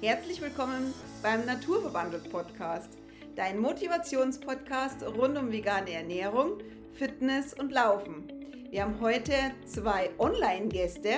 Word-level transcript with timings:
Herzlich 0.00 0.40
willkommen 0.40 0.94
beim 1.24 1.44
Naturverbandelt 1.44 2.30
Podcast, 2.30 2.90
dein 3.34 3.58
Motivationspodcast 3.58 5.02
rund 5.02 5.36
um 5.36 5.50
vegane 5.50 5.90
Ernährung, 5.90 6.58
Fitness 6.94 7.52
und 7.52 7.72
Laufen. 7.72 8.32
Wir 8.70 8.84
haben 8.84 9.00
heute 9.00 9.32
zwei 9.66 10.10
Online-Gäste 10.20 11.14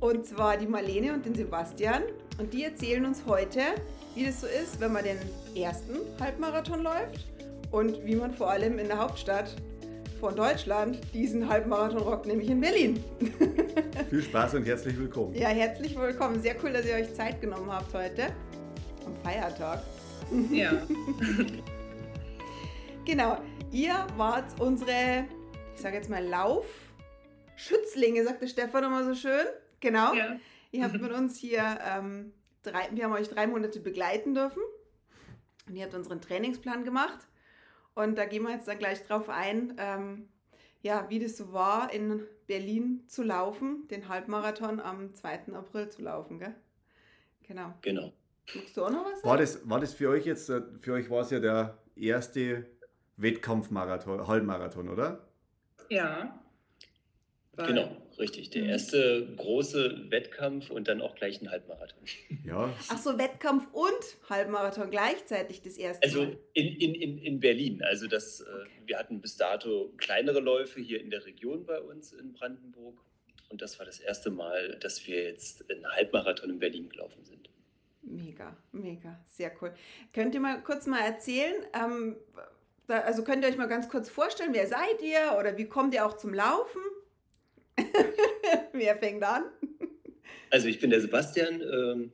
und 0.00 0.26
zwar 0.26 0.58
die 0.58 0.66
Marlene 0.66 1.14
und 1.14 1.24
den 1.24 1.34
Sebastian 1.34 2.02
und 2.38 2.52
die 2.52 2.64
erzählen 2.64 3.06
uns 3.06 3.22
heute, 3.24 3.60
wie 4.14 4.26
das 4.26 4.42
so 4.42 4.46
ist, 4.48 4.80
wenn 4.80 4.92
man 4.92 5.04
den 5.04 5.18
ersten 5.56 5.96
Halbmarathon 6.20 6.82
läuft 6.82 7.26
und 7.70 8.04
wie 8.04 8.16
man 8.16 8.34
vor 8.34 8.50
allem 8.50 8.78
in 8.78 8.88
der 8.88 8.98
Hauptstadt 8.98 9.56
von 10.20 10.36
Deutschland 10.36 11.00
diesen 11.14 11.48
Halbmarathon 11.48 12.02
rockt, 12.02 12.26
nämlich 12.26 12.50
in 12.50 12.60
Berlin. 12.60 13.02
Viel 14.10 14.22
Spaß 14.22 14.54
und 14.54 14.66
herzlich 14.66 14.98
willkommen. 14.98 15.34
Ja, 15.34 15.48
herzlich 15.48 15.98
willkommen. 15.98 16.42
Sehr 16.42 16.54
cool, 16.62 16.74
dass 16.74 16.84
ihr 16.84 16.94
euch 16.94 17.14
Zeit 17.14 17.40
genommen 17.40 17.72
habt 17.72 17.94
heute 17.94 18.26
am 19.06 19.16
Feiertag. 19.16 19.82
Ja. 20.50 20.72
genau, 23.06 23.38
ihr 23.72 24.06
wart 24.18 24.60
unsere, 24.60 25.24
ich 25.74 25.80
sage 25.80 25.96
jetzt 25.96 26.10
mal 26.10 26.22
Laufschützlinge, 26.22 28.22
sagt 28.22 28.42
der 28.42 28.48
Stefan 28.48 28.84
immer 28.84 29.04
so 29.04 29.14
schön. 29.14 29.46
Genau. 29.80 30.12
Ja. 30.12 30.36
Ihr 30.70 30.84
habt 30.84 31.00
mit 31.00 31.12
uns 31.12 31.38
hier, 31.38 31.78
ähm, 31.82 32.34
drei, 32.62 32.90
wir 32.92 33.04
haben 33.04 33.14
euch 33.14 33.30
drei 33.30 33.46
Monate 33.46 33.80
begleiten 33.80 34.34
dürfen 34.34 34.62
und 35.66 35.76
ihr 35.76 35.84
habt 35.84 35.94
unseren 35.94 36.20
Trainingsplan 36.20 36.84
gemacht. 36.84 37.26
Und 38.02 38.16
da 38.16 38.24
gehen 38.24 38.42
wir 38.44 38.50
jetzt 38.50 38.66
dann 38.66 38.78
gleich 38.78 39.02
drauf 39.06 39.28
ein, 39.28 39.74
ähm, 39.78 40.28
ja, 40.82 41.06
wie 41.10 41.18
das 41.18 41.36
so 41.36 41.52
war, 41.52 41.92
in 41.92 42.22
Berlin 42.46 43.04
zu 43.06 43.22
laufen, 43.22 43.86
den 43.88 44.08
Halbmarathon 44.08 44.80
am 44.80 45.12
2. 45.12 45.52
April 45.52 45.90
zu 45.90 46.02
laufen, 46.02 46.38
gell? 46.38 46.54
Genau. 47.42 47.74
Genau. 47.82 48.12
Magst 48.54 48.76
du 48.76 48.84
auch 48.84 48.90
noch 48.90 49.04
was? 49.04 49.22
War 49.22 49.36
das, 49.36 49.68
war 49.68 49.80
das 49.80 49.92
für 49.92 50.08
euch 50.08 50.24
jetzt, 50.24 50.48
äh, 50.48 50.62
für 50.80 50.94
euch 50.94 51.10
war 51.10 51.20
es 51.20 51.30
ja 51.30 51.40
der 51.40 51.78
erste 51.94 52.66
Wettkampfmarathon, 53.18 54.26
Halbmarathon, 54.26 54.88
oder? 54.88 55.28
Ja. 55.90 56.40
Genau, 57.56 57.96
richtig. 58.18 58.50
Der 58.50 58.62
Mhm. 58.64 58.68
erste 58.70 59.26
große 59.36 60.10
Wettkampf 60.10 60.70
und 60.70 60.88
dann 60.88 61.00
auch 61.00 61.14
gleich 61.14 61.40
ein 61.40 61.50
Halbmarathon. 61.50 61.98
Ja. 62.44 62.72
Ach 62.88 62.98
so, 62.98 63.18
Wettkampf 63.18 63.66
und 63.72 64.28
Halbmarathon 64.28 64.90
gleichzeitig 64.90 65.62
das 65.62 65.76
erste 65.76 66.02
Also 66.02 66.24
Mal. 66.24 66.38
in, 66.54 66.66
in, 66.66 66.94
in, 66.94 67.18
in 67.18 67.40
Berlin. 67.40 67.82
Also 67.82 68.06
das, 68.06 68.40
äh, 68.40 68.44
wir 68.86 68.98
hatten 68.98 69.20
bis 69.20 69.36
dato 69.36 69.92
kleinere 69.96 70.40
Läufe 70.40 70.80
hier 70.80 71.00
in 71.00 71.10
der 71.10 71.24
Region 71.26 71.64
bei 71.66 71.80
uns 71.80 72.12
in 72.12 72.32
Brandenburg. 72.32 72.98
Und 73.48 73.62
das 73.62 73.78
war 73.78 73.86
das 73.86 73.98
erste 73.98 74.30
Mal, 74.30 74.78
dass 74.80 75.06
wir 75.06 75.24
jetzt 75.24 75.68
einen 75.70 75.86
Halbmarathon 75.86 76.50
in 76.50 76.58
Berlin 76.58 76.88
gelaufen 76.88 77.24
sind. 77.24 77.48
Mega, 78.02 78.56
mega, 78.72 79.22
sehr 79.26 79.52
cool. 79.60 79.72
Könnt 80.12 80.34
ihr 80.34 80.40
mal 80.40 80.62
kurz 80.62 80.86
mal 80.86 81.00
erzählen, 81.00 81.54
ähm, 81.74 82.16
also 82.88 83.22
könnt 83.24 83.44
ihr 83.44 83.50
euch 83.50 83.56
mal 83.56 83.66
ganz 83.68 83.88
kurz 83.88 84.08
vorstellen, 84.08 84.52
wer 84.52 84.66
seid 84.66 85.00
ihr 85.02 85.36
oder 85.38 85.56
wie 85.58 85.66
kommt 85.66 85.94
ihr 85.94 86.04
auch 86.06 86.16
zum 86.16 86.32
Laufen? 86.34 86.80
Wer 88.72 88.96
fängt 88.96 89.22
an? 89.22 89.44
Also 90.50 90.68
ich 90.68 90.80
bin 90.80 90.90
der 90.90 91.00
Sebastian 91.00 91.62
ähm, 91.62 92.12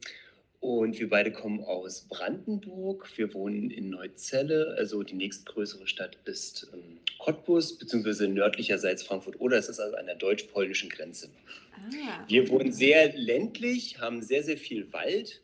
und 0.61 0.99
wir 0.99 1.09
beide 1.09 1.33
kommen 1.33 1.63
aus 1.65 2.07
Brandenburg. 2.09 3.09
Wir 3.17 3.33
wohnen 3.35 3.71
in 3.71 3.91
Neuzelle, 3.91 4.75
also 4.79 5.03
die 5.03 5.15
nächstgrößere 5.15 5.87
Stadt 5.87 6.19
ist 6.25 6.69
ähm, 6.75 6.99
Cottbus, 7.19 7.79
beziehungsweise 7.79 8.29
nördlicherseits 8.29 9.03
Frankfurt 9.03 9.41
oder 9.41 9.57
es 9.57 9.69
ist 9.69 9.81
also 9.81 9.97
an 9.97 10.07
der 10.07 10.17
deutsch-polnischen 10.17 10.91
Grenze. 10.91 11.31
Ah, 11.75 12.25
Wir 12.29 12.49
wohnen 12.51 12.73
sehr 12.73 13.13
ländlich, 13.15 14.01
haben 14.01 14.23
sehr, 14.23 14.43
sehr 14.43 14.59
viel 14.59 14.93
Wald. 14.93 15.43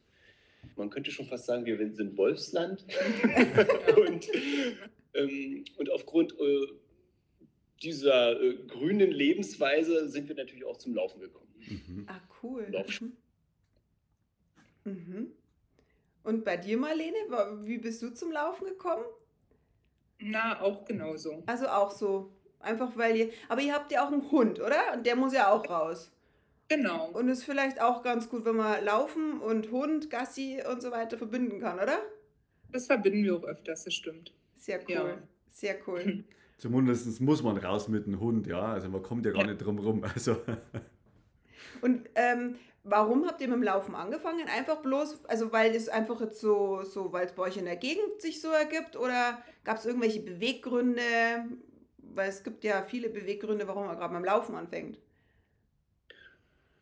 Man 0.77 0.91
könnte 0.91 1.11
schon 1.11 1.27
fast 1.27 1.47
sagen, 1.47 1.65
wir 1.67 1.79
sind 1.95 2.17
Wolfsland. 2.17 2.85
und, 4.07 4.29
ähm, 5.15 5.65
und 5.77 5.91
aufgrund 5.91 6.33
äh, 6.33 6.67
dieser 7.83 8.41
äh, 8.41 8.55
grünen 8.69 9.11
Lebensweise 9.11 10.09
sind 10.09 10.29
wir 10.29 10.37
natürlich 10.37 10.65
auch 10.65 10.77
zum 10.79 10.95
Laufen 10.95 11.21
gekommen. 11.21 11.49
Mhm. 11.69 12.07
ah 12.09 12.21
cool. 12.43 12.67
Lauf- 12.71 13.01
Mhm. 13.01 13.13
Mhm. 14.85 15.33
Und 16.25 16.45
bei 16.45 16.57
dir, 16.57 16.77
Marlene, 16.79 17.17
wie 17.65 17.79
bist 17.79 18.03
du 18.03 18.11
zum 18.11 18.31
Laufen 18.33 18.67
gekommen? 18.67 19.05
Na, 20.21 20.61
auch 20.61 20.85
genauso. 20.85 21.43
Also 21.47 21.67
auch 21.67 21.91
so, 21.91 22.33
einfach 22.61 22.97
weil 22.97 23.17
ihr, 23.17 23.31
aber 23.49 23.61
ihr 23.61 23.75
habt 23.75 23.91
ja 23.91 24.07
auch 24.07 24.13
einen 24.13 24.31
Hund, 24.31 24.61
oder? 24.61 24.93
Und 24.95 25.05
der 25.07 25.17
muss 25.17 25.33
ja 25.33 25.51
auch 25.51 25.69
raus. 25.69 26.13
Genau. 26.69 27.11
Und 27.11 27.29
ist 27.29 27.43
vielleicht 27.45 27.81
auch 27.81 28.03
ganz 28.03 28.29
gut, 28.29 28.45
wenn 28.45 28.57
man 28.57 28.85
Laufen 28.85 29.41
und 29.41 29.71
Hund, 29.73 30.11
Gassi 30.11 30.63
und 30.71 30.81
so 30.81 30.91
weiter 30.93 31.19
verbinden 31.19 31.61
kann, 31.61 31.79
oder? 31.81 31.99
Das 32.71 32.87
verbinden 32.87 33.25
wir 33.25 33.37
auch 33.37 33.45
öfters, 33.45 33.85
das 33.85 33.95
stimmt. 33.95 34.33
Sehr 34.57 34.79
cool. 34.89 34.95
Ja. 34.95 35.19
Sehr 35.51 35.77
cool. 35.89 36.25
Zumindest 36.63 37.21
muss 37.21 37.43
man 37.43 37.57
raus 37.57 37.89
mit 37.89 38.07
dem 38.07 38.21
Hund, 38.21 38.47
ja. 38.47 38.63
Also 38.75 38.89
man 38.89 39.03
kommt 39.03 39.27
ja 39.27 39.33
gar 39.33 39.41
Ja. 39.41 39.49
nicht 39.49 39.59
drum 39.59 39.81
rum. 39.81 40.05
Also 40.05 40.37
Und 41.83 42.09
ähm, 42.15 42.55
warum 42.85 43.27
habt 43.27 43.41
ihr 43.41 43.49
mit 43.49 43.57
dem 43.57 43.65
Laufen 43.65 43.97
angefangen? 43.97 44.47
Einfach 44.47 44.81
bloß, 44.81 45.25
also 45.25 45.51
weil 45.51 45.75
es 45.75 45.89
einfach 45.89 46.21
jetzt 46.21 46.41
so, 46.41 46.85
so 46.85 47.13
weil 47.13 47.27
es 47.27 47.33
bei 47.33 47.43
euch 47.43 47.57
in 47.57 47.65
der 47.65 47.75
Gegend 47.75 48.21
sich 48.21 48.41
so 48.41 48.47
ergibt 48.51 48.97
oder 48.97 49.43
gab 49.65 49.79
es 49.79 49.87
irgendwelche 49.87 50.21
Beweggründe? 50.21 51.03
Weil 52.15 52.29
es 52.29 52.45
gibt 52.45 52.63
ja 52.63 52.85
viele 52.85 53.09
Beweggründe, 53.09 53.67
warum 53.67 53.87
man 53.87 53.97
gerade 53.97 54.15
beim 54.15 54.25
Laufen 54.25 54.55
anfängt. 54.55 54.99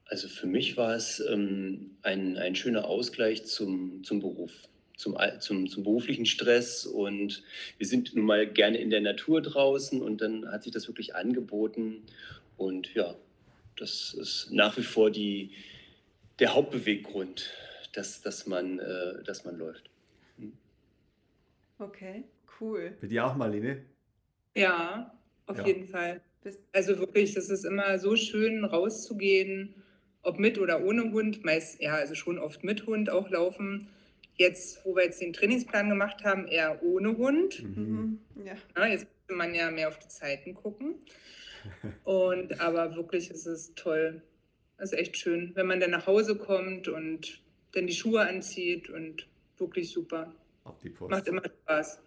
Also 0.04 0.28
für 0.28 0.46
mich 0.46 0.76
war 0.76 0.94
es 0.94 1.20
ähm, 1.26 1.96
ein, 2.02 2.36
ein 2.36 2.54
schöner 2.54 2.84
Ausgleich 2.84 3.46
zum, 3.46 4.04
zum 4.04 4.20
Beruf, 4.20 4.52
zum, 5.00 5.16
zum, 5.40 5.68
zum 5.68 5.82
beruflichen 5.82 6.26
Stress. 6.26 6.86
Und 6.86 7.42
wir 7.78 7.86
sind 7.86 8.14
nun 8.14 8.26
mal 8.26 8.46
gerne 8.46 8.78
in 8.78 8.90
der 8.90 9.00
Natur 9.00 9.40
draußen 9.40 10.00
und 10.00 10.20
dann 10.20 10.46
hat 10.50 10.62
sich 10.62 10.72
das 10.72 10.86
wirklich 10.88 11.14
angeboten. 11.14 12.02
Und 12.56 12.94
ja, 12.94 13.16
das 13.76 14.14
ist 14.14 14.48
nach 14.50 14.76
wie 14.76 14.82
vor 14.82 15.10
die, 15.10 15.52
der 16.38 16.54
Hauptbeweggrund, 16.54 17.50
dass, 17.94 18.20
dass, 18.20 18.46
man, 18.46 18.78
äh, 18.78 19.22
dass 19.24 19.44
man 19.44 19.56
läuft. 19.58 19.90
Okay, 21.78 22.24
cool. 22.60 22.92
bei 23.00 23.06
dir 23.06 23.26
auch, 23.26 23.34
Marlene? 23.36 23.82
Ja, 24.54 25.18
auf 25.46 25.58
Ja. 25.58 25.66
jeden 25.66 25.88
Fall. 25.88 26.20
Also 26.72 26.98
wirklich, 26.98 27.34
das 27.34 27.48
ist 27.48 27.64
immer 27.64 27.98
so 27.98 28.16
schön 28.16 28.64
rauszugehen, 28.64 29.74
ob 30.22 30.38
mit 30.38 30.58
oder 30.58 30.82
ohne 30.84 31.10
Hund. 31.12 31.44
Meist, 31.44 31.80
ja, 31.80 31.94
also 31.94 32.14
schon 32.14 32.38
oft 32.38 32.64
mit 32.64 32.86
Hund 32.86 33.08
auch 33.10 33.30
laufen. 33.30 33.88
Jetzt, 34.40 34.82
wo 34.86 34.96
wir 34.96 35.04
jetzt 35.04 35.20
den 35.20 35.34
Trainingsplan 35.34 35.90
gemacht 35.90 36.24
haben, 36.24 36.48
eher 36.48 36.82
ohne 36.82 37.14
Hund. 37.14 37.62
mhm. 37.62 38.20
Ja. 38.42 38.54
Ja, 38.74 38.86
jetzt 38.86 39.06
muss 39.28 39.36
man 39.36 39.54
ja 39.54 39.70
mehr 39.70 39.88
auf 39.88 39.98
die 39.98 40.08
Zeiten 40.08 40.54
gucken. 40.54 40.94
Und 42.04 42.58
aber 42.58 42.96
wirklich 42.96 43.30
ist 43.30 43.44
es 43.44 43.74
toll. 43.74 44.22
Es 44.78 44.92
ist 44.92 44.98
echt 44.98 45.18
schön, 45.18 45.52
wenn 45.56 45.66
man 45.66 45.78
dann 45.78 45.90
nach 45.90 46.06
Hause 46.06 46.36
kommt 46.36 46.88
und 46.88 47.42
dann 47.72 47.86
die 47.86 47.92
Schuhe 47.92 48.22
anzieht 48.22 48.88
und 48.88 49.28
wirklich 49.58 49.90
super. 49.90 50.34
Ab 50.64 50.80
die 50.82 50.88
Post. 50.88 51.10
Macht 51.10 51.28
immer 51.28 51.42
Spaß. 51.44 52.02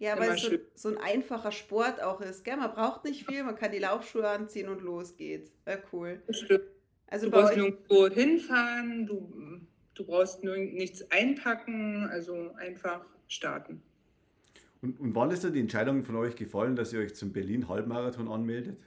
Ja, 0.00 0.18
weil 0.18 0.32
es 0.32 0.42
so, 0.42 0.50
so 0.74 0.88
ein 0.88 0.98
einfacher 0.98 1.52
Sport 1.52 2.02
auch 2.02 2.20
ist. 2.20 2.44
Gell? 2.44 2.56
Man 2.56 2.72
braucht 2.72 3.04
nicht 3.04 3.24
viel, 3.24 3.44
man 3.44 3.54
kann 3.54 3.70
die 3.70 3.78
Laufschuhe 3.78 4.28
anziehen 4.28 4.68
und 4.68 4.82
los 4.82 5.16
geht's. 5.16 5.52
Ja, 5.64 5.78
cool. 5.92 6.20
Das 6.26 6.38
stimmt. 6.38 6.64
Also 7.06 7.26
Du 7.26 7.30
bei 7.32 7.40
brauchst 7.40 7.52
euch, 7.52 7.58
nirgendwo 7.58 8.08
hinfahren, 8.08 9.06
du, 9.06 9.55
du 9.96 10.04
brauchst 10.04 10.44
nur 10.44 10.56
nichts 10.56 11.10
einpacken, 11.10 12.06
also 12.10 12.52
einfach 12.54 13.04
starten. 13.26 13.82
Und, 14.82 15.00
und 15.00 15.14
wann 15.14 15.30
ist 15.30 15.42
denn 15.42 15.54
die 15.54 15.60
Entscheidung 15.60 16.04
von 16.04 16.16
euch 16.16 16.36
gefallen, 16.36 16.76
dass 16.76 16.92
ihr 16.92 17.00
euch 17.00 17.14
zum 17.14 17.32
Berlin-Halbmarathon 17.32 18.28
anmeldet? 18.28 18.78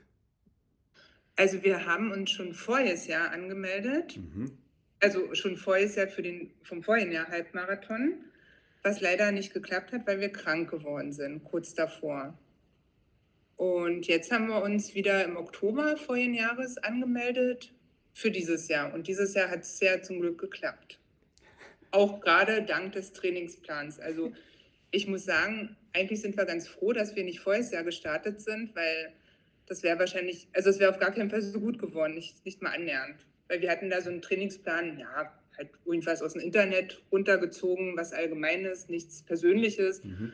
Also 1.36 1.62
wir 1.62 1.86
haben 1.86 2.12
uns 2.12 2.30
schon 2.30 2.54
voriges 2.54 3.06
Jahr 3.06 3.30
angemeldet. 3.32 4.16
Mhm. 4.16 4.52
also 5.00 5.34
schon 5.34 5.56
voriges 5.56 5.96
Jahr 5.96 6.08
für 6.08 6.22
den, 6.22 6.52
vom 6.62 6.82
vorigen 6.82 7.12
Jahr 7.12 7.28
Halbmarathon, 7.28 8.24
was 8.82 9.00
leider 9.00 9.32
nicht 9.32 9.52
geklappt 9.52 9.92
hat, 9.92 10.06
weil 10.06 10.20
wir 10.20 10.30
krank 10.30 10.70
geworden 10.70 11.12
sind, 11.12 11.42
kurz 11.44 11.74
davor. 11.74 12.38
Und 13.56 14.06
jetzt 14.06 14.30
haben 14.30 14.48
wir 14.48 14.62
uns 14.62 14.94
wieder 14.94 15.24
im 15.24 15.36
Oktober 15.36 15.96
vorigen 15.96 16.34
Jahres 16.34 16.78
angemeldet 16.78 17.72
für 18.14 18.30
dieses 18.30 18.68
Jahr. 18.68 18.92
Und 18.94 19.06
dieses 19.06 19.34
Jahr 19.34 19.50
hat 19.50 19.62
es 19.62 19.80
ja 19.80 20.00
zum 20.02 20.20
Glück 20.20 20.38
geklappt. 20.38 20.99
Auch 21.92 22.20
gerade 22.20 22.62
dank 22.62 22.92
des 22.92 23.12
Trainingsplans. 23.12 23.98
Also 24.00 24.32
ich 24.90 25.06
muss 25.06 25.24
sagen, 25.24 25.76
eigentlich 25.92 26.20
sind 26.20 26.36
wir 26.36 26.44
ganz 26.44 26.68
froh, 26.68 26.92
dass 26.92 27.16
wir 27.16 27.24
nicht 27.24 27.40
voriges 27.40 27.70
Jahr 27.70 27.84
gestartet 27.84 28.40
sind, 28.40 28.74
weil 28.76 29.12
das 29.66 29.82
wäre 29.82 29.98
wahrscheinlich, 29.98 30.48
also 30.52 30.70
es 30.70 30.78
wäre 30.78 30.90
auf 30.90 30.98
gar 30.98 31.12
keinen 31.12 31.30
Fall 31.30 31.42
so 31.42 31.60
gut 31.60 31.78
geworden, 31.78 32.14
nicht, 32.14 32.44
nicht 32.44 32.60
mal 32.62 32.74
annähernd. 32.74 33.24
Weil 33.48 33.60
wir 33.60 33.70
hatten 33.70 33.90
da 33.90 34.00
so 34.00 34.10
einen 34.10 34.22
Trainingsplan, 34.22 34.98
ja, 34.98 35.32
halt 35.56 35.70
irgendwas 35.84 36.22
aus 36.22 36.32
dem 36.32 36.42
Internet 36.42 37.02
runtergezogen, 37.12 37.96
was 37.96 38.12
Allgemeines, 38.12 38.88
nichts 38.88 39.22
Persönliches. 39.22 40.02
Mhm. 40.04 40.32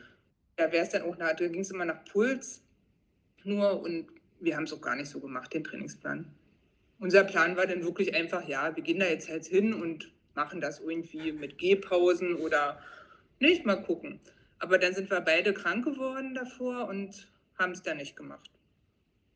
Da 0.55 0.71
wäre 0.71 0.83
es 0.83 0.89
dann 0.89 1.03
auch, 1.03 1.17
nach- 1.17 1.35
da 1.35 1.47
ging 1.47 1.61
es 1.61 1.71
immer 1.71 1.85
nach 1.85 2.03
Puls 2.05 2.63
nur 3.43 3.81
und 3.81 4.07
wir 4.39 4.55
haben 4.55 4.63
es 4.63 4.73
auch 4.73 4.81
gar 4.81 4.95
nicht 4.95 5.09
so 5.09 5.19
gemacht, 5.19 5.53
den 5.53 5.63
Trainingsplan. 5.63 6.25
Unser 6.99 7.23
Plan 7.23 7.55
war 7.57 7.67
dann 7.67 7.83
wirklich 7.83 8.15
einfach, 8.15 8.47
ja, 8.47 8.75
wir 8.75 8.83
gehen 8.83 8.99
da 8.99 9.05
jetzt 9.07 9.29
halt 9.29 9.45
hin 9.45 9.73
und 9.73 10.11
machen 10.37 10.61
das 10.61 10.79
irgendwie 10.79 11.33
mit 11.33 11.57
Gehpausen 11.57 12.35
oder 12.35 12.79
nicht, 13.39 13.65
mal 13.65 13.83
gucken. 13.83 14.21
Aber 14.59 14.77
dann 14.77 14.93
sind 14.93 15.09
wir 15.09 15.19
beide 15.19 15.53
krank 15.53 15.83
geworden 15.83 16.33
davor 16.35 16.87
und 16.87 17.27
haben 17.57 17.71
es 17.71 17.81
dann 17.81 17.97
nicht 17.97 18.15
gemacht. 18.15 18.49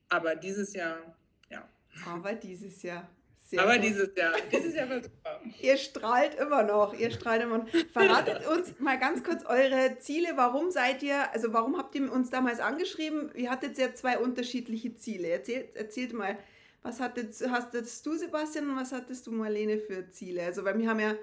Aber 0.09 0.36
dieses 0.36 0.74
Jahr, 0.74 1.15
ja. 1.50 1.68
Aber 2.06 2.33
dieses 2.33 2.83
Jahr. 2.83 3.09
Sehr 3.39 3.62
Aber 3.62 3.75
gut. 3.75 3.83
dieses 3.83 4.15
Jahr, 4.15 4.33
dieses 4.51 4.75
Jahr 4.75 4.89
war 4.89 5.03
super. 5.03 5.42
Ihr 5.62 5.77
strahlt 5.77 6.36
immer 6.36 6.63
noch, 6.63 6.94
ihr 6.94 7.12
strahlt 7.12 7.42
immer 7.42 7.57
noch. 7.57 7.68
Verratet 7.92 8.48
uns 8.48 8.80
mal 8.80 8.98
ganz 8.98 9.24
kurz 9.24 9.44
eure 9.45 9.98
Ziele. 10.00 10.30
Warum 10.36 10.71
seid 10.71 11.03
ihr, 11.03 11.33
also 11.33 11.51
warum 11.51 11.77
habt 11.77 11.95
ihr 11.95 12.09
uns 12.12 12.30
damals 12.30 12.59
angeschrieben? 12.59 13.31
Ihr 13.36 13.50
hattet 13.50 13.77
ja 13.77 13.94
zwei 13.94 14.19
unterschiedliche 14.19 14.95
Ziele. 14.95 15.27
Erzählt, 15.30 15.75
erzählt 15.75 16.13
mal, 16.13 16.38
was 16.81 16.99
hattest, 16.99 17.47
hattest 17.49 18.05
du, 18.05 18.17
Sebastian, 18.17 18.69
und 18.69 18.77
was 18.77 18.91
hattest 18.91 19.27
du, 19.27 19.31
Marlene, 19.31 19.77
für 19.79 20.09
Ziele? 20.09 20.43
Also, 20.43 20.63
weil 20.63 20.77
wir 20.77 20.89
haben 20.89 20.99
ja, 20.99 21.15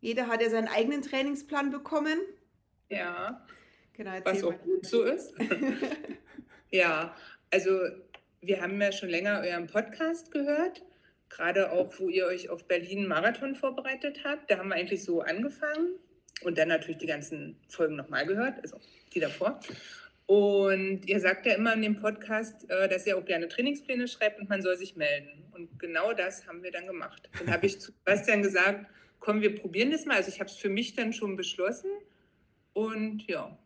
jeder 0.00 0.26
hat 0.26 0.42
ja 0.42 0.50
seinen 0.50 0.68
eigenen 0.68 1.02
Trainingsplan 1.02 1.70
bekommen. 1.70 2.18
Ja. 2.88 3.46
Genau, 3.94 4.12
was 4.24 4.44
auch 4.44 4.58
gut 4.62 4.84
so 4.84 5.04
ist. 5.04 5.32
ja, 6.70 7.16
also 7.50 7.70
wir 8.42 8.60
haben 8.60 8.80
ja 8.80 8.92
schon 8.92 9.08
länger 9.08 9.40
euren 9.40 9.66
Podcast 9.66 10.30
gehört 10.30 10.82
gerade 11.28 11.72
auch, 11.72 11.92
wo 11.98 12.08
ihr 12.08 12.26
euch 12.26 12.48
auf 12.50 12.66
Berlin 12.66 13.06
Marathon 13.06 13.54
vorbereitet 13.54 14.20
habt. 14.24 14.50
Da 14.50 14.58
haben 14.58 14.68
wir 14.68 14.76
eigentlich 14.76 15.04
so 15.04 15.20
angefangen 15.20 15.94
und 16.42 16.58
dann 16.58 16.68
natürlich 16.68 16.98
die 16.98 17.06
ganzen 17.06 17.56
Folgen 17.68 17.96
nochmal 17.96 18.26
gehört, 18.26 18.58
also 18.62 18.78
die 19.14 19.20
davor. 19.20 19.60
Und 20.26 21.02
ihr 21.06 21.20
sagt 21.20 21.46
ja 21.46 21.54
immer 21.54 21.74
in 21.74 21.82
dem 21.82 22.00
Podcast, 22.00 22.68
äh, 22.68 22.88
dass 22.88 23.06
ihr 23.06 23.16
auch 23.16 23.24
gerne 23.24 23.46
Trainingspläne 23.46 24.08
schreibt 24.08 24.40
und 24.40 24.48
man 24.48 24.60
soll 24.60 24.76
sich 24.76 24.96
melden. 24.96 25.44
Und 25.52 25.78
genau 25.78 26.12
das 26.12 26.46
haben 26.48 26.64
wir 26.64 26.72
dann 26.72 26.86
gemacht. 26.86 27.30
Dann 27.38 27.52
habe 27.52 27.66
ich 27.66 27.80
zu 27.80 27.92
Bastian 28.04 28.42
gesagt, 28.42 28.86
komm, 29.20 29.40
wir 29.40 29.54
probieren 29.54 29.92
das 29.92 30.04
mal. 30.04 30.16
Also 30.16 30.30
ich 30.30 30.40
habe 30.40 30.50
es 30.50 30.56
für 30.56 30.68
mich 30.68 30.94
dann 30.94 31.12
schon 31.12 31.36
beschlossen. 31.36 31.90
Und 32.72 33.26
ja, 33.28 33.56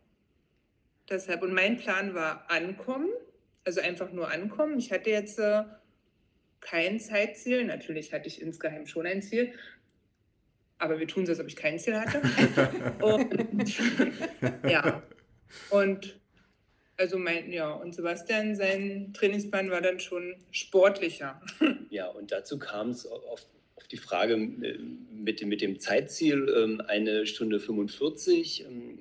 deshalb. 1.09 1.41
Und 1.41 1.53
mein 1.53 1.77
Plan 1.77 2.13
war 2.13 2.49
ankommen, 2.49 3.09
also 3.63 3.81
einfach 3.81 4.11
nur 4.11 4.31
ankommen. 4.31 4.77
Ich 4.77 4.91
hatte 4.91 5.09
jetzt 5.09 5.39
äh, 5.39 5.63
kein 6.59 6.99
Zeitziel. 6.99 7.65
Natürlich 7.65 8.13
hatte 8.13 8.27
ich 8.27 8.39
insgeheim 8.39 8.85
schon 8.85 9.07
ein 9.07 9.23
Ziel, 9.23 9.51
aber 10.77 10.99
wir 10.99 11.07
tun 11.07 11.25
so, 11.25 11.31
als 11.31 11.39
ob 11.39 11.47
ich 11.47 11.55
kein 11.55 11.79
Ziel 11.79 11.99
hatte. 11.99 12.21
und 13.03 13.77
ja, 14.69 15.01
und 15.71 16.20
also 17.01 17.17
mein, 17.17 17.51
ja, 17.51 17.71
und 17.71 17.93
Sebastian, 17.93 18.55
sein 18.55 19.11
Trainingsplan 19.13 19.71
war 19.71 19.81
dann 19.81 19.99
schon 19.99 20.35
sportlicher. 20.51 21.41
Ja, 21.89 22.07
und 22.07 22.31
dazu 22.31 22.57
kam 22.57 22.91
es 22.91 23.05
auf, 23.05 23.45
auf 23.75 23.87
die 23.89 23.97
Frage 23.97 24.35
äh, 24.35 24.77
mit 25.11 25.41
dem, 25.41 25.49
mit 25.49 25.61
dem 25.61 25.81
Zeitziel, 25.81 26.47
ähm, 26.55 26.81
eine 26.87 27.25
Stunde 27.25 27.59
45, 27.59 28.63
ähm, 28.65 28.99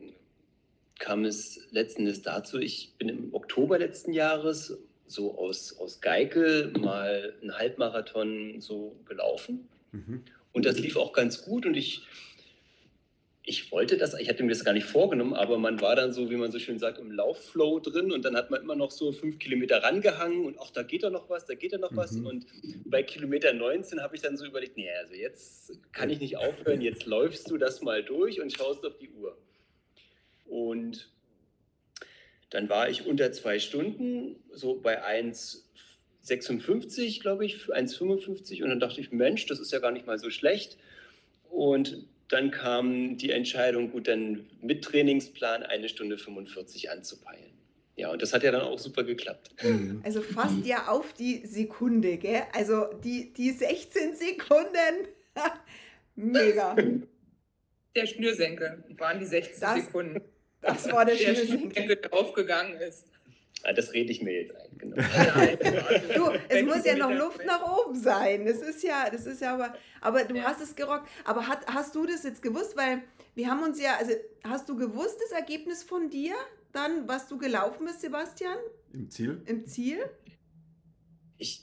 kam 0.98 1.24
es 1.24 1.68
letzten 1.70 2.00
Endes 2.02 2.22
dazu, 2.22 2.58
ich 2.58 2.94
bin 2.98 3.08
im 3.08 3.32
Oktober 3.32 3.78
letzten 3.78 4.12
Jahres 4.12 4.76
so 5.06 5.38
aus, 5.38 5.78
aus 5.78 6.00
Geikel 6.00 6.72
mal 6.78 7.34
einen 7.40 7.56
Halbmarathon 7.56 8.60
so 8.60 8.96
gelaufen. 9.06 9.68
Mhm. 9.92 10.24
Und 10.52 10.66
das 10.66 10.78
lief 10.78 10.96
auch 10.96 11.12
ganz 11.12 11.42
gut 11.44 11.66
und 11.66 11.76
ich, 11.76 12.02
ich 13.50 13.70
wollte 13.72 13.96
das, 13.96 14.14
ich 14.14 14.28
hatte 14.28 14.44
mir 14.44 14.50
das 14.50 14.64
gar 14.64 14.74
nicht 14.74 14.86
vorgenommen, 14.86 15.34
aber 15.34 15.58
man 15.58 15.80
war 15.80 15.96
dann 15.96 16.12
so, 16.12 16.30
wie 16.30 16.36
man 16.36 16.52
so 16.52 16.60
schön 16.60 16.78
sagt, 16.78 17.00
im 17.00 17.10
Laufflow 17.10 17.80
drin 17.80 18.12
und 18.12 18.24
dann 18.24 18.36
hat 18.36 18.52
man 18.52 18.62
immer 18.62 18.76
noch 18.76 18.92
so 18.92 19.10
fünf 19.10 19.40
Kilometer 19.40 19.82
rangehangen 19.82 20.44
und 20.44 20.56
ach, 20.60 20.70
da 20.70 20.84
geht 20.84 21.02
doch 21.02 21.10
noch 21.10 21.28
was, 21.28 21.46
da 21.46 21.56
geht 21.56 21.72
doch 21.72 21.80
noch 21.80 21.90
mhm. 21.90 21.96
was. 21.96 22.12
Und 22.12 22.46
bei 22.84 23.02
Kilometer 23.02 23.52
19 23.52 24.02
habe 24.02 24.14
ich 24.14 24.22
dann 24.22 24.36
so 24.36 24.46
überlegt, 24.46 24.76
nee, 24.76 24.88
also 25.02 25.14
jetzt 25.14 25.72
kann 25.90 26.10
ich 26.10 26.20
nicht 26.20 26.36
aufhören, 26.36 26.80
jetzt 26.80 27.06
läufst 27.06 27.50
du 27.50 27.58
das 27.58 27.82
mal 27.82 28.04
durch 28.04 28.40
und 28.40 28.52
schaust 28.52 28.86
auf 28.86 28.96
die 28.98 29.10
Uhr. 29.10 29.36
Und 30.46 31.10
dann 32.50 32.68
war 32.68 32.88
ich 32.88 33.04
unter 33.04 33.32
zwei 33.32 33.58
Stunden, 33.58 34.36
so 34.52 34.78
bei 34.80 35.04
1,56, 35.04 37.20
glaube 37.20 37.44
ich, 37.44 37.64
1,55. 37.64 38.62
Und 38.62 38.68
dann 38.68 38.78
dachte 38.78 39.00
ich, 39.00 39.10
Mensch, 39.10 39.46
das 39.46 39.58
ist 39.58 39.72
ja 39.72 39.80
gar 39.80 39.90
nicht 39.90 40.06
mal 40.06 40.20
so 40.20 40.30
schlecht. 40.30 40.78
Und 41.48 42.06
dann 42.30 42.50
kam 42.50 43.18
die 43.18 43.30
Entscheidung, 43.30 43.90
gut, 43.90 44.08
dann 44.08 44.46
mit 44.62 44.84
Trainingsplan 44.84 45.64
eine 45.64 45.88
Stunde 45.88 46.16
45 46.16 46.90
anzupeilen. 46.90 47.50
Ja, 47.96 48.10
und 48.10 48.22
das 48.22 48.32
hat 48.32 48.42
ja 48.44 48.50
dann 48.50 48.62
auch 48.62 48.78
super 48.78 49.04
geklappt. 49.04 49.50
Mhm. 49.62 50.00
Also 50.04 50.22
fast 50.22 50.64
ja 50.64 50.88
auf 50.88 51.12
die 51.12 51.44
Sekunde, 51.44 52.16
gell? 52.16 52.42
Also 52.54 52.86
die, 53.04 53.32
die 53.32 53.50
16 53.50 54.14
Sekunden. 54.14 55.08
Mega. 56.14 56.76
Der 57.94 58.06
Schnürsenkel 58.06 58.84
waren 58.96 59.18
die 59.18 59.26
16 59.26 59.60
das, 59.60 59.84
Sekunden. 59.84 60.20
Das 60.62 60.90
war 60.90 61.04
der, 61.04 61.16
der 61.16 61.34
Schnürsenkel. 61.34 62.00
aufgegangen 62.12 62.80
ist. 62.80 63.06
Ah, 63.62 63.72
das 63.72 63.92
rede 63.92 64.10
ich 64.10 64.22
mir 64.22 64.42
jetzt 64.42 64.54
ein, 64.54 64.78
genau. 64.78 64.96
du, 66.16 66.30
es 66.48 66.64
muss 66.64 66.84
ja 66.84 66.96
noch 66.96 67.12
Luft 67.12 67.44
nach 67.44 67.62
oben 67.78 67.94
sein. 67.94 68.46
Das 68.46 68.62
ist 68.62 68.82
ja, 68.82 69.10
das 69.10 69.26
ist 69.26 69.42
ja 69.42 69.54
aber, 69.54 69.74
aber 70.00 70.24
du 70.24 70.36
ja. 70.36 70.44
hast 70.44 70.62
es 70.62 70.74
gerockt. 70.74 71.08
Aber 71.24 71.46
hat, 71.46 71.66
hast 71.66 71.94
du 71.94 72.06
das 72.06 72.24
jetzt 72.24 72.42
gewusst? 72.42 72.76
Weil 72.76 73.02
wir 73.34 73.48
haben 73.48 73.62
uns 73.62 73.80
ja, 73.80 73.96
also 73.98 74.12
hast 74.44 74.68
du 74.68 74.76
gewusst 74.76 75.18
das 75.22 75.32
Ergebnis 75.32 75.82
von 75.82 76.10
dir, 76.10 76.34
dann, 76.72 77.08
was 77.08 77.28
du 77.28 77.38
gelaufen 77.38 77.86
bist, 77.86 78.00
Sebastian? 78.00 78.56
Im 78.92 79.10
Ziel? 79.10 79.42
Im 79.46 79.66
Ziel? 79.66 79.98
Ich, 81.36 81.62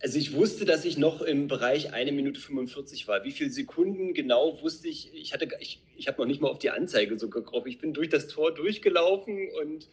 also 0.00 0.18
ich 0.18 0.34
wusste, 0.34 0.64
dass 0.64 0.84
ich 0.84 0.98
noch 0.98 1.22
im 1.22 1.48
Bereich 1.48 1.92
1 1.92 2.10
Minute 2.12 2.40
45 2.40 3.08
war. 3.08 3.24
Wie 3.24 3.32
viele 3.32 3.50
Sekunden 3.50 4.12
genau 4.14 4.60
wusste 4.62 4.88
ich? 4.88 5.12
Ich 5.14 5.32
hatte, 5.32 5.48
ich, 5.60 5.82
ich 5.96 6.08
habe 6.08 6.18
noch 6.20 6.26
nicht 6.26 6.40
mal 6.40 6.48
auf 6.48 6.58
die 6.58 6.70
Anzeige 6.70 7.18
so 7.18 7.30
geguckt. 7.30 7.66
Ich 7.68 7.78
bin 7.78 7.92
durch 7.92 8.08
das 8.08 8.28
Tor 8.28 8.54
durchgelaufen 8.54 9.48
und 9.62 9.88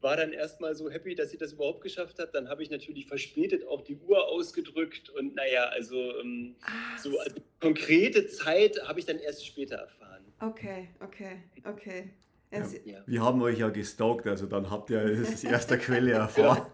war 0.00 0.16
dann 0.16 0.32
erstmal 0.32 0.74
so 0.74 0.90
happy, 0.90 1.14
dass 1.14 1.32
ich 1.32 1.38
das 1.38 1.52
überhaupt 1.52 1.82
geschafft 1.82 2.18
habe. 2.18 2.30
Dann 2.32 2.48
habe 2.48 2.62
ich 2.62 2.70
natürlich 2.70 3.06
verspätet 3.06 3.66
auch 3.66 3.82
die 3.82 3.96
Uhr 3.96 4.28
ausgedrückt 4.28 5.10
und 5.10 5.34
naja, 5.34 5.64
also 5.64 6.18
ähm, 6.20 6.56
so 6.98 7.18
also 7.18 7.36
konkrete 7.60 8.26
Zeit 8.26 8.80
habe 8.86 9.00
ich 9.00 9.06
dann 9.06 9.18
erst 9.18 9.46
später 9.46 9.76
erfahren. 9.76 10.24
Okay, 10.40 10.88
okay, 11.00 11.42
okay. 11.64 12.10
Ja, 12.52 12.64
wir 13.06 13.22
haben 13.22 13.40
euch 13.42 13.58
ja 13.58 13.68
gestalkt, 13.68 14.26
also 14.26 14.46
dann 14.46 14.70
habt 14.70 14.90
ihr 14.90 15.00
es 15.04 15.34
aus 15.34 15.44
erster 15.44 15.78
Quelle 15.78 16.12
erfahren. 16.12 16.66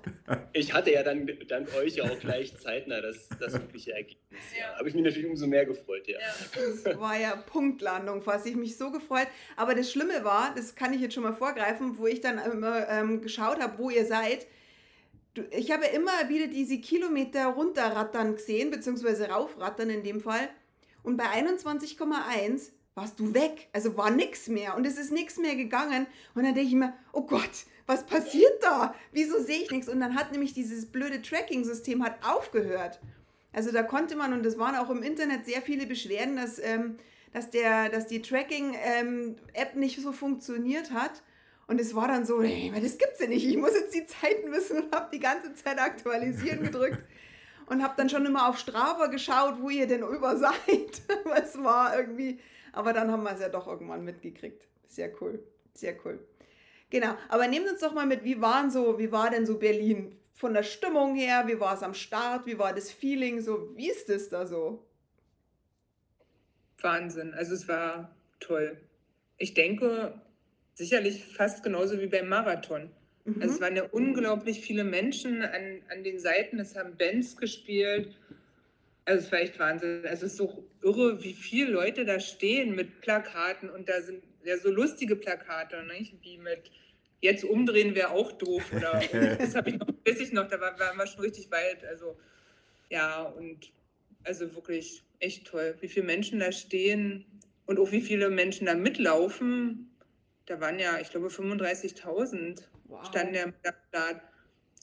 Ich 0.54 0.72
hatte 0.72 0.90
ja 0.90 1.02
dann 1.02 1.30
dank 1.48 1.74
euch 1.74 1.96
ja 1.96 2.04
auch 2.04 2.18
gleich 2.18 2.56
zeitnah 2.56 3.02
das, 3.02 3.28
das 3.38 3.52
wirkliche 3.52 3.92
Ergebnis. 3.92 4.40
Ja. 4.58 4.78
Habe 4.78 4.88
ich 4.88 4.94
mich 4.94 5.04
natürlich 5.04 5.28
umso 5.28 5.46
mehr 5.46 5.66
gefreut, 5.66 6.08
ja. 6.08 6.18
Das 6.82 6.98
war 6.98 7.18
ja 7.18 7.36
Punktlandung, 7.36 8.22
fast 8.22 8.46
ich 8.46 8.56
mich 8.56 8.78
so 8.78 8.90
gefreut. 8.90 9.28
Aber 9.56 9.74
das 9.74 9.92
Schlimme 9.92 10.24
war, 10.24 10.54
das 10.54 10.74
kann 10.74 10.94
ich 10.94 11.02
jetzt 11.02 11.12
schon 11.12 11.24
mal 11.24 11.34
vorgreifen, 11.34 11.98
wo 11.98 12.06
ich 12.06 12.22
dann 12.22 12.38
immer 12.38 12.88
ähm, 12.88 13.20
geschaut 13.20 13.60
habe, 13.60 13.78
wo 13.78 13.90
ihr 13.90 14.06
seid. 14.06 14.46
Ich 15.50 15.70
habe 15.70 15.84
immer 15.88 16.30
wieder 16.30 16.46
diese 16.46 16.80
Kilometer 16.80 17.48
runterrattern 17.48 18.36
gesehen, 18.36 18.70
beziehungsweise 18.70 19.28
raufrattern 19.28 19.90
in 19.90 20.02
dem 20.02 20.22
Fall. 20.22 20.48
Und 21.02 21.18
bei 21.18 21.24
21,1 21.24 22.70
warst 22.96 23.20
du 23.20 23.34
weg. 23.34 23.68
Also 23.72 23.96
war 23.96 24.10
nichts 24.10 24.48
mehr 24.48 24.76
und 24.76 24.86
es 24.86 24.98
ist 24.98 25.12
nichts 25.12 25.36
mehr 25.36 25.54
gegangen. 25.54 26.06
Und 26.34 26.44
dann 26.44 26.54
denke 26.54 26.68
ich 26.68 26.74
mir, 26.74 26.94
oh 27.12 27.22
Gott, 27.22 27.66
was 27.86 28.04
passiert 28.06 28.62
da? 28.62 28.94
Wieso 29.12 29.40
sehe 29.40 29.62
ich 29.62 29.70
nichts? 29.70 29.88
Und 29.88 30.00
dann 30.00 30.16
hat 30.16 30.32
nämlich 30.32 30.54
dieses 30.54 30.86
blöde 30.86 31.22
Tracking-System 31.22 32.02
hat 32.02 32.16
aufgehört. 32.26 32.98
Also 33.52 33.70
da 33.70 33.82
konnte 33.82 34.16
man, 34.16 34.32
und 34.32 34.44
das 34.44 34.58
waren 34.58 34.74
auch 34.76 34.90
im 34.90 35.02
Internet 35.02 35.46
sehr 35.46 35.62
viele 35.62 35.86
Beschwerden, 35.86 36.36
dass, 36.36 36.58
ähm, 36.58 36.96
dass, 37.32 37.50
der, 37.50 37.90
dass 37.90 38.06
die 38.06 38.22
Tracking-App 38.22 39.74
ähm, 39.74 39.80
nicht 39.80 40.00
so 40.00 40.10
funktioniert 40.12 40.90
hat. 40.90 41.22
Und 41.68 41.80
es 41.80 41.94
war 41.94 42.08
dann 42.08 42.24
so, 42.24 42.42
hey, 42.42 42.72
das 42.74 42.96
gibt's 42.96 43.20
ja 43.20 43.26
nicht. 43.26 43.46
Ich 43.46 43.56
muss 43.56 43.74
jetzt 43.74 43.94
die 43.94 44.06
Zeiten 44.06 44.52
wissen 44.52 44.84
und 44.84 44.94
habe 44.94 45.10
die 45.12 45.20
ganze 45.20 45.52
Zeit 45.54 45.78
aktualisieren 45.78 46.62
gedrückt. 46.62 46.98
und 47.66 47.82
habe 47.82 47.94
dann 47.96 48.08
schon 48.08 48.24
immer 48.24 48.48
auf 48.48 48.58
Strava 48.58 49.08
geschaut, 49.08 49.60
wo 49.60 49.68
ihr 49.68 49.86
denn 49.86 50.02
über 50.02 50.36
seid. 50.36 51.02
es 51.42 51.58
war 51.62 51.98
irgendwie, 51.98 52.38
aber 52.76 52.92
dann 52.92 53.10
haben 53.10 53.22
wir 53.22 53.32
es 53.32 53.40
ja 53.40 53.48
doch 53.48 53.66
irgendwann 53.66 54.04
mitgekriegt. 54.04 54.68
Sehr 54.86 55.10
cool. 55.20 55.42
Sehr 55.72 55.96
cool. 56.04 56.20
Genau. 56.90 57.16
Aber 57.28 57.48
nehmt 57.48 57.68
uns 57.68 57.80
doch 57.80 57.94
mal 57.94 58.06
mit, 58.06 58.22
wie 58.22 58.40
waren 58.40 58.70
so, 58.70 58.98
wie 58.98 59.10
war 59.10 59.30
denn 59.30 59.46
so 59.46 59.58
Berlin? 59.58 60.16
Von 60.34 60.52
der 60.52 60.62
Stimmung 60.62 61.14
her, 61.14 61.44
wie 61.46 61.58
war 61.58 61.74
es 61.74 61.82
am 61.82 61.94
Start, 61.94 62.44
wie 62.44 62.58
war 62.58 62.74
das 62.74 62.92
Feeling 62.92 63.40
so? 63.40 63.74
Wie 63.74 63.90
ist 63.90 64.10
es 64.10 64.28
da 64.28 64.46
so? 64.46 64.84
Wahnsinn. 66.78 67.32
Also 67.32 67.54
es 67.54 67.66
war 67.66 68.14
toll. 68.40 68.76
Ich 69.38 69.54
denke, 69.54 70.20
sicherlich 70.74 71.24
fast 71.24 71.62
genauso 71.62 71.98
wie 72.00 72.06
beim 72.08 72.28
Marathon. 72.28 72.90
Mhm. 73.24 73.40
Also 73.40 73.54
es 73.54 73.60
waren 73.62 73.76
ja 73.76 73.84
unglaublich 73.84 74.60
viele 74.60 74.84
Menschen 74.84 75.42
an, 75.42 75.80
an 75.90 76.04
den 76.04 76.18
Seiten. 76.18 76.60
Es 76.60 76.76
haben 76.76 76.98
Bands 76.98 77.38
gespielt. 77.38 78.14
Also 79.06 79.24
es 79.26 79.32
war 79.32 79.40
echt 79.40 79.58
Wahnsinn. 79.58 80.04
Also 80.04 80.26
es 80.26 80.32
ist 80.32 80.36
so 80.36 80.68
irre, 80.82 81.22
wie 81.22 81.32
viele 81.32 81.70
Leute 81.70 82.04
da 82.04 82.20
stehen 82.20 82.74
mit 82.74 83.00
Plakaten 83.00 83.70
und 83.70 83.88
da 83.88 84.00
sind 84.02 84.22
ja 84.44 84.58
so 84.58 84.70
lustige 84.70 85.16
Plakate, 85.16 85.84
nicht? 85.84 86.14
wie 86.22 86.38
mit 86.38 86.70
jetzt 87.20 87.44
umdrehen 87.44 87.94
wäre 87.94 88.10
auch 88.10 88.32
doof 88.32 88.72
oder 88.74 89.00
das 89.38 89.54
habe 89.54 89.70
ich 89.70 89.78
noch, 89.78 89.88
weiß 90.06 90.20
ich 90.20 90.32
noch, 90.32 90.48
da 90.48 90.60
waren 90.60 90.98
wir 90.98 91.06
schon 91.06 91.22
richtig 91.22 91.50
weit. 91.50 91.84
Also 91.84 92.16
ja, 92.90 93.22
und 93.22 93.72
also 94.24 94.54
wirklich 94.54 95.02
echt 95.20 95.46
toll, 95.46 95.76
wie 95.80 95.88
viele 95.88 96.06
Menschen 96.06 96.40
da 96.40 96.52
stehen 96.52 97.24
und 97.64 97.78
auch 97.78 97.90
wie 97.92 98.02
viele 98.02 98.28
Menschen 98.28 98.66
da 98.66 98.74
mitlaufen. 98.74 99.96
Da 100.46 100.60
waren 100.60 100.78
ja, 100.78 101.00
ich 101.00 101.10
glaube, 101.10 101.28
35.000 101.28 102.62
Wow. 102.88 103.04
standen 103.06 103.34
ja 103.34 103.46
mit 103.46 103.54
am 103.64 103.74
Start. 103.88 104.22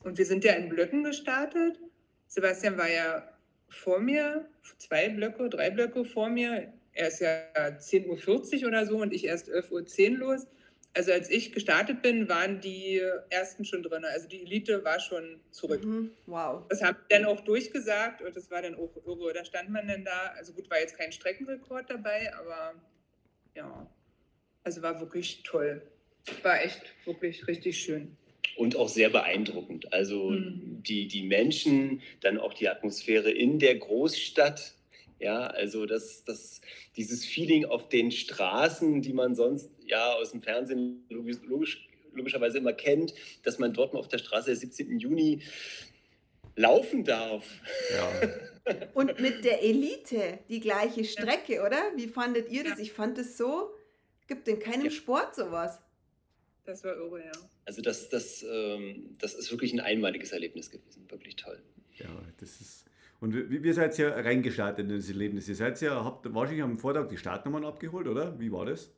Und 0.03 0.17
wir 0.17 0.25
sind 0.25 0.43
ja 0.43 0.53
in 0.53 0.69
Blöcken 0.69 1.03
gestartet. 1.03 1.79
Sebastian 2.27 2.77
war 2.77 2.89
ja 2.89 3.32
vor 3.73 3.99
mir, 3.99 4.47
zwei 4.77 5.09
Blöcke, 5.09 5.49
drei 5.49 5.69
Blöcke 5.69 6.05
vor 6.05 6.29
mir. 6.29 6.71
Er 6.93 7.07
ist 7.07 7.19
ja 7.19 7.41
10.40 7.55 8.61
Uhr 8.61 8.67
oder 8.67 8.85
so 8.85 8.97
und 8.97 9.13
ich 9.13 9.25
erst 9.25 9.49
11.10 9.49 10.13
Uhr 10.13 10.17
los. 10.17 10.47
Also 10.95 11.11
als 11.11 11.31
ich 11.31 11.51
gestartet 11.51 12.03
bin, 12.03 12.29
waren 12.29 12.61
die 12.61 13.01
ersten 13.31 13.65
schon 13.65 13.81
drin. 13.81 14.05
Also 14.05 14.27
die 14.27 14.43
Elite 14.43 14.83
war 14.83 14.99
schon 14.99 15.39
zurück. 15.49 15.83
Mhm. 15.83 16.11
Wow. 16.27 16.67
Das 16.69 16.83
habe 16.83 16.99
ich 17.01 17.17
dann 17.17 17.25
auch 17.25 17.41
durchgesagt 17.41 18.21
und 18.21 18.35
das 18.35 18.51
war 18.51 18.61
dann 18.61 18.75
auch 18.75 18.95
irre. 19.07 19.33
Da 19.33 19.43
stand 19.43 19.69
man 19.69 19.87
dann 19.87 20.05
da. 20.05 20.33
Also 20.37 20.53
gut, 20.53 20.69
war 20.69 20.79
jetzt 20.79 20.95
kein 20.95 21.11
Streckenrekord 21.11 21.89
dabei, 21.89 22.31
aber 22.35 22.75
ja, 23.55 23.89
also 24.63 24.83
war 24.83 24.99
wirklich 24.99 25.41
toll. 25.43 25.81
War 26.43 26.61
echt 26.61 26.93
wirklich 27.05 27.47
richtig 27.47 27.79
schön. 27.79 28.15
Und 28.55 28.75
auch 28.75 28.89
sehr 28.89 29.09
beeindruckend. 29.09 29.91
Also 29.93 30.29
Mhm. 30.31 30.83
die, 30.83 31.07
die 31.07 31.23
Menschen, 31.23 32.01
dann 32.21 32.37
auch 32.39 32.53
die 32.53 32.69
Atmosphäre 32.69 33.31
in 33.31 33.59
der 33.59 33.75
Großstadt. 33.75 34.75
Ja, 35.19 35.47
also 35.47 35.85
das, 35.85 36.23
das, 36.25 36.61
dieses 36.97 37.25
Feeling 37.25 37.65
auf 37.65 37.87
den 37.89 38.11
Straßen, 38.11 39.01
die 39.01 39.13
man 39.13 39.35
sonst 39.35 39.69
ja 39.85 40.13
aus 40.13 40.31
dem 40.31 40.41
Fernsehen 40.41 41.05
logisch, 41.09 41.37
logisch, 41.45 41.87
logischerweise 42.13 42.57
immer 42.57 42.73
kennt, 42.73 43.13
dass 43.43 43.57
man 43.57 43.73
dort 43.73 43.93
mal 43.93 43.99
auf 43.99 44.07
der 44.09 44.17
Straße 44.19 44.47
der 44.47 44.55
17. 44.57 44.99
Juni 44.99 45.41
laufen 46.55 47.03
darf. 47.03 47.45
Ja. 47.95 48.75
Und 48.93 49.19
mit 49.19 49.43
der 49.45 49.63
Elite 49.63 50.39
die 50.49 50.59
gleiche 50.59 51.03
Strecke, 51.05 51.61
oder? 51.61 51.81
Wie 51.95 52.07
fandet 52.07 52.49
ihr 52.51 52.63
das? 52.63 52.73
Ja. 52.77 52.83
Ich 52.83 52.91
fand 52.93 53.17
es 53.17 53.37
so, 53.37 53.71
gibt 54.27 54.47
in 54.47 54.59
keinem 54.59 54.85
Ja. 54.85 54.91
Sport 54.91 55.35
sowas. 55.35 55.79
Das 56.65 56.83
war 56.83 56.95
irre, 56.95 57.19
ja. 57.25 57.31
Also 57.65 57.81
das, 57.81 58.09
das, 58.09 58.43
ähm, 58.43 59.15
das 59.19 59.33
ist 59.33 59.51
wirklich 59.51 59.73
ein 59.73 59.79
einmaliges 59.79 60.31
Erlebnis 60.31 60.69
gewesen. 60.69 61.05
Wirklich 61.09 61.35
toll. 61.35 61.61
Ja, 61.95 62.09
das 62.39 62.61
ist. 62.61 62.85
Und 63.19 63.33
wie, 63.33 63.63
wie 63.63 63.71
seid 63.71 63.97
ihr 63.99 64.09
reingestartet 64.09 64.85
in 64.85 64.95
das 64.95 65.07
Erlebnis? 65.07 65.47
Ihr 65.47 65.55
seid 65.55 65.79
ja, 65.79 66.03
habt 66.03 66.33
wahrscheinlich 66.33 66.63
am 66.63 66.77
Vortag 66.77 67.07
die 67.07 67.17
Startnummern 67.17 67.63
abgeholt, 67.63 68.07
oder? 68.07 68.37
Wie 68.37 68.51
war 68.51 68.65
das? 68.65 68.91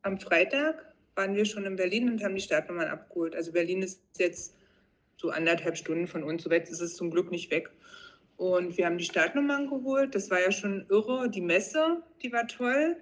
Am 0.00 0.18
Freitag 0.18 0.94
waren 1.14 1.36
wir 1.36 1.44
schon 1.44 1.66
in 1.66 1.76
Berlin 1.76 2.10
und 2.10 2.24
haben 2.24 2.34
die 2.34 2.40
Startnummern 2.40 2.88
abgeholt. 2.88 3.34
Also 3.34 3.52
Berlin 3.52 3.82
ist 3.82 4.00
jetzt 4.18 4.56
so 5.18 5.30
anderthalb 5.30 5.76
Stunden 5.76 6.06
von 6.06 6.22
uns. 6.22 6.42
So 6.42 6.50
weit 6.50 6.70
ist 6.70 6.80
es 6.80 6.96
zum 6.96 7.10
Glück 7.10 7.30
nicht 7.30 7.50
weg. 7.50 7.70
Und 8.36 8.78
wir 8.78 8.86
haben 8.86 8.96
die 8.96 9.04
Startnummern 9.04 9.68
geholt. 9.68 10.14
Das 10.14 10.30
war 10.30 10.40
ja 10.40 10.50
schon 10.50 10.86
irre. 10.88 11.28
Die 11.30 11.42
Messe, 11.42 12.02
die 12.22 12.32
war 12.32 12.48
toll. 12.48 12.96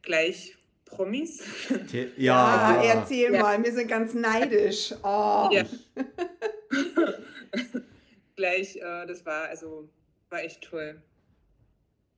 Gleich 0.00 0.56
Promis. 0.92 1.42
Te- 1.90 2.12
Ja, 2.16 2.80
ja. 2.82 2.94
erzähl 3.00 3.34
Ja. 3.34 3.42
mal, 3.42 3.62
wir 3.62 3.72
sind 3.72 3.88
ganz 3.88 4.14
neidisch. 4.14 4.94
Oh. 5.02 5.48
Ja. 5.50 5.64
Gleich, 8.36 8.76
äh, 8.76 9.06
das 9.06 9.24
war 9.26 9.48
also 9.48 9.88
war 10.30 10.42
echt 10.42 10.62
toll. 10.62 11.02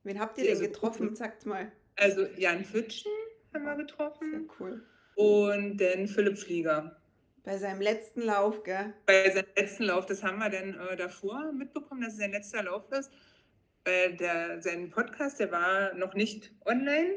Wen 0.04 0.20
habt 0.20 0.38
ihr 0.38 0.44
Ja, 0.44 0.50
denn 0.50 0.58
so 0.58 0.64
getroffen? 0.66 1.16
Sagt 1.16 1.46
mal. 1.46 1.72
Also 1.96 2.26
Jan 2.36 2.64
Fütschen 2.64 3.10
haben 3.52 3.64
wir 3.64 3.74
Sehr 3.76 3.84
getroffen 3.84 4.48
cool. 4.60 4.82
und 5.16 5.76
dann 5.78 6.06
Philipp 6.06 6.38
Flieger. 6.38 6.96
Bei 7.42 7.58
seinem 7.58 7.80
letzten 7.80 8.22
Lauf, 8.22 8.62
gell? 8.62 8.94
Bei 9.06 9.30
seinem 9.30 9.46
letzten 9.56 9.84
Lauf, 9.84 10.06
das 10.06 10.22
haben 10.22 10.38
wir 10.38 10.48
dann 10.50 10.78
äh, 10.78 10.96
davor 10.96 11.52
mitbekommen, 11.52 12.00
dass 12.02 12.12
es 12.14 12.18
sein 12.18 12.30
letzter 12.32 12.62
Lauf 12.62 12.90
ist. 12.92 13.10
Weil 13.84 14.16
der, 14.16 14.62
sein 14.62 14.90
Podcast, 14.90 15.40
der 15.40 15.50
war 15.52 15.92
noch 15.94 16.14
nicht 16.14 16.52
online. 16.64 17.16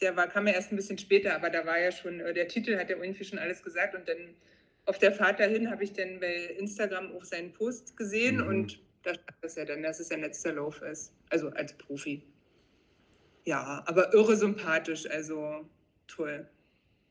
Der 0.00 0.16
war, 0.16 0.28
kam 0.28 0.46
ja 0.46 0.54
erst 0.54 0.72
ein 0.72 0.76
bisschen 0.76 0.98
später, 0.98 1.34
aber 1.34 1.50
da 1.50 1.66
war 1.66 1.78
ja 1.78 1.90
schon, 1.92 2.20
äh, 2.20 2.32
der 2.34 2.48
Titel 2.48 2.76
hat 2.78 2.88
ja 2.90 2.96
irgendwie 2.96 3.24
schon 3.24 3.38
alles 3.38 3.62
gesagt. 3.62 3.94
Und 3.94 4.08
dann 4.08 4.34
auf 4.86 4.98
der 4.98 5.12
Fahrt 5.12 5.40
dahin 5.40 5.70
habe 5.70 5.84
ich 5.84 5.92
dann 5.92 6.20
bei 6.20 6.34
Instagram 6.58 7.14
auch 7.16 7.24
seinen 7.24 7.52
Post 7.52 7.96
gesehen 7.96 8.36
Mhm. 8.38 8.46
und 8.46 8.80
da 9.02 9.14
stand 9.14 9.36
das 9.42 9.54
ja 9.56 9.64
dann, 9.64 9.82
dass 9.82 10.00
es 10.00 10.08
sein 10.08 10.20
letzter 10.20 10.52
Lauf 10.52 10.82
ist. 10.82 11.12
Also 11.30 11.48
als 11.50 11.72
Profi. 11.76 12.22
Ja, 13.44 13.82
aber 13.86 14.12
irre 14.14 14.36
sympathisch, 14.36 15.08
also 15.10 15.68
toll. 16.06 16.46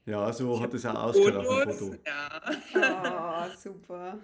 Ja, 0.06 0.32
so 0.32 0.60
hat 0.62 0.74
es 0.74 0.86
auch 0.86 0.96
ausgeschaut 0.96 1.36
auf 1.36 1.44
dem 1.46 1.72
Fotos, 1.74 1.79
Foto. 1.79 1.98
ja. 2.06 3.48
Oh, 3.51 3.56
super. 3.58 4.20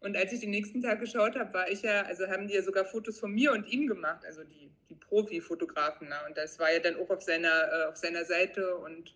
Und 0.00 0.16
als 0.16 0.32
ich 0.32 0.40
den 0.40 0.50
nächsten 0.50 0.82
Tag 0.82 1.00
geschaut 1.00 1.36
habe, 1.36 1.54
war 1.54 1.70
ich 1.70 1.82
ja, 1.82 2.02
also 2.02 2.26
haben 2.26 2.48
die 2.48 2.54
ja 2.54 2.62
sogar 2.62 2.84
Fotos 2.84 3.18
von 3.20 3.30
mir 3.32 3.52
und 3.52 3.66
ihm 3.68 3.86
gemacht, 3.86 4.24
also 4.26 4.42
die, 4.44 4.61
die 4.92 4.98
Profi-Fotografen. 5.06 6.08
Ne? 6.08 6.14
Und 6.28 6.36
das 6.36 6.58
war 6.58 6.72
ja 6.72 6.78
dann 6.80 6.96
auch 6.96 7.10
auf 7.10 7.22
seiner, 7.22 7.48
äh, 7.48 7.88
auf 7.88 7.96
seiner 7.96 8.24
Seite 8.24 8.76
und 8.76 9.14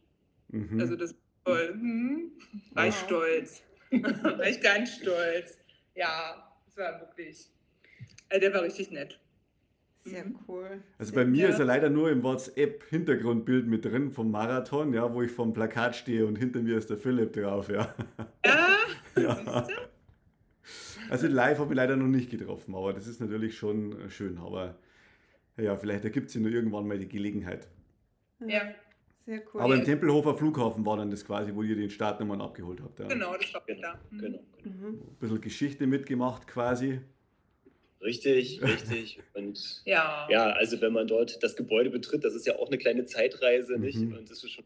Mhm. 0.48 0.80
also 0.80 0.94
das 0.96 1.12
war 1.44 1.54
toll. 1.56 1.68
Hm, 1.72 2.32
war 2.72 2.86
ich 2.86 2.94
Wow. 2.94 3.04
stolz. 3.04 3.62
war 3.90 4.46
ich 4.46 4.60
ganz 4.60 4.96
stolz. 4.96 5.58
Ja, 5.94 6.52
es 6.68 6.76
war 6.76 7.00
wirklich, 7.00 7.48
also 8.28 8.40
der 8.40 8.54
war 8.54 8.62
richtig 8.62 8.90
nett. 8.90 9.18
Sehr 10.04 10.24
Mhm. 10.24 10.38
cool. 10.46 10.82
Also 10.98 11.12
bei 11.14 11.24
mir 11.24 11.44
Ja. 11.46 11.48
ist 11.48 11.58
er 11.58 11.64
leider 11.64 11.90
nur 11.90 12.10
im 12.10 12.22
WhatsApp-Hintergrundbild 12.22 13.66
mit 13.66 13.84
drin 13.84 14.12
vom 14.12 14.30
Marathon, 14.30 14.92
ja, 14.94 15.12
wo 15.12 15.22
ich 15.22 15.32
vom 15.32 15.52
Plakat 15.52 15.96
stehe 15.96 16.26
und 16.26 16.36
hinter 16.36 16.60
mir 16.62 16.78
ist 16.78 16.90
der 16.90 16.96
Philipp 16.96 17.32
drauf, 17.32 17.68
ja. 17.68 17.92
Ja, 19.16 19.40
ja. 19.42 19.60
du? 19.62 19.72
Also 21.10 21.26
live 21.26 21.58
habe 21.58 21.72
ich 21.72 21.76
leider 21.76 21.96
noch 21.96 22.06
nicht 22.08 22.30
getroffen, 22.30 22.74
aber 22.74 22.92
das 22.92 23.06
ist 23.06 23.20
natürlich 23.20 23.56
schon 23.56 24.10
schön. 24.10 24.38
Aber 24.38 24.76
ja, 25.58 25.76
vielleicht 25.76 26.04
ergibt 26.04 26.30
sich 26.30 26.40
nur 26.40 26.50
irgendwann 26.50 26.86
mal 26.86 26.98
die 26.98 27.08
Gelegenheit. 27.08 27.68
Ja, 28.46 28.74
Sehr 29.24 29.42
cool. 29.54 29.60
Aber 29.62 29.74
im 29.74 29.84
Tempelhofer 29.84 30.34
Flughafen 30.34 30.84
war 30.86 30.96
dann 30.98 31.10
das 31.10 31.24
quasi, 31.24 31.54
wo 31.54 31.62
ihr 31.62 31.74
den 31.76 31.90
Startnummern 31.90 32.40
abgeholt 32.40 32.80
habt. 32.82 32.98
Ja. 33.00 33.06
genau, 33.08 33.36
das 33.36 33.52
war 33.54 33.62
Genau, 33.66 33.80
da. 33.82 34.00
Mhm. 34.10 34.18
genau. 34.18 34.38
genau. 34.62 34.76
Mhm. 34.76 34.86
Ein 35.00 35.16
bisschen 35.18 35.40
Geschichte 35.40 35.86
mitgemacht 35.86 36.46
quasi. 36.46 37.00
Richtig, 38.02 38.60
richtig. 38.62 39.20
Und 39.34 39.82
Ja. 39.84 40.28
ja, 40.30 40.50
also 40.50 40.80
wenn 40.80 40.92
man 40.92 41.06
dort 41.08 41.42
das 41.42 41.56
Gebäude 41.56 41.90
betritt, 41.90 42.24
das 42.24 42.34
ist 42.34 42.46
ja 42.46 42.56
auch 42.56 42.68
eine 42.68 42.78
kleine 42.78 43.04
Zeitreise, 43.06 43.78
nicht? 43.78 43.98
Mhm. 43.98 44.12
Und 44.18 44.30
das 44.30 44.44
ist 44.44 44.50
schon, 44.52 44.64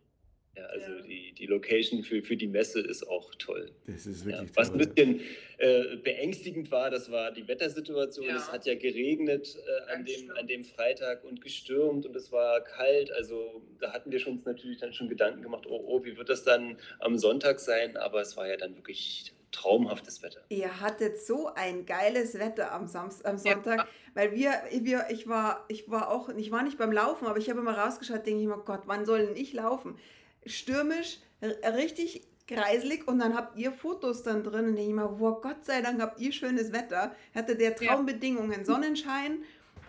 ja, 0.57 0.65
also 0.67 0.93
Ja. 0.93 1.01
Die, 1.03 1.33
die 1.33 1.47
Location 1.47 2.03
für, 2.03 2.23
für 2.23 2.37
die 2.37 2.47
Messe 2.49 2.81
ist 2.81 3.07
auch 3.09 3.35
toll. 3.37 3.71
Das 3.87 4.07
ist 4.07 4.27
Ja, 4.27 4.39
wirklich 4.39 4.57
was 4.57 4.71
ein 4.71 4.79
bisschen 4.79 5.21
äh, 5.59 5.97
beängstigend 5.97 6.71
war, 6.71 6.91
das 6.91 7.11
war 7.11 7.31
die 7.33 7.47
Wettersituation. 7.47 8.27
Ja. 8.27 8.37
Es 8.37 8.51
hat 8.51 8.67
ja 8.67 8.75
geregnet 8.75 9.57
äh, 9.89 9.93
an, 9.93 10.05
dem, 10.05 10.31
an 10.33 10.47
dem 10.47 10.65
Freitag 10.65 11.25
und 11.25 11.41
gestürmt 11.41 12.07
und 12.07 12.17
es 12.17 12.33
war 12.33 12.61
kalt. 12.63 13.13
Also 13.13 13.63
da 13.79 13.93
hatten 13.93 14.11
wir 14.11 14.19
schon 14.19 14.35
uns 14.35 14.45
natürlich 14.45 14.79
dann 14.79 14.93
schon 14.93 15.09
Gedanken 15.09 15.43
gemacht, 15.43 15.67
oh, 15.69 15.83
oh, 15.87 16.05
wie 16.05 16.17
wird 16.17 16.29
das 16.29 16.45
dann 16.45 16.77
am 16.99 17.19
Sonntag 17.19 17.61
sein? 17.61 17.97
Aber 17.97 18.21
es 18.21 18.37
war 18.37 18.49
ja 18.49 18.57
dann 18.57 18.77
wirklich 18.77 19.33
traumhaftes 19.53 20.23
Wetter. 20.23 20.41
Ihr 20.49 20.81
hattet 20.81 21.19
so 21.19 21.49
ein 21.55 21.85
geiles 21.85 22.39
Wetter 22.39 22.73
am, 22.73 22.87
Samst 22.87 23.27
am 23.27 23.37
Ja. 23.37 23.39
Sonntag, 23.55 23.89
weil 24.15 24.33
wir, 24.33 24.53
wir, 24.83 25.07
ich 25.11 25.27
war, 25.29 25.65
ich 25.69 25.91
war 25.91 26.11
auch, 26.11 26.29
ich 26.29 26.51
war 26.53 26.63
nicht 26.63 26.79
beim 26.79 26.93
Laufen, 26.93 27.27
aber 27.27 27.39
ich 27.39 27.51
habe 27.51 27.59
immer 27.61 27.77
rausgeschaut, 27.77 28.25
denke 28.27 28.43
ich 28.43 28.47
mir, 28.47 28.59
Gott, 28.59 28.83
wann 28.87 29.05
soll 29.05 29.27
denn 29.27 29.37
ich 29.37 29.53
laufen? 29.53 29.99
Stürmisch, 30.47 31.19
richtig 31.43 32.27
kreislig 32.47 33.07
und 33.07 33.19
dann 33.21 33.35
habt 33.37 33.57
ihr 33.59 33.73
Fotos 33.73 34.23
dann 34.23 34.43
drin 34.43 34.67
und 34.71 34.77
denke 34.77 34.91
ich 34.91 34.95
mir, 34.95 35.21
wow, 35.21 35.41
Gott 35.41 35.65
sei 35.65 35.83
Dank 35.83 36.01
habt 36.01 36.21
ihr 36.21 36.33
schönes 36.33 36.73
Wetter. 36.73 37.15
Hatte 37.35 37.55
der 37.57 37.71
Ja. 37.81 37.95
Traumbedingungen, 37.95 38.65
Sonnenschein 38.65 39.39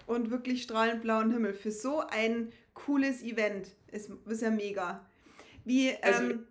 und 0.07 0.29
wirklich 0.29 0.61
strahlend 0.63 1.01
blauen 1.01 1.31
Himmel. 1.31 1.53
Für 1.53 1.71
so 1.71 1.99
ein 2.01 2.51
cooles 2.73 3.23
Event 3.23 3.69
ist, 3.91 4.11
ist 4.27 4.41
ja 4.41 4.51
mega. 4.51 5.05
Wie, 5.65 5.91
Also- 6.01 6.23
ähm, 6.31 6.47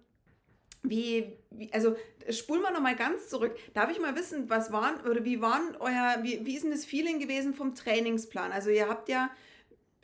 wie, 0.83 1.37
wie, 1.51 1.71
also 1.73 1.95
spulen 2.31 2.63
wir 2.63 2.71
nochmal 2.71 2.97
ganz 2.97 3.29
zurück. 3.29 3.55
Darf 3.75 3.91
ich 3.91 4.01
mal 4.01 4.17
wissen, 4.17 4.49
was 4.49 4.73
waren 4.73 4.99
oder 5.07 5.25
wie 5.25 5.41
waren 5.43 5.77
euer, 5.79 6.19
wie, 6.23 6.45
wie 6.45 6.55
ist 6.57 6.65
denn 6.65 6.71
das 6.71 6.85
Feeling 6.87 7.19
gewesen 7.21 7.55
vom 7.55 7.75
Trainingsplan? 7.75 8.51
Also 8.51 8.71
ihr 8.71 8.89
habt 8.89 9.09
ja 9.11 9.31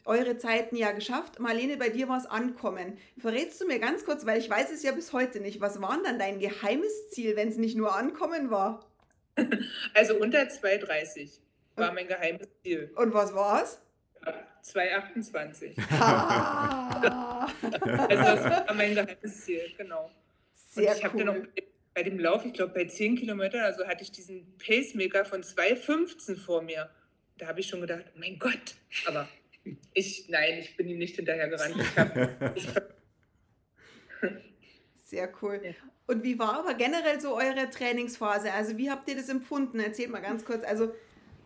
eure 0.06 0.36
Zeiten 0.38 0.76
ja 0.76 0.92
geschafft. 0.92 1.38
Marlene, 1.40 1.76
bei 1.76 1.88
dir 1.88 2.08
war 2.08 2.18
es 2.18 2.26
ankommen. 2.26 2.98
Verrätst 3.18 3.60
du 3.60 3.66
mir 3.66 3.78
ganz 3.78 4.04
kurz, 4.04 4.24
weil 4.26 4.38
ich 4.38 4.48
weiß 4.48 4.70
es 4.70 4.82
ja 4.82 4.92
bis 4.92 5.12
heute 5.12 5.40
nicht, 5.40 5.60
was 5.60 5.80
war 5.82 5.94
denn 5.96 6.04
dann 6.04 6.18
dein 6.18 6.38
geheimes 6.38 7.10
Ziel, 7.10 7.36
wenn 7.36 7.48
es 7.48 7.56
nicht 7.56 7.76
nur 7.76 7.94
ankommen 7.94 8.50
war? 8.50 8.86
Also 9.92 10.16
unter 10.16 10.40
2,30 10.40 11.40
war 11.76 11.92
mein 11.92 12.08
geheimes 12.08 12.48
Ziel. 12.62 12.90
Und 12.96 13.12
was 13.12 13.34
war's? 13.34 13.82
2,28. 14.64 15.74
Ah, 15.90 17.46
Also 18.08 18.22
das 18.24 18.44
war 18.44 18.74
mein 18.74 18.94
geheimes 18.94 19.44
Ziel, 19.44 19.72
genau. 19.76 20.10
sehr 20.54 20.90
und 20.90 20.96
ich 20.98 21.04
habe 21.04 21.18
dann 21.18 21.28
auch 21.28 21.34
cool. 21.34 21.48
bei 21.94 22.02
dem 22.02 22.18
Lauf, 22.18 22.44
ich 22.46 22.54
glaube 22.54 22.72
bei 22.72 22.86
10 22.86 23.16
Kilometern, 23.16 23.60
also 23.60 23.86
hatte 23.86 24.02
ich 24.02 24.10
diesen 24.10 24.56
Pacemaker 24.58 25.24
von 25.24 25.42
2,15 25.42 26.36
vor 26.38 26.62
mir. 26.62 26.88
Da 27.38 27.46
habe 27.48 27.60
ich 27.60 27.68
schon 27.68 27.82
gedacht, 27.82 28.04
mein 28.16 28.38
Gott, 28.38 28.74
aber 29.06 29.28
ich, 29.94 30.28
nein, 30.28 30.58
ich 30.58 30.76
bin 30.76 30.88
ihm 30.88 30.98
nicht 30.98 31.16
hinterhergerannt. 31.16 31.76
Ich 32.54 32.68
Sehr 35.04 35.32
cool. 35.42 35.60
Ja. 35.62 35.72
Und 36.06 36.22
wie 36.22 36.38
war 36.38 36.60
aber 36.60 36.74
generell 36.74 37.20
so 37.20 37.36
eure 37.36 37.70
Trainingsphase? 37.70 38.52
Also 38.52 38.76
wie 38.76 38.90
habt 38.90 39.08
ihr 39.08 39.16
das 39.16 39.28
empfunden? 39.28 39.80
Erzählt 39.80 40.10
mal 40.10 40.20
ganz 40.20 40.44
kurz. 40.44 40.64
Also, 40.64 40.92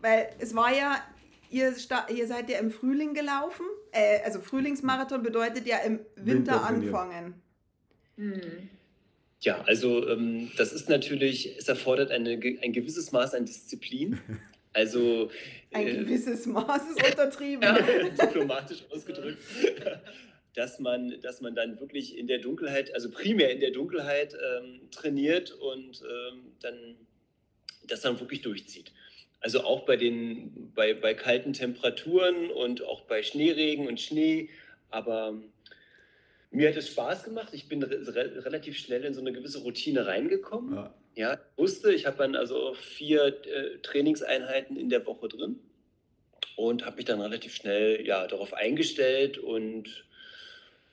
weil 0.01 0.29
es 0.39 0.55
war 0.55 0.75
ja, 0.75 1.03
Ihr, 1.51 1.75
ihr 2.15 2.27
seid 2.27 2.49
ja 2.49 2.59
im 2.59 2.71
Frühling 2.71 3.13
gelaufen. 3.13 3.65
Äh, 3.91 4.21
also 4.23 4.39
Frühlingsmarathon 4.39 5.21
bedeutet 5.21 5.67
ja 5.67 5.79
im 5.79 5.99
Winter, 6.15 6.53
Winter 6.53 6.63
anfangen. 6.63 7.33
Hm. 8.15 8.69
Ja, 9.41 9.61
also 9.63 10.07
ähm, 10.07 10.49
das 10.57 10.71
ist 10.71 10.87
natürlich, 10.87 11.57
es 11.57 11.67
erfordert 11.67 12.09
eine, 12.11 12.39
ein 12.63 12.71
gewisses 12.71 13.11
Maß 13.11 13.33
an 13.33 13.45
Disziplin. 13.45 14.19
Also 14.73 15.29
ein 15.71 15.87
äh, 15.87 15.97
gewisses 15.97 16.45
Maß 16.45 16.91
ist 16.91 17.03
untertrieben. 17.09 17.63
ja, 17.63 17.77
diplomatisch 18.09 18.83
ausgedrückt. 18.89 19.41
dass 20.53 20.79
man, 20.79 21.19
dass 21.21 21.41
man 21.41 21.55
dann 21.55 21.79
wirklich 21.79 22.17
in 22.17 22.27
der 22.27 22.39
Dunkelheit, 22.39 22.93
also 22.93 23.09
primär 23.09 23.51
in 23.51 23.59
der 23.59 23.71
Dunkelheit 23.71 24.33
ähm, 24.33 24.81
trainiert 24.91 25.51
und 25.51 26.01
ähm, 26.01 26.51
dann 26.61 26.97
das 27.87 28.01
dann 28.01 28.19
wirklich 28.19 28.41
durchzieht. 28.41 28.91
Also 29.39 29.61
auch 29.63 29.85
bei 29.85 29.97
den 29.97 30.71
bei, 30.75 30.93
bei 30.93 31.13
kalten 31.13 31.53
Temperaturen 31.53 32.51
und 32.51 32.83
auch 32.83 33.01
bei 33.01 33.23
Schneeregen 33.23 33.87
und 33.87 33.99
Schnee. 33.99 34.49
Aber 34.89 35.41
mir 36.51 36.69
hat 36.69 36.75
es 36.75 36.89
Spaß 36.89 37.23
gemacht. 37.23 37.49
Ich 37.53 37.67
bin 37.67 37.81
re 37.81 38.45
relativ 38.45 38.77
schnell 38.77 39.03
in 39.03 39.13
so 39.13 39.21
eine 39.21 39.31
gewisse 39.31 39.59
Routine 39.59 40.05
reingekommen. 40.05 40.75
Ja, 40.75 40.93
ja 41.15 41.39
wusste, 41.57 41.93
ich 41.93 42.05
habe 42.05 42.17
dann 42.17 42.35
also 42.35 42.73
vier 42.73 43.25
äh, 43.45 43.79
Trainingseinheiten 43.81 44.77
in 44.77 44.89
der 44.89 45.05
Woche 45.05 45.27
drin 45.27 45.59
und 46.55 46.85
habe 46.85 46.97
mich 46.97 47.05
dann 47.05 47.21
relativ 47.21 47.53
schnell 47.53 48.05
ja, 48.05 48.27
darauf 48.27 48.53
eingestellt 48.53 49.37
und 49.37 50.05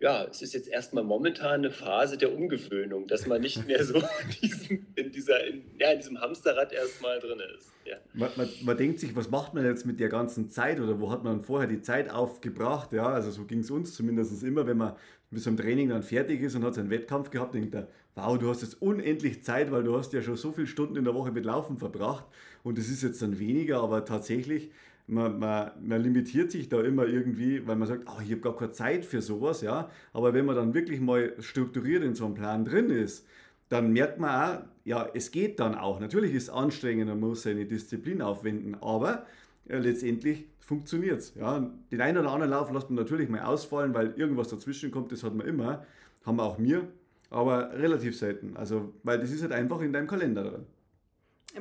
ja, 0.01 0.25
es 0.25 0.43
ist 0.43 0.55
jetzt 0.55 0.69
erstmal 0.69 1.03
momentan 1.03 1.55
eine 1.55 1.73
Phase 1.73 2.17
der 2.17 2.33
Umgewöhnung, 2.33 3.09
dass 3.09 3.27
man 3.27 3.41
nicht 3.41 3.67
mehr 3.67 3.83
so 3.85 3.97
in, 3.99 4.31
diesem, 4.41 4.87
in 4.95 5.11
dieser, 5.11 5.45
in, 5.45 5.65
ja, 5.79 5.91
in 5.91 5.99
diesem 5.99 6.21
Hamsterrad 6.21 6.73
erstmal 6.73 7.19
drin 7.19 7.41
ist. 7.57 7.73
Ja. 7.85 7.97
Man, 8.15 8.31
man, 8.37 8.49
man, 8.63 8.77
denkt 8.77 9.01
sich, 9.01 9.17
was 9.17 9.29
macht 9.29 9.55
man 9.55 9.65
jetzt 9.65 9.87
mit 9.87 9.99
der 9.99 10.09
ganzen 10.09 10.51
Zeit 10.51 10.79
oder 10.79 11.01
wo 11.01 11.11
hat 11.11 11.25
man 11.25 11.43
vorher 11.43 11.69
die 11.69 11.81
Zeit 11.81 12.11
aufgebracht? 12.11 12.93
Ja, 12.93 13.07
also 13.09 13.31
so 13.33 13.45
ging 13.45 13.61
es 13.61 13.71
uns 13.71 13.95
zumindest 13.95 14.41
immer, 14.45 14.67
wenn 14.67 14.77
man 14.77 14.97
mit 15.31 15.43
so 15.43 15.51
einem 15.51 15.59
Training 15.59 15.89
dann 15.91 16.03
fertig 16.03 16.41
ist 16.41 16.55
und 16.55 16.65
hat 16.65 16.75
seinen 16.75 16.91
Wettkampf 16.91 17.31
gehabt, 17.31 17.55
denkt 17.55 17.75
er, 17.75 17.89
wow, 18.15 18.39
du 18.39 18.49
hast 18.49 18.63
jetzt 18.63 18.81
unendlich 18.81 19.45
Zeit, 19.45 19.71
weil 19.71 19.85
du 19.85 19.97
hast 19.97 20.13
ja 20.13 20.23
schon 20.23 20.37
so 20.37 20.53
viele 20.53 20.67
Stunden 20.67 20.97
in 20.97 21.05
der 21.05 21.15
Woche 21.15 21.33
mit 21.33 21.45
Laufen 21.45 21.79
verbracht 21.79 22.25
und 22.63 22.79
es 22.79 22.89
ist 22.89 23.03
jetzt 23.03 23.21
dann 23.23 23.39
weniger, 23.39 23.83
aber 23.83 24.05
tatsächlich 24.05 24.71
man, 25.09 25.39
man, 25.39 25.71
man 25.81 26.03
limitiert 26.03 26.51
sich 26.51 26.69
da 26.69 26.81
immer 26.83 27.07
irgendwie, 27.07 27.67
weil 27.67 27.77
man 27.77 27.89
sagt, 27.89 28.05
oh, 28.07 28.21
ich 28.23 28.31
habe 28.31 28.41
gar 28.41 28.57
keine 28.57 28.73
Zeit 28.73 29.05
für 29.05 29.23
sowas, 29.23 29.63
ja. 29.63 29.91
Aber 30.13 30.35
wenn 30.35 30.45
man 30.45 30.55
dann 30.55 30.75
wirklich 30.75 31.01
mal 31.01 31.35
strukturiert 31.41 32.05
in 32.05 32.15
so 32.15 32.27
einem 32.27 32.35
Plan 32.35 32.65
drin 32.65 32.91
ist, 32.91 33.27
dann 33.71 33.93
merkt 33.93 34.19
man 34.19 34.31
auch, 34.31 34.63
ja, 34.85 35.09
es 35.15 35.31
geht 35.31 35.61
dann 35.61 35.75
auch. 35.75 36.01
Natürlich 36.01 36.35
ist 36.35 36.45
es 36.45 36.51
anstrengend, 36.51 37.09
man 37.09 37.21
muss 37.21 37.43
seine 37.43 37.67
Disziplin 37.67 38.23
aufwenden, 38.23 38.77
aber 38.81 39.27
äh, 39.69 39.79
letztendlich 39.79 40.47
funktioniert 40.61 41.21
es. 41.21 41.35
Ja. 41.35 41.71
Den 41.91 42.01
einen 42.01 42.19
oder 42.19 42.31
anderen 42.31 42.51
Lauf 42.51 42.71
lässt 42.73 42.91
man 42.91 42.97
natürlich 42.97 43.29
mal 43.29 43.43
ausfallen, 43.43 43.95
weil 43.95 44.13
irgendwas 44.17 44.49
dazwischen 44.49 44.91
kommt, 44.91 45.13
das 45.13 45.23
hat 45.23 45.35
man 45.35 45.47
immer, 45.47 45.87
haben 46.25 46.37
wir 46.37 46.45
auch 46.45 46.59
mir, 46.59 46.89
aber 47.31 47.73
relativ 47.73 48.17
selten. 48.19 48.57
Also, 48.57 48.93
weil 49.03 49.19
das 49.19 49.31
ist 49.31 49.43
halt 49.43 49.53
einfach 49.53 49.81
in 49.81 49.93
deinem 49.93 50.07
Kalender 50.07 50.45
drin. 50.45 50.67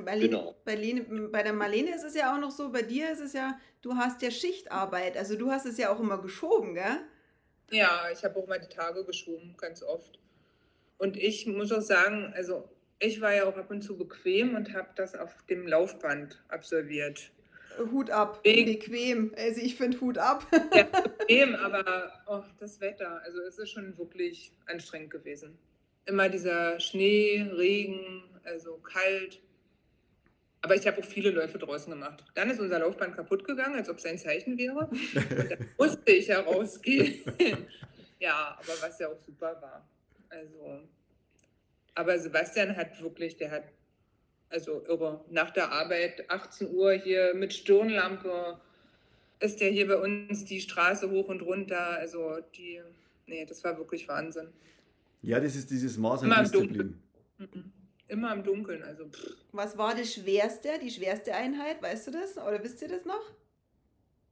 Bei, 0.04 0.20
genau. 0.20 0.56
bei, 0.66 0.76
bei 1.32 1.44
der 1.44 1.54
Marlene 1.54 1.96
ist 1.96 2.04
es 2.04 2.16
ja 2.16 2.36
auch 2.36 2.40
noch 2.40 2.52
so, 2.52 2.72
bei 2.72 2.82
dir 2.82 3.12
ist 3.12 3.22
es 3.22 3.34
ja, 3.34 3.58
du 3.82 3.96
hast 3.96 4.22
ja 4.22 4.30
Schichtarbeit, 4.30 5.18
also 5.18 5.36
du 5.36 5.50
hast 5.50 5.66
es 5.66 5.78
ja 5.78 5.90
auch 5.90 6.00
immer 6.00 6.22
geschoben, 6.22 6.76
gell? 6.76 7.00
Ja, 7.72 8.04
ich 8.12 8.24
habe 8.24 8.38
auch 8.40 8.48
mal 8.48 8.60
die 8.60 8.74
Tage 8.74 9.04
geschoben, 9.06 9.56
ganz 9.58 9.82
oft. 9.84 10.20
Und 10.98 11.18
ich 11.18 11.48
muss 11.48 11.72
auch 11.72 11.82
sagen, 11.82 12.34
also 12.36 12.70
ich 13.00 13.22
war 13.22 13.34
ja 13.34 13.46
auch 13.46 13.58
ab 13.58 13.70
und 13.70 13.82
zu 13.82 13.98
bequem 13.98 14.56
und 14.56 14.74
habe 14.74 14.90
das 14.96 15.16
auf 15.16 15.44
dem 15.50 15.68
Laufband 15.68 16.44
absolviert. 16.48 17.32
Hut 17.92 18.10
ab, 18.10 18.44
bequem. 18.44 19.34
Also 19.38 19.62
ich 19.62 19.76
finde 19.76 20.00
Hut 20.02 20.18
ab. 20.18 20.46
ja, 20.74 20.84
bequem, 21.20 21.56
aber 21.56 22.12
oh, 22.28 22.44
das 22.60 22.80
Wetter, 22.82 23.22
also 23.24 23.40
es 23.42 23.58
ist 23.58 23.72
schon 23.72 23.98
wirklich 23.98 24.52
anstrengend 24.66 25.12
gewesen. 25.12 25.58
Immer 26.06 26.30
dieser 26.30 26.80
Schnee, 26.80 27.50
Regen, 27.56 28.24
also 28.44 28.78
kalt. 28.78 29.42
Aber 30.62 30.76
ich 30.76 30.88
habe 30.88 31.00
auch 31.00 31.06
viele 31.06 31.32
Läufe 31.32 31.58
draußen 31.60 31.92
gemacht. 31.92 32.24
Dann 32.34 32.50
ist 32.50 32.60
unser 32.60 32.80
Laufband 32.80 33.16
kaputt 33.16 33.44
gegangen, 33.44 33.76
als 33.76 33.90
ob 33.90 33.98
es 33.98 34.06
ein 34.06 34.18
Zeichen 34.18 34.58
wäre. 34.58 34.90
Dann 35.14 35.70
musste 35.78 36.12
ich 36.12 36.28
herausgehen. 36.28 37.22
ja, 38.20 38.58
aber 38.60 38.82
was 38.82 39.00
ja 39.00 39.08
auch 39.10 39.20
super 39.20 39.62
war. 39.62 39.88
Also, 40.30 40.82
aber 41.96 42.20
Sebastian 42.20 42.76
hat 42.76 43.02
wirklich, 43.02 43.38
der 43.38 43.52
hat, 43.52 43.64
also 44.50 44.84
irre, 44.88 45.24
nach 45.30 45.52
der 45.52 45.72
Arbeit, 45.72 46.30
18 46.30 46.74
Uhr 46.74 46.94
hier 46.94 47.34
mit 47.36 47.54
Stirnlampe, 47.54 48.60
ist 49.40 49.60
der 49.62 49.70
hier 49.70 49.88
bei 49.88 49.98
uns 49.98 50.46
die 50.46 50.62
Straße 50.62 51.10
hoch 51.10 51.28
und 51.28 51.42
runter. 51.42 51.90
Also 51.98 52.38
die, 52.56 52.82
nee, 53.28 53.46
das 53.46 53.64
war 53.64 53.78
wirklich 53.78 54.08
Wahnsinn. 54.08 54.48
Ja, 55.22 55.40
das 55.40 55.56
ist 55.56 55.70
dieses 55.70 55.98
Maß 55.98 56.24
an 56.24 56.44
Disziplin. 56.44 57.00
Mhm. 57.38 57.72
Immer 58.08 58.34
im 58.34 58.44
Dunkeln, 58.44 58.84
also. 58.84 59.06
Pff. 59.06 59.36
Was 59.52 59.78
war 59.78 59.94
das 59.94 60.14
schwerste, 60.14 60.70
die 60.82 60.92
schwerste 60.92 61.34
Einheit? 61.34 61.82
Weißt 61.82 62.08
du 62.08 62.12
das? 62.12 62.38
Oder 62.38 62.64
wisst 62.64 62.82
ihr 62.82 62.88
das 62.88 63.04
noch? 63.04 63.22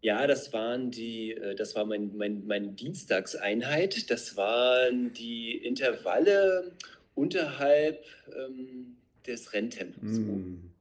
Ja, 0.01 0.28
das 0.28 0.54
waren 0.54 0.91
die, 0.91 1.32
äh, 1.32 1.56
das 1.56 1.75
war 1.75 1.86
mein, 1.86 2.15
mein, 2.15 2.45
meine 2.45 2.69
Dienstagseinheit. 2.69 4.10
Das 4.10 4.38
waren 4.38 5.12
die 5.13 5.58
Intervalle 5.58 6.71
unterhalb 7.15 8.06
ähm, 8.34 8.95
des 9.27 9.53
Renntempos. 9.53 10.19
Mm. 10.19 10.71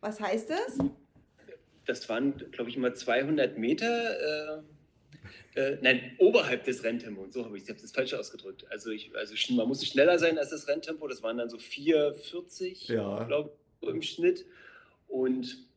Was 0.00 0.20
heißt 0.20 0.50
das? 0.50 0.78
Das 1.86 2.08
waren, 2.08 2.36
glaube 2.52 2.70
ich, 2.70 2.76
mal 2.76 2.94
200 2.94 3.58
Meter. 3.58 4.58
Äh, 4.58 4.62
äh, 5.54 5.78
nein, 5.82 6.12
oberhalb 6.18 6.64
des 6.64 6.84
Renntempos. 6.84 7.32
So 7.32 7.44
habe 7.44 7.56
ich 7.58 7.68
es 7.68 7.92
falsch 7.92 8.14
ausgedrückt. 8.14 8.66
Also, 8.70 8.90
ich, 8.90 9.14
also 9.16 9.34
man 9.54 9.68
musste 9.68 9.86
schneller 9.86 10.18
sein 10.18 10.38
als 10.38 10.50
das 10.50 10.68
Renntempo. 10.68 11.06
Das 11.08 11.22
waren 11.22 11.38
dann 11.38 11.50
so 11.50 11.56
4,40, 11.56 12.92
ja. 12.92 13.24
glaube 13.24 13.52
ich, 13.80 13.88
im 13.88 14.02
Schnitt. 14.02 14.46
Und 15.08 15.68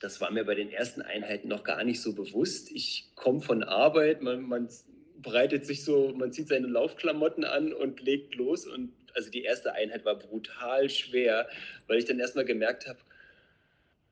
das 0.00 0.20
war 0.20 0.30
mir 0.30 0.44
bei 0.44 0.54
den 0.54 0.70
ersten 0.70 1.02
Einheiten 1.02 1.48
noch 1.48 1.64
gar 1.64 1.82
nicht 1.84 2.00
so 2.00 2.14
bewusst. 2.14 2.70
Ich 2.70 3.10
komme 3.14 3.40
von 3.40 3.62
Arbeit, 3.62 4.22
man, 4.22 4.42
man 4.42 4.68
breitet 5.20 5.66
sich 5.66 5.84
so, 5.84 6.14
man 6.16 6.32
zieht 6.32 6.48
seine 6.48 6.66
Laufklamotten 6.66 7.44
an 7.44 7.72
und 7.72 8.00
legt 8.00 8.34
los. 8.36 8.66
Und 8.66 8.92
also 9.16 9.30
die 9.30 9.42
erste 9.42 9.72
Einheit 9.72 10.04
war 10.04 10.18
brutal 10.18 10.88
schwer, 10.90 11.48
weil 11.86 11.98
ich 11.98 12.04
dann 12.04 12.20
erstmal 12.20 12.44
gemerkt 12.44 12.86
habe, 12.86 12.98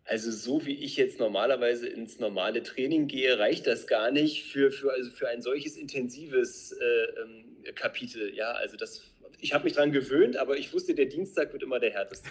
also 0.05 0.31
so 0.31 0.67
wie 0.67 0.75
ich 0.75 0.97
jetzt 0.97 1.19
normalerweise 1.19 1.87
ins 1.89 2.19
normale 2.19 2.63
Training 2.63 3.07
gehe, 3.07 3.39
reicht 3.39 3.67
das 3.67 3.87
gar 3.87 4.11
nicht 4.11 4.45
für, 4.45 4.71
für, 4.71 4.93
also 4.93 5.11
für 5.11 5.29
ein 5.29 5.41
solches 5.41 5.77
intensives 5.77 6.73
äh, 6.73 6.85
ähm, 7.23 7.75
Kapitel. 7.75 8.35
Ja, 8.35 8.53
also 8.53 8.77
das, 8.77 9.03
ich 9.39 9.55
habe 9.55 9.65
mich 9.65 9.73
daran 9.73 9.93
gewöhnt, 9.93 10.37
aber 10.37 10.59
ich 10.59 10.73
wusste, 10.73 10.95
der 10.95 11.07
Dienstag 11.07 11.53
wird 11.53 11.63
immer 11.63 11.81
der 11.81 11.93
härteste 11.93 12.29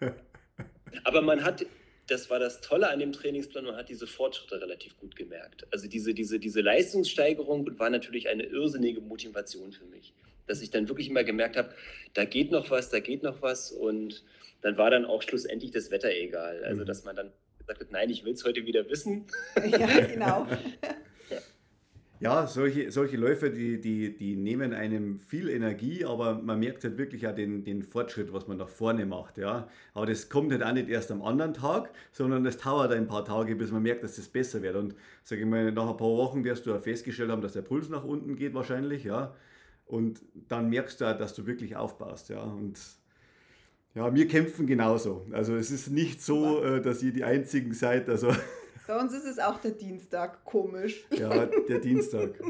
aber 1.04 1.22
man 1.22 1.44
hat, 1.44 1.64
das 2.06 2.28
war 2.30 2.38
das 2.38 2.60
Tolle 2.60 2.88
an 2.88 2.98
dem 2.98 3.12
Trainingsplan, 3.12 3.64
man 3.64 3.76
hat 3.76 3.88
diese 3.88 4.06
Fortschritte 4.06 4.60
relativ 4.60 4.96
gut 4.98 5.16
gemerkt. 5.16 5.66
Also 5.70 5.88
diese, 5.88 6.12
diese, 6.12 6.38
diese 6.38 6.60
Leistungssteigerung 6.60 7.78
war 7.78 7.90
natürlich 7.90 8.28
eine 8.28 8.44
irrsinnige 8.44 9.00
Motivation 9.00 9.72
für 9.72 9.84
mich. 9.84 10.14
Dass 10.50 10.62
ich 10.62 10.70
dann 10.70 10.88
wirklich 10.88 11.08
immer 11.08 11.24
gemerkt 11.24 11.56
habe, 11.56 11.70
da 12.14 12.24
geht 12.24 12.50
noch 12.50 12.70
was, 12.70 12.90
da 12.90 13.00
geht 13.00 13.22
noch 13.22 13.40
was 13.40 13.70
und 13.70 14.24
dann 14.62 14.76
war 14.76 14.90
dann 14.90 15.04
auch 15.04 15.22
schlussendlich 15.22 15.70
das 15.70 15.90
Wetter 15.90 16.10
egal. 16.10 16.64
Also, 16.64 16.82
mhm. 16.82 16.86
dass 16.86 17.04
man 17.04 17.16
dann 17.16 17.32
gesagt 17.58 17.80
hat, 17.80 17.92
nein, 17.92 18.10
ich 18.10 18.24
will 18.24 18.32
es 18.32 18.44
heute 18.44 18.66
wieder 18.66 18.88
wissen. 18.90 19.26
Ja, 19.64 20.06
genau. 20.06 20.46
Ja, 22.22 22.46
solche, 22.46 22.90
solche 22.90 23.16
Läufe, 23.16 23.50
die, 23.50 23.80
die, 23.80 24.14
die 24.14 24.36
nehmen 24.36 24.74
einem 24.74 25.20
viel 25.20 25.48
Energie, 25.48 26.04
aber 26.04 26.34
man 26.34 26.58
merkt 26.58 26.84
halt 26.84 26.98
wirklich 26.98 27.26
auch 27.26 27.34
den, 27.34 27.64
den 27.64 27.82
Fortschritt, 27.82 28.30
was 28.30 28.46
man 28.46 28.58
nach 28.58 28.68
vorne 28.68 29.06
macht. 29.06 29.38
Ja. 29.38 29.68
Aber 29.94 30.04
das 30.04 30.28
kommt 30.28 30.52
halt 30.52 30.62
auch 30.62 30.74
nicht 30.74 30.90
erst 30.90 31.10
am 31.10 31.22
anderen 31.22 31.54
Tag, 31.54 31.90
sondern 32.12 32.44
das 32.44 32.58
dauert 32.58 32.92
ein 32.92 33.06
paar 33.06 33.24
Tage, 33.24 33.56
bis 33.56 33.72
man 33.72 33.82
merkt, 33.82 34.04
dass 34.04 34.16
das 34.16 34.28
besser 34.28 34.60
wird. 34.60 34.76
Und 34.76 34.94
sage 35.24 35.40
ich 35.40 35.46
mal, 35.48 35.72
nach 35.72 35.88
ein 35.88 35.96
paar 35.96 36.08
Wochen 36.08 36.44
wirst 36.44 36.66
du 36.66 36.74
auch 36.74 36.82
festgestellt 36.82 37.30
haben, 37.30 37.40
dass 37.40 37.54
der 37.54 37.62
Puls 37.62 37.88
nach 37.88 38.04
unten 38.04 38.36
geht 38.36 38.52
wahrscheinlich, 38.52 39.04
ja. 39.04 39.34
Und 39.90 40.22
dann 40.46 40.68
merkst 40.68 41.00
du 41.00 41.04
auch, 41.04 41.18
dass 41.18 41.34
du 41.34 41.46
wirklich 41.46 41.74
aufbaust, 41.74 42.28
ja. 42.28 42.42
Und 42.42 42.78
ja, 43.96 44.14
wir 44.14 44.28
kämpfen 44.28 44.68
genauso. 44.68 45.26
Also 45.32 45.56
es 45.56 45.72
ist 45.72 45.90
nicht 45.90 46.22
so, 46.22 46.62
äh, 46.62 46.80
dass 46.80 47.02
ihr 47.02 47.12
die 47.12 47.24
Einzigen 47.24 47.74
seid. 47.74 48.08
Also 48.08 48.32
Bei 48.86 48.96
uns 49.00 49.12
ist 49.12 49.24
es 49.24 49.40
auch 49.40 49.58
der 49.58 49.72
Dienstag, 49.72 50.44
komisch. 50.44 51.04
Ja, 51.18 51.46
der 51.46 51.80
Dienstag. 51.80 52.40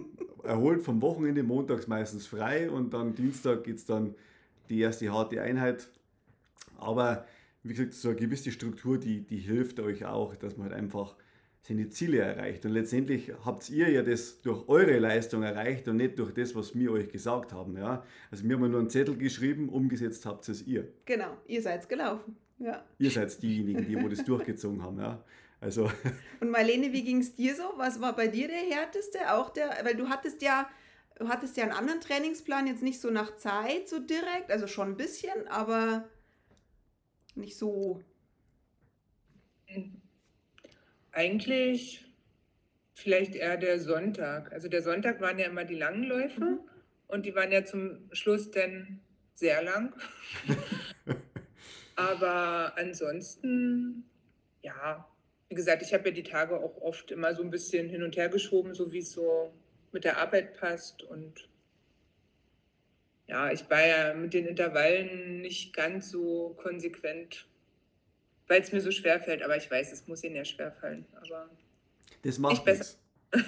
Erholt 0.43 0.83
vom 0.83 1.01
Wochenende, 1.01 1.43
montags 1.43 1.87
meistens 1.87 2.27
frei 2.27 2.71
und 2.71 2.93
dann 2.93 3.15
Dienstag 3.15 3.65
geht 3.65 3.77
es 3.77 3.87
dann 3.87 4.15
die 4.69 4.81
erste 4.81 5.11
harte 5.11 5.41
Einheit. 5.41 5.89
Aber 6.77 7.25
wie 7.63 7.73
gesagt, 7.73 7.95
so 7.95 8.11
eine 8.11 8.19
gewisse 8.19 8.53
Struktur, 8.53 8.99
die, 8.99 9.23
die 9.23 9.39
hilft 9.39 9.81
euch 9.81 10.05
auch, 10.05 10.37
dass 10.37 10.59
man 10.59 10.69
halt 10.69 10.79
einfach 10.79 11.17
seine 11.63 11.89
Ziele 11.91 12.19
erreicht. 12.19 12.65
Und 12.65 12.73
letztendlich 12.73 13.33
habt 13.45 13.69
ihr 13.71 13.91
ja 13.91 14.03
das 14.03 14.41
durch 14.43 14.69
eure 14.69 14.99
Leistung 14.99 15.43
erreicht 15.43 15.89
und 15.89 15.97
nicht 15.97 16.19
durch 16.19 16.33
das, 16.33 16.55
was 16.55 16.75
wir 16.75 16.93
euch 16.93 17.09
gesagt 17.09 17.53
haben. 17.53 17.77
Ja? 17.77 18.05
Also 18.31 18.45
wir 18.45 18.57
haben 18.57 18.71
nur 18.71 18.81
einen 18.81 18.91
Zettel 18.91 19.17
geschrieben, 19.17 19.69
umgesetzt 19.69 20.25
habt 20.27 20.49
es 20.49 20.67
ihr. 20.67 20.89
Genau, 21.05 21.37
ihr 21.47 21.63
seid 21.63 21.89
gelaufen. 21.89 22.37
Ja. 22.59 22.85
Ihr 22.99 23.11
seid 23.11 23.43
diejenigen, 23.43 23.87
die 23.87 24.03
wo 24.03 24.09
das 24.09 24.25
durchgezogen 24.25 24.83
haben. 24.83 24.99
Ja? 24.99 25.23
Also 25.61 25.91
Und 26.41 26.51
Marlene, 26.51 26.93
wie 26.93 27.05
ging 27.05 27.19
es 27.19 27.35
dir 27.35 27.55
so? 27.55 27.65
Was 27.77 28.01
war 28.01 28.17
bei 28.17 28.29
dir 28.29 28.49
der 28.49 28.57
härteste? 28.57 29.33
Auch 29.33 29.51
der, 29.51 29.79
weil 29.83 29.95
du 29.95 30.09
hattest 30.09 30.43
ja, 30.43 30.69
du 31.19 31.29
hattest 31.29 31.57
ja 31.57 31.65
einen 31.65 31.73
anderen 31.73 32.01
Trainingsplan, 32.01 32.67
jetzt 32.67 32.83
nicht 32.83 33.01
so 33.01 33.11
nach 33.11 33.37
Zeit 33.37 33.89
so 33.89 33.99
direkt, 33.99 34.51
also 34.51 34.67
schon 34.67 34.89
ein 34.89 34.97
bisschen, 34.97 35.47
aber 35.49 36.09
nicht 37.35 37.57
so. 37.57 38.03
Eigentlich 41.13 42.05
vielleicht 42.95 43.35
eher 43.35 43.57
der 43.57 43.81
Sonntag. 43.81 44.53
Also 44.53 44.69
der 44.69 44.83
Sonntag 44.83 45.21
waren 45.21 45.39
ja 45.39 45.47
immer 45.47 45.65
die 45.65 45.75
langen 45.75 46.05
Läufe 46.05 46.41
Mhm. 46.41 46.61
und 47.09 47.27
die 47.27 47.35
waren 47.35 47.51
ja 47.51 47.65
zum 47.65 48.09
Schluss 48.13 48.51
dann 48.51 49.01
sehr 49.35 49.63
lang. 49.63 49.95
Aber 51.97 52.77
ansonsten, 52.77 54.05
ja, 54.63 55.07
wie 55.49 55.55
gesagt, 55.55 55.83
ich 55.83 55.93
habe 55.93 56.09
ja 56.09 56.15
die 56.15 56.23
Tage 56.23 56.59
auch 56.59 56.81
oft 56.81 57.11
immer 57.11 57.35
so 57.35 57.43
ein 57.43 57.51
bisschen 57.51 57.89
hin 57.89 58.03
und 58.03 58.17
her 58.17 58.29
geschoben, 58.29 58.75
so 58.75 58.93
wie 58.93 58.99
es 58.99 59.13
so 59.13 59.53
mit 59.93 60.05
der 60.05 60.19
Arbeit 60.19 60.55
passt. 60.59 61.03
Und 61.03 61.49
ja, 63.27 63.51
ich 63.51 63.69
war 63.69 63.85
ja 63.85 64.15
mit 64.15 64.33
den 64.35 64.47
Intervallen 64.47 65.41
nicht 65.41 65.75
ganz 65.75 66.11
so 66.11 66.55
konsequent, 66.63 67.47
weil 68.51 68.61
es 68.61 68.73
mir 68.73 68.81
so 68.81 68.91
schwer 68.91 69.21
fällt. 69.21 69.43
Aber 69.43 69.57
ich 69.57 69.71
weiß, 69.71 69.93
es 69.93 70.07
muss 70.09 70.25
ihnen 70.25 70.35
ja 70.35 70.45
schwer 70.45 70.73
fallen. 70.73 71.07
Aber 71.15 71.49
das 72.23 72.39
macht 72.39 72.67
nichts. 72.67 72.99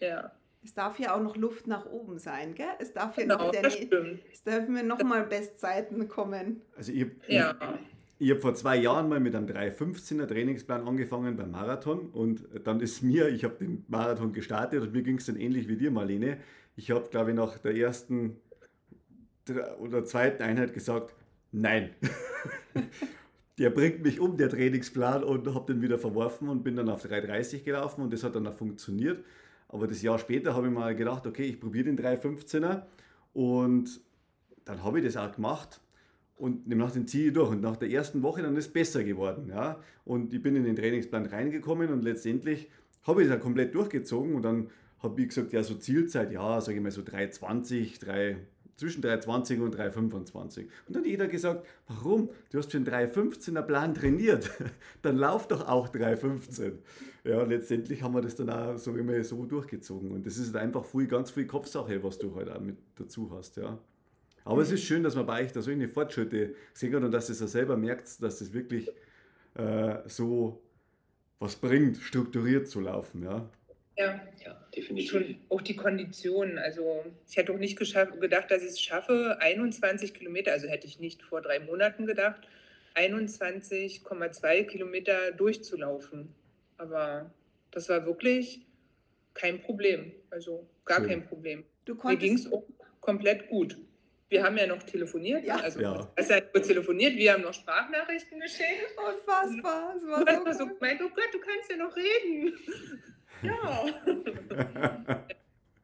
ja, 0.00 0.32
Es 0.64 0.72
darf 0.72 0.98
ja 0.98 1.14
auch 1.14 1.22
noch 1.22 1.36
Luft 1.36 1.66
nach 1.66 1.84
oben 1.84 2.18
sein, 2.18 2.54
gell? 2.54 2.66
Es 2.78 2.94
darf 2.94 3.16
ja 3.18 3.24
genau, 3.24 3.38
noch, 3.38 3.50
der, 3.50 3.62
das 3.62 3.74
stimmt. 3.74 4.20
es 4.32 4.42
dürfen 4.42 4.72
mir 4.72 4.82
noch 4.82 5.02
mal 5.02 5.24
Bestzeiten 5.24 6.08
kommen. 6.08 6.62
Also 6.76 6.92
ich, 6.92 7.06
Ja, 7.28 7.54
Ich 8.18 8.30
habe 8.30 8.40
vor 8.40 8.54
zwei 8.54 8.76
Jahren 8.76 9.10
mal 9.10 9.20
mit 9.20 9.34
einem 9.34 9.46
3,15er 9.46 10.26
Trainingsplan 10.26 10.88
angefangen 10.88 11.36
beim 11.36 11.50
Marathon 11.50 12.08
und 12.08 12.46
dann 12.64 12.80
ist 12.80 13.02
mir, 13.02 13.28
ich 13.28 13.44
habe 13.44 13.56
den 13.56 13.84
Marathon 13.88 14.32
gestartet 14.32 14.80
und 14.80 14.92
mir 14.92 15.02
ging 15.02 15.18
es 15.18 15.26
dann 15.26 15.36
ähnlich 15.36 15.68
wie 15.68 15.76
dir, 15.76 15.90
Marlene. 15.90 16.38
Ich 16.74 16.90
habe, 16.90 17.06
glaube 17.10 17.30
ich, 17.30 17.36
nach 17.36 17.58
der 17.58 17.76
ersten 17.76 18.40
oder 19.78 20.06
zweiten 20.06 20.42
Einheit 20.42 20.72
gesagt, 20.72 21.14
nein. 21.52 21.94
der 23.58 23.70
bringt 23.70 24.02
mich 24.02 24.20
um, 24.20 24.36
der 24.36 24.48
Trainingsplan 24.48 25.22
und 25.22 25.54
habe 25.54 25.72
den 25.72 25.82
wieder 25.82 25.98
verworfen 25.98 26.48
und 26.48 26.64
bin 26.64 26.76
dann 26.76 26.88
auf 26.88 27.04
3,30 27.04 27.62
gelaufen 27.62 28.02
und 28.02 28.12
das 28.12 28.24
hat 28.24 28.34
dann 28.34 28.46
auch 28.46 28.54
funktioniert. 28.54 29.24
Aber 29.68 29.86
das 29.86 30.02
Jahr 30.02 30.18
später 30.18 30.54
habe 30.54 30.68
ich 30.68 30.72
mal 30.72 30.94
gedacht, 30.94 31.26
okay, 31.26 31.44
ich 31.44 31.60
probiere 31.60 31.84
den 31.84 31.98
3,15er 31.98 32.82
und 33.32 34.00
dann 34.64 34.82
habe 34.82 34.98
ich 34.98 35.04
das 35.04 35.16
auch 35.16 35.32
gemacht 35.32 35.80
und 36.36 36.66
nach 36.68 36.90
dem 36.90 37.06
ich 37.10 37.32
durch. 37.32 37.50
Und 37.50 37.60
nach 37.60 37.76
der 37.76 37.90
ersten 37.90 38.22
Woche 38.22 38.42
dann 38.42 38.56
ist 38.56 38.66
es 38.66 38.72
besser 38.72 39.04
geworden. 39.04 39.48
Ja? 39.48 39.80
Und 40.04 40.32
ich 40.32 40.42
bin 40.42 40.56
in 40.56 40.64
den 40.64 40.76
Trainingsplan 40.76 41.26
reingekommen 41.26 41.90
und 41.90 42.02
letztendlich 42.02 42.68
habe 43.04 43.22
ich 43.22 43.28
es 43.28 43.32
dann 43.32 43.40
komplett 43.40 43.74
durchgezogen. 43.74 44.34
Und 44.34 44.42
dann 44.42 44.70
habe 44.98 45.20
ich 45.20 45.28
gesagt, 45.28 45.52
ja, 45.52 45.62
so 45.62 45.74
Zielzeit, 45.74 46.32
ja, 46.32 46.60
sage 46.60 46.78
ich 46.78 46.82
mal 46.82 46.90
so 46.90 47.02
3,20, 47.02 48.04
3, 48.04 48.36
zwischen 48.76 49.02
3,20 49.02 49.60
und 49.60 49.76
3,25. 49.76 50.60
Und 50.60 50.70
dann 50.88 51.02
hat 51.02 51.06
jeder 51.06 51.28
gesagt, 51.28 51.66
warum? 51.88 52.30
Du 52.50 52.58
hast 52.58 52.70
für 52.70 52.78
einen 52.78 52.86
3,15er 52.86 53.62
Plan 53.62 53.94
trainiert. 53.94 54.50
dann 55.02 55.16
lauf 55.16 55.48
doch 55.48 55.68
auch 55.68 55.88
3,15. 55.88 56.72
Ja, 57.24 57.42
letztendlich 57.42 58.02
haben 58.02 58.14
wir 58.14 58.22
das 58.22 58.34
dann 58.34 58.50
auch 58.50 58.76
so 58.76 58.94
immer 58.96 59.22
so 59.24 59.44
durchgezogen. 59.46 60.12
Und 60.12 60.26
das 60.26 60.36
ist 60.36 60.54
einfach 60.56 60.84
viel, 60.84 61.06
ganz 61.06 61.30
viel 61.30 61.46
Kopfsache, 61.46 62.02
was 62.02 62.18
du 62.18 62.34
halt 62.34 62.50
auch 62.50 62.60
mit 62.60 62.76
dazu 62.96 63.30
hast. 63.30 63.56
Ja. 63.56 63.78
Aber 64.44 64.60
es 64.60 64.70
ist 64.70 64.82
schön, 64.82 65.02
dass 65.02 65.16
man 65.16 65.24
bei 65.24 65.42
euch 65.42 65.52
da 65.52 65.62
solche 65.62 65.88
Fortschritte 65.88 66.54
sehen 66.74 66.92
kann 66.92 67.04
und 67.04 67.12
dass 67.12 67.30
ihr 67.30 67.32
es 67.32 67.42
auch 67.42 67.48
selber 67.48 67.76
merkt, 67.76 68.22
dass 68.22 68.40
das 68.40 68.52
wirklich 68.52 68.90
äh, 69.54 69.96
so 70.06 70.62
was 71.38 71.56
bringt, 71.56 71.96
strukturiert 71.98 72.68
zu 72.68 72.80
laufen. 72.80 73.22
Ja. 73.22 73.48
Ja. 73.96 74.20
Ja, 74.44 74.66
definitiv. 74.76 75.10
Schon 75.10 75.36
auch 75.48 75.60
die 75.62 75.76
Konditionen. 75.76 76.58
Also 76.58 77.04
ich 77.28 77.36
hätte 77.36 77.52
auch 77.52 77.58
nicht 77.58 77.78
geschafft, 77.78 78.20
gedacht, 78.20 78.50
dass 78.50 78.62
ich 78.62 78.70
es 78.70 78.80
schaffe, 78.80 79.36
21 79.40 80.14
Kilometer, 80.14 80.52
also 80.52 80.68
hätte 80.68 80.86
ich 80.86 80.98
nicht 81.00 81.22
vor 81.22 81.40
drei 81.40 81.60
Monaten 81.60 82.06
gedacht, 82.06 82.46
21,2 82.94 84.64
Kilometer 84.64 85.32
durchzulaufen. 85.32 86.34
Aber 86.76 87.30
das 87.70 87.88
war 87.88 88.04
wirklich 88.06 88.66
kein 89.34 89.60
Problem. 89.60 90.12
Also 90.30 90.68
gar 90.84 91.00
Schön. 91.00 91.08
kein 91.08 91.26
Problem. 91.26 91.64
Du 91.84 91.94
Mir 91.94 92.16
ging 92.16 92.34
es 92.34 92.44
konntest, 92.50 92.52
auch 92.52 93.00
komplett 93.00 93.48
gut. 93.48 93.76
Wir 94.28 94.42
haben 94.42 94.56
ja 94.56 94.66
noch 94.66 94.82
telefoniert. 94.82 95.44
Ja. 95.44 95.56
Also, 95.56 95.80
Ja. 95.80 96.10
es 96.16 96.30
hat 96.30 96.52
nur 96.54 96.62
telefoniert, 96.62 97.14
wir 97.16 97.32
haben 97.34 97.42
noch 97.42 97.54
Sprachnachrichten 97.54 98.40
geschickt. 98.40 98.94
unfassbar, 98.96 99.94
es 99.96 100.02
Du 100.02 100.08
war 100.08 100.54
so 100.54 100.58
so 100.66 100.66
gemeint, 100.74 101.00
oh 101.02 101.08
Gott, 101.10 101.28
du 101.32 101.38
kannst 101.40 101.70
ja 101.70 101.76
noch 101.76 101.94
reden. 101.94 102.54
Ja. 103.44 103.84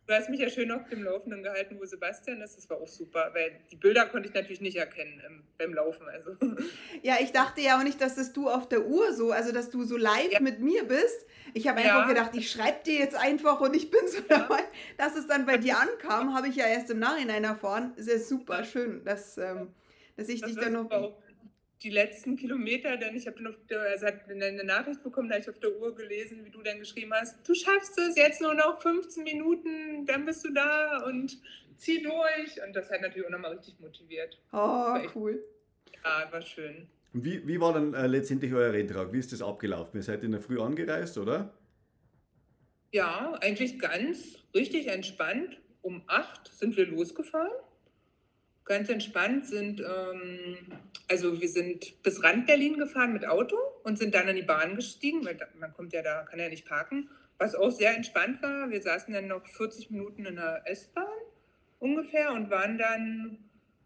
Du 0.07 0.17
hast 0.17 0.29
mich 0.29 0.41
ja 0.41 0.51
schön 0.51 0.73
auf 0.73 0.89
dem 0.89 1.05
Laufenden 1.05 1.45
gehalten, 1.45 1.77
wo 1.81 1.85
Sebastian 1.85 2.41
ist. 2.43 2.57
Das 2.57 2.69
war 2.69 2.79
auch 2.81 2.89
super, 2.89 3.31
weil 3.33 3.61
die 3.71 3.77
Bilder 3.77 4.07
konnte 4.07 4.29
ich 4.29 4.35
natürlich 4.35 4.61
nicht 4.61 4.77
erkennen 4.77 5.23
im, 5.25 5.45
beim 5.57 5.73
Laufen. 5.73 6.09
Also. 6.09 6.33
Ja, 7.03 7.19
ich 7.21 7.31
dachte 7.31 7.61
ja 7.61 7.79
auch 7.79 7.85
nicht, 7.85 8.01
dass 8.01 8.17
das 8.17 8.33
du 8.33 8.49
auf 8.49 8.69
der 8.69 8.87
Uhr 8.87 9.13
so, 9.13 9.31
also 9.31 9.53
dass 9.53 9.71
du 9.71 9.85
so 9.85 9.97
live 9.97 10.33
Ja. 10.33 10.41
mit 10.41 10.59
mir 10.59 10.83
bist. 10.83 11.27
Ich 11.55 11.69
habe 11.69 11.81
Ja. 11.81 11.95
einfach 12.01 12.09
gedacht, 12.09 12.31
ich 12.35 12.51
schreibe 12.51 12.83
dir 12.85 12.99
jetzt 12.99 13.15
einfach 13.15 13.61
und 13.61 13.75
ich 13.77 13.91
bin 13.93 14.01
so 14.09 14.19
Ja. 14.19 14.39
dabei. 14.41 14.63
Dass 14.99 15.15
es 15.15 15.29
dann 15.29 15.47
bei 15.47 15.59
dir 15.59 15.79
ankam, 15.79 16.35
habe 16.35 16.49
ich 16.49 16.57
ja 16.57 16.67
erst 16.67 16.91
im 16.91 16.99
Nachhinein 16.99 17.45
erfahren. 17.45 17.93
Ist 17.97 18.09
ja 18.09 18.19
super 18.19 18.65
schön, 18.65 19.05
dass, 19.05 19.39
ähm, 19.39 19.69
dass 20.17 20.29
ich 20.29 20.41
Das 20.41 20.51
dich 20.51 20.59
dann 20.59 20.73
noch. 20.73 20.91
Auch 20.91 21.23
die 21.83 21.91
letzten 21.91 22.37
Kilometer, 22.37 22.97
denn 22.97 23.17
ich 23.17 23.27
habe 23.27 23.37
dann 23.39 23.47
auf 23.49 23.59
der, 23.69 23.81
also 23.81 24.07
hat 24.07 24.29
eine 24.29 24.65
Nachricht 24.65 25.03
bekommen, 25.03 25.29
da 25.29 25.37
habe 25.37 25.43
ich 25.43 25.49
auf 25.49 25.59
der 25.61 25.75
Uhr 25.77 25.95
gelesen, 25.95 26.45
wie 26.45 26.51
du 26.51 26.63
dann 26.63 26.79
geschrieben 26.79 27.13
hast, 27.15 27.37
du 27.49 27.55
schaffst 27.55 27.99
es 27.99 28.17
jetzt 28.17 28.43
nur 28.43 28.55
noch 28.55 28.81
15 28.83 29.25
Minuten, 29.25 30.05
dann 30.05 30.27
bist 30.27 30.45
du 30.45 30.53
da 30.53 31.05
und 31.05 31.41
zieh 31.81 32.03
durch. 32.03 32.63
Und 32.67 32.75
das 32.75 32.91
hat 32.91 33.01
natürlich 33.01 33.27
auch 33.27 33.31
nochmal 33.31 33.55
richtig 33.55 33.81
motiviert. 33.81 34.39
Oh, 34.53 34.99
cool. 35.15 35.43
Ja, 36.05 36.31
war 36.31 36.43
schön. 36.43 36.89
Und 37.13 37.25
wie, 37.25 37.47
wie 37.47 37.61
war 37.61 37.73
dann 37.73 37.95
äh, 37.95 38.07
letztendlich 38.07 38.53
euer 38.53 38.73
Renntag? 38.73 39.13
Wie 39.13 39.19
ist 39.19 39.33
das 39.33 39.43
abgelaufen? 39.43 39.99
Ihr 39.99 40.03
seid 40.03 40.23
in 40.23 40.33
der 40.33 40.41
Früh 40.41 40.61
angereist, 40.61 41.19
oder? 41.19 41.53
Ja, 42.93 43.37
eigentlich 43.41 43.79
ganz 43.79 44.39
richtig 44.55 44.89
entspannt. 44.89 45.61
Um 45.83 46.03
acht 46.07 46.49
sind 46.49 46.77
wir 46.77 46.87
losgefahren. 46.87 47.51
Ganz 48.71 48.89
entspannt 48.89 49.47
sind, 49.47 49.81
ähm, 49.81 50.57
also 51.09 51.41
wir 51.41 51.49
sind 51.49 52.01
bis 52.05 52.23
Rand 52.23 52.47
Berlin 52.47 52.79
gefahren 52.79 53.13
mit 53.13 53.27
Auto 53.27 53.57
und 53.83 53.99
sind 53.99 54.15
dann 54.15 54.29
in 54.29 54.37
die 54.37 54.43
Bahn 54.43 54.77
gestiegen, 54.77 55.25
weil 55.25 55.37
man 55.59 55.73
kommt 55.73 55.93
ja 55.93 56.03
da, 56.03 56.23
kann 56.23 56.39
ja 56.39 56.49
nicht 56.49 56.69
parken. 56.69 57.11
Was 57.37 57.57
auch 57.57 57.73
sehr 57.73 57.97
entspannt 57.97 58.41
war, 58.43 58.71
wir 58.71 58.81
saßen 58.81 59.13
dann 59.13 59.27
noch 59.27 59.45
40 59.45 59.91
Minuten 59.91 60.25
in 60.25 60.37
der 60.37 60.63
S-Bahn 60.67 61.05
ungefähr 61.81 62.31
und 62.33 62.49
waren 62.51 62.79
dann, 62.79 63.39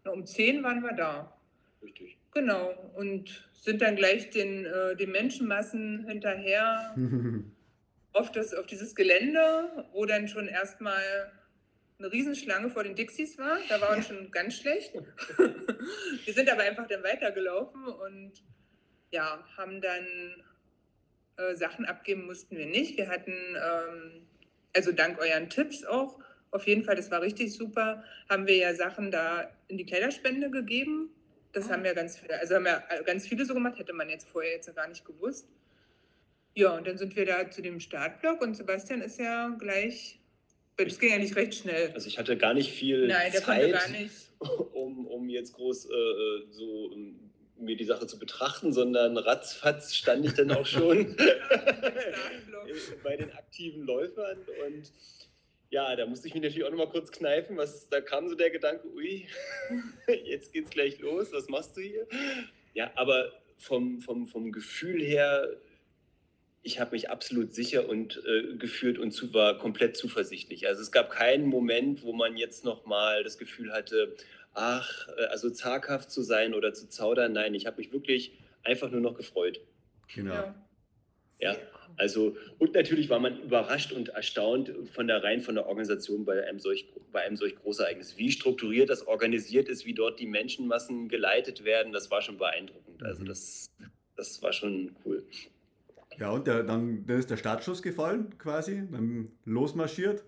um 0.03 0.23
10 0.23 0.61
waren 0.61 0.83
wir 0.83 0.93
da. 0.93 1.35
Richtig. 1.81 2.19
Genau, 2.31 2.75
und 2.93 3.49
sind 3.53 3.81
dann 3.81 3.95
gleich 3.95 4.29
den, 4.29 4.67
äh, 4.67 4.95
den 4.95 5.09
Menschenmassen 5.09 6.05
hinterher 6.07 6.95
auf, 8.13 8.31
das, 8.31 8.53
auf 8.53 8.67
dieses 8.67 8.93
Gelände, 8.93 9.87
wo 9.93 10.05
dann 10.05 10.27
schon 10.27 10.47
erstmal 10.47 11.01
eine 11.97 12.11
Riesenschlange 12.11 12.69
vor 12.69 12.83
den 12.83 12.95
Dixies 12.95 13.37
war. 13.37 13.57
Da 13.69 13.79
war 13.79 13.95
uns 13.95 14.07
schon 14.07 14.29
ganz 14.31 14.55
schlecht. 14.55 14.93
Wir 16.25 16.33
sind 16.33 16.49
aber 16.49 16.63
einfach 16.63 16.87
dann 16.87 17.03
weitergelaufen 17.03 17.85
und 17.85 18.33
ja, 19.11 19.45
haben 19.55 19.81
dann 19.81 20.05
äh, 21.37 21.55
Sachen 21.55 21.85
abgeben 21.85 22.25
mussten 22.25 22.57
wir 22.57 22.65
nicht. 22.65 22.97
Wir 22.97 23.07
hatten, 23.07 23.31
ähm, 23.31 24.27
also 24.73 24.91
dank 24.91 25.19
euren 25.19 25.49
Tipps 25.49 25.85
auch, 25.85 26.19
auf 26.51 26.67
jeden 26.67 26.83
Fall, 26.83 26.95
das 26.95 27.11
war 27.11 27.21
richtig 27.21 27.53
super, 27.53 28.03
haben 28.29 28.47
wir 28.47 28.55
ja 28.55 28.73
Sachen 28.73 29.11
da 29.11 29.49
in 29.67 29.77
die 29.77 29.85
Kleiderspende 29.85 30.49
gegeben. 30.49 31.09
Das 31.51 31.69
Ah. 31.69 31.73
haben 31.73 31.85
ja 31.85 31.93
ganz 31.93 32.17
viele, 32.17 32.39
also 32.39 32.55
haben 32.55 32.65
ja 32.65 32.81
ganz 33.05 33.27
viele 33.27 33.45
so 33.45 33.53
gemacht, 33.53 33.77
hätte 33.77 33.93
man 33.93 34.09
jetzt 34.09 34.27
vorher 34.27 34.53
jetzt 34.53 34.73
gar 34.75 34.87
nicht 34.87 35.05
gewusst. 35.05 35.47
Ja, 36.53 36.75
und 36.75 36.87
dann 36.87 36.97
sind 36.97 37.15
wir 37.15 37.25
da 37.25 37.49
zu 37.51 37.61
dem 37.61 37.79
Startblock 37.81 38.41
und 38.41 38.55
Sebastian 38.55 39.01
ist 39.01 39.19
ja 39.19 39.49
gleich, 39.59 40.21
das 40.77 40.99
ging 40.99 41.11
ja 41.11 41.17
nicht 41.17 41.35
recht 41.35 41.55
schnell. 41.55 41.91
Also 41.93 42.07
ich 42.07 42.17
hatte 42.17 42.37
gar 42.37 42.53
nicht 42.53 42.71
viel 42.71 43.07
Nein, 43.07 43.31
Zeit, 43.33 43.91
nicht. 43.91 44.13
um, 44.73 45.07
um 45.07 45.29
jetzt 45.29 45.53
groß 45.53 45.85
äh, 45.85 45.89
so 46.51 46.91
ähm, 46.93 47.31
mir 47.57 47.77
die 47.77 47.85
Sache 47.85 48.07
zu 48.07 48.19
betrachten, 48.19 48.73
sondern 48.73 49.17
ratzfatz 49.17 49.95
stand 49.95 50.25
ich 50.25 50.33
dann 50.33 50.51
auch 50.51 50.65
schon 50.65 51.15
bei 53.03 53.15
den 53.15 53.31
aktiven 53.31 53.83
Läufern 53.83 54.37
und 54.65 54.91
ja, 55.69 55.95
da 55.95 56.05
musste 56.05 56.27
ich 56.27 56.33
mich 56.33 56.43
natürlich 56.43 56.63
auch 56.63 56.69
nochmal 56.69 56.89
kurz 56.89 57.11
kneifen, 57.11 57.57
was, 57.57 57.89
da 57.89 57.99
kam 57.99 58.29
so 58.29 58.35
der 58.35 58.49
Gedanke, 58.49 58.87
ui, 58.93 59.27
jetzt 60.23 60.53
geht's 60.53 60.69
gleich 60.69 60.99
los, 60.99 61.31
was 61.33 61.49
machst 61.49 61.75
du 61.75 61.81
hier? 61.81 62.07
Ja, 62.73 62.91
aber 62.95 63.31
vom, 63.57 63.99
vom, 63.99 64.27
vom 64.27 64.51
Gefühl 64.51 65.01
her, 65.01 65.49
ich 66.65 66.79
habe 66.79 66.91
mich 66.91 67.11
absolut 67.11 67.53
sicher 67.53 67.87
und 67.87 68.23
äh, 68.25 68.57
gefühlt 68.57 68.97
und 68.97 69.11
zu, 69.11 69.33
war 69.35 69.59
komplett 69.59 69.95
zuversichtlich. 69.95 70.67
Also 70.67 70.81
es 70.81 70.91
gab 70.91 71.11
keinen 71.11 71.45
Moment, 71.45 72.01
wo 72.01 72.11
man 72.11 72.37
jetzt 72.37 72.65
nochmal 72.65 73.23
das 73.23 73.37
Gefühl 73.37 73.71
hatte, 73.71 74.15
ach, 74.55 75.07
äh, 75.15 75.25
also 75.25 75.51
zaghaft 75.51 76.09
zu 76.09 76.23
sein 76.23 76.55
oder 76.55 76.73
zu 76.73 76.89
zaudern. 76.89 77.33
Nein, 77.33 77.53
ich 77.53 77.67
habe 77.67 77.77
mich 77.77 77.93
wirklich 77.93 78.39
einfach 78.63 78.89
nur 78.89 78.99
noch 78.99 79.13
gefreut. 79.13 79.61
genau. 80.13 80.33
Ja. 80.33 80.55
Ja, 81.37 81.57
also, 81.97 82.37
und 82.59 82.73
natürlich 82.73 83.09
war 83.09 83.19
man 83.19 83.41
überrascht 83.41 83.91
und 83.91 84.09
erstaunt 84.09 84.71
von 84.93 85.05
der 85.05 85.21
rein 85.21 85.41
von 85.41 85.55
der 85.55 85.67
Organisation 85.67 86.23
bei 86.23 86.47
einem 86.47 86.59
solch, 86.59 86.87
bei 87.11 87.21
einem 87.21 87.35
solch 87.35 87.57
Großereignis. 87.57 88.17
Wie 88.17 88.31
strukturiert 88.31 88.89
das 88.89 89.05
organisiert 89.05 89.67
ist, 89.67 89.85
wie 89.85 89.93
dort 89.93 90.19
die 90.19 90.27
Menschenmassen 90.27 91.09
geleitet 91.09 91.65
werden, 91.65 91.91
das 91.91 92.09
war 92.09 92.21
schon 92.21 92.37
beeindruckend. 92.37 93.03
Also, 93.03 93.21
mhm. 93.21 93.27
das, 93.27 93.69
das 94.15 94.41
war 94.41 94.53
schon 94.53 94.95
cool. 95.05 95.27
Ja, 96.17 96.29
und 96.31 96.47
der, 96.47 96.63
dann, 96.63 97.05
dann 97.05 97.19
ist 97.19 97.29
der 97.29 97.37
Startschuss 97.37 97.81
gefallen 97.81 98.37
quasi, 98.37 98.83
dann 98.91 99.29
losmarschiert. 99.43 100.23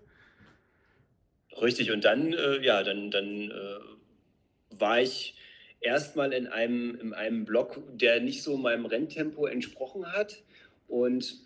Richtig, 1.60 1.90
und 1.90 2.04
dann, 2.04 2.32
äh, 2.32 2.64
ja, 2.64 2.82
dann, 2.82 3.10
dann 3.10 3.50
äh, 3.50 4.78
war 4.78 5.00
ich 5.00 5.34
erstmal 5.80 6.32
in 6.32 6.46
einem, 6.46 6.94
in 7.00 7.14
einem 7.14 7.44
Block, 7.44 7.80
der 7.88 8.20
nicht 8.20 8.42
so 8.42 8.56
meinem 8.56 8.86
Renntempo 8.86 9.46
entsprochen 9.46 10.12
hat. 10.12 10.42
Und 10.88 11.36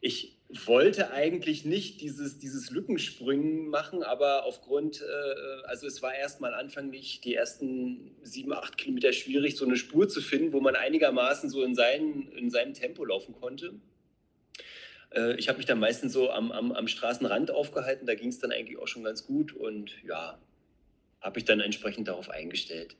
ich 0.00 0.37
wollte 0.50 1.10
eigentlich 1.10 1.66
nicht 1.66 2.00
dieses, 2.00 2.38
dieses 2.38 2.70
Lückenspringen 2.70 3.68
machen, 3.68 4.02
aber 4.02 4.44
aufgrund, 4.44 5.02
äh, 5.02 5.66
also 5.66 5.86
es 5.86 6.00
war 6.00 6.14
erstmal 6.14 6.54
anfänglich 6.54 7.20
die 7.20 7.34
ersten 7.34 8.16
sieben, 8.22 8.52
acht 8.54 8.78
Kilometer 8.78 9.12
schwierig, 9.12 9.56
so 9.56 9.66
eine 9.66 9.76
Spur 9.76 10.08
zu 10.08 10.22
finden, 10.22 10.52
wo 10.52 10.60
man 10.60 10.74
einigermaßen 10.74 11.50
so 11.50 11.62
in, 11.62 11.74
seinen, 11.74 12.32
in 12.32 12.50
seinem 12.50 12.72
Tempo 12.72 13.04
laufen 13.04 13.34
konnte. 13.34 13.74
Äh, 15.10 15.36
ich 15.36 15.48
habe 15.48 15.58
mich 15.58 15.66
dann 15.66 15.80
meistens 15.80 16.14
so 16.14 16.30
am, 16.30 16.50
am, 16.50 16.72
am 16.72 16.88
Straßenrand 16.88 17.50
aufgehalten, 17.50 18.06
da 18.06 18.14
ging 18.14 18.28
es 18.28 18.38
dann 18.38 18.50
eigentlich 18.50 18.78
auch 18.78 18.88
schon 18.88 19.04
ganz 19.04 19.26
gut 19.26 19.52
und 19.52 20.02
ja, 20.02 20.38
habe 21.20 21.38
ich 21.38 21.44
dann 21.44 21.60
entsprechend 21.60 22.08
darauf 22.08 22.30
eingestellt. 22.30 22.96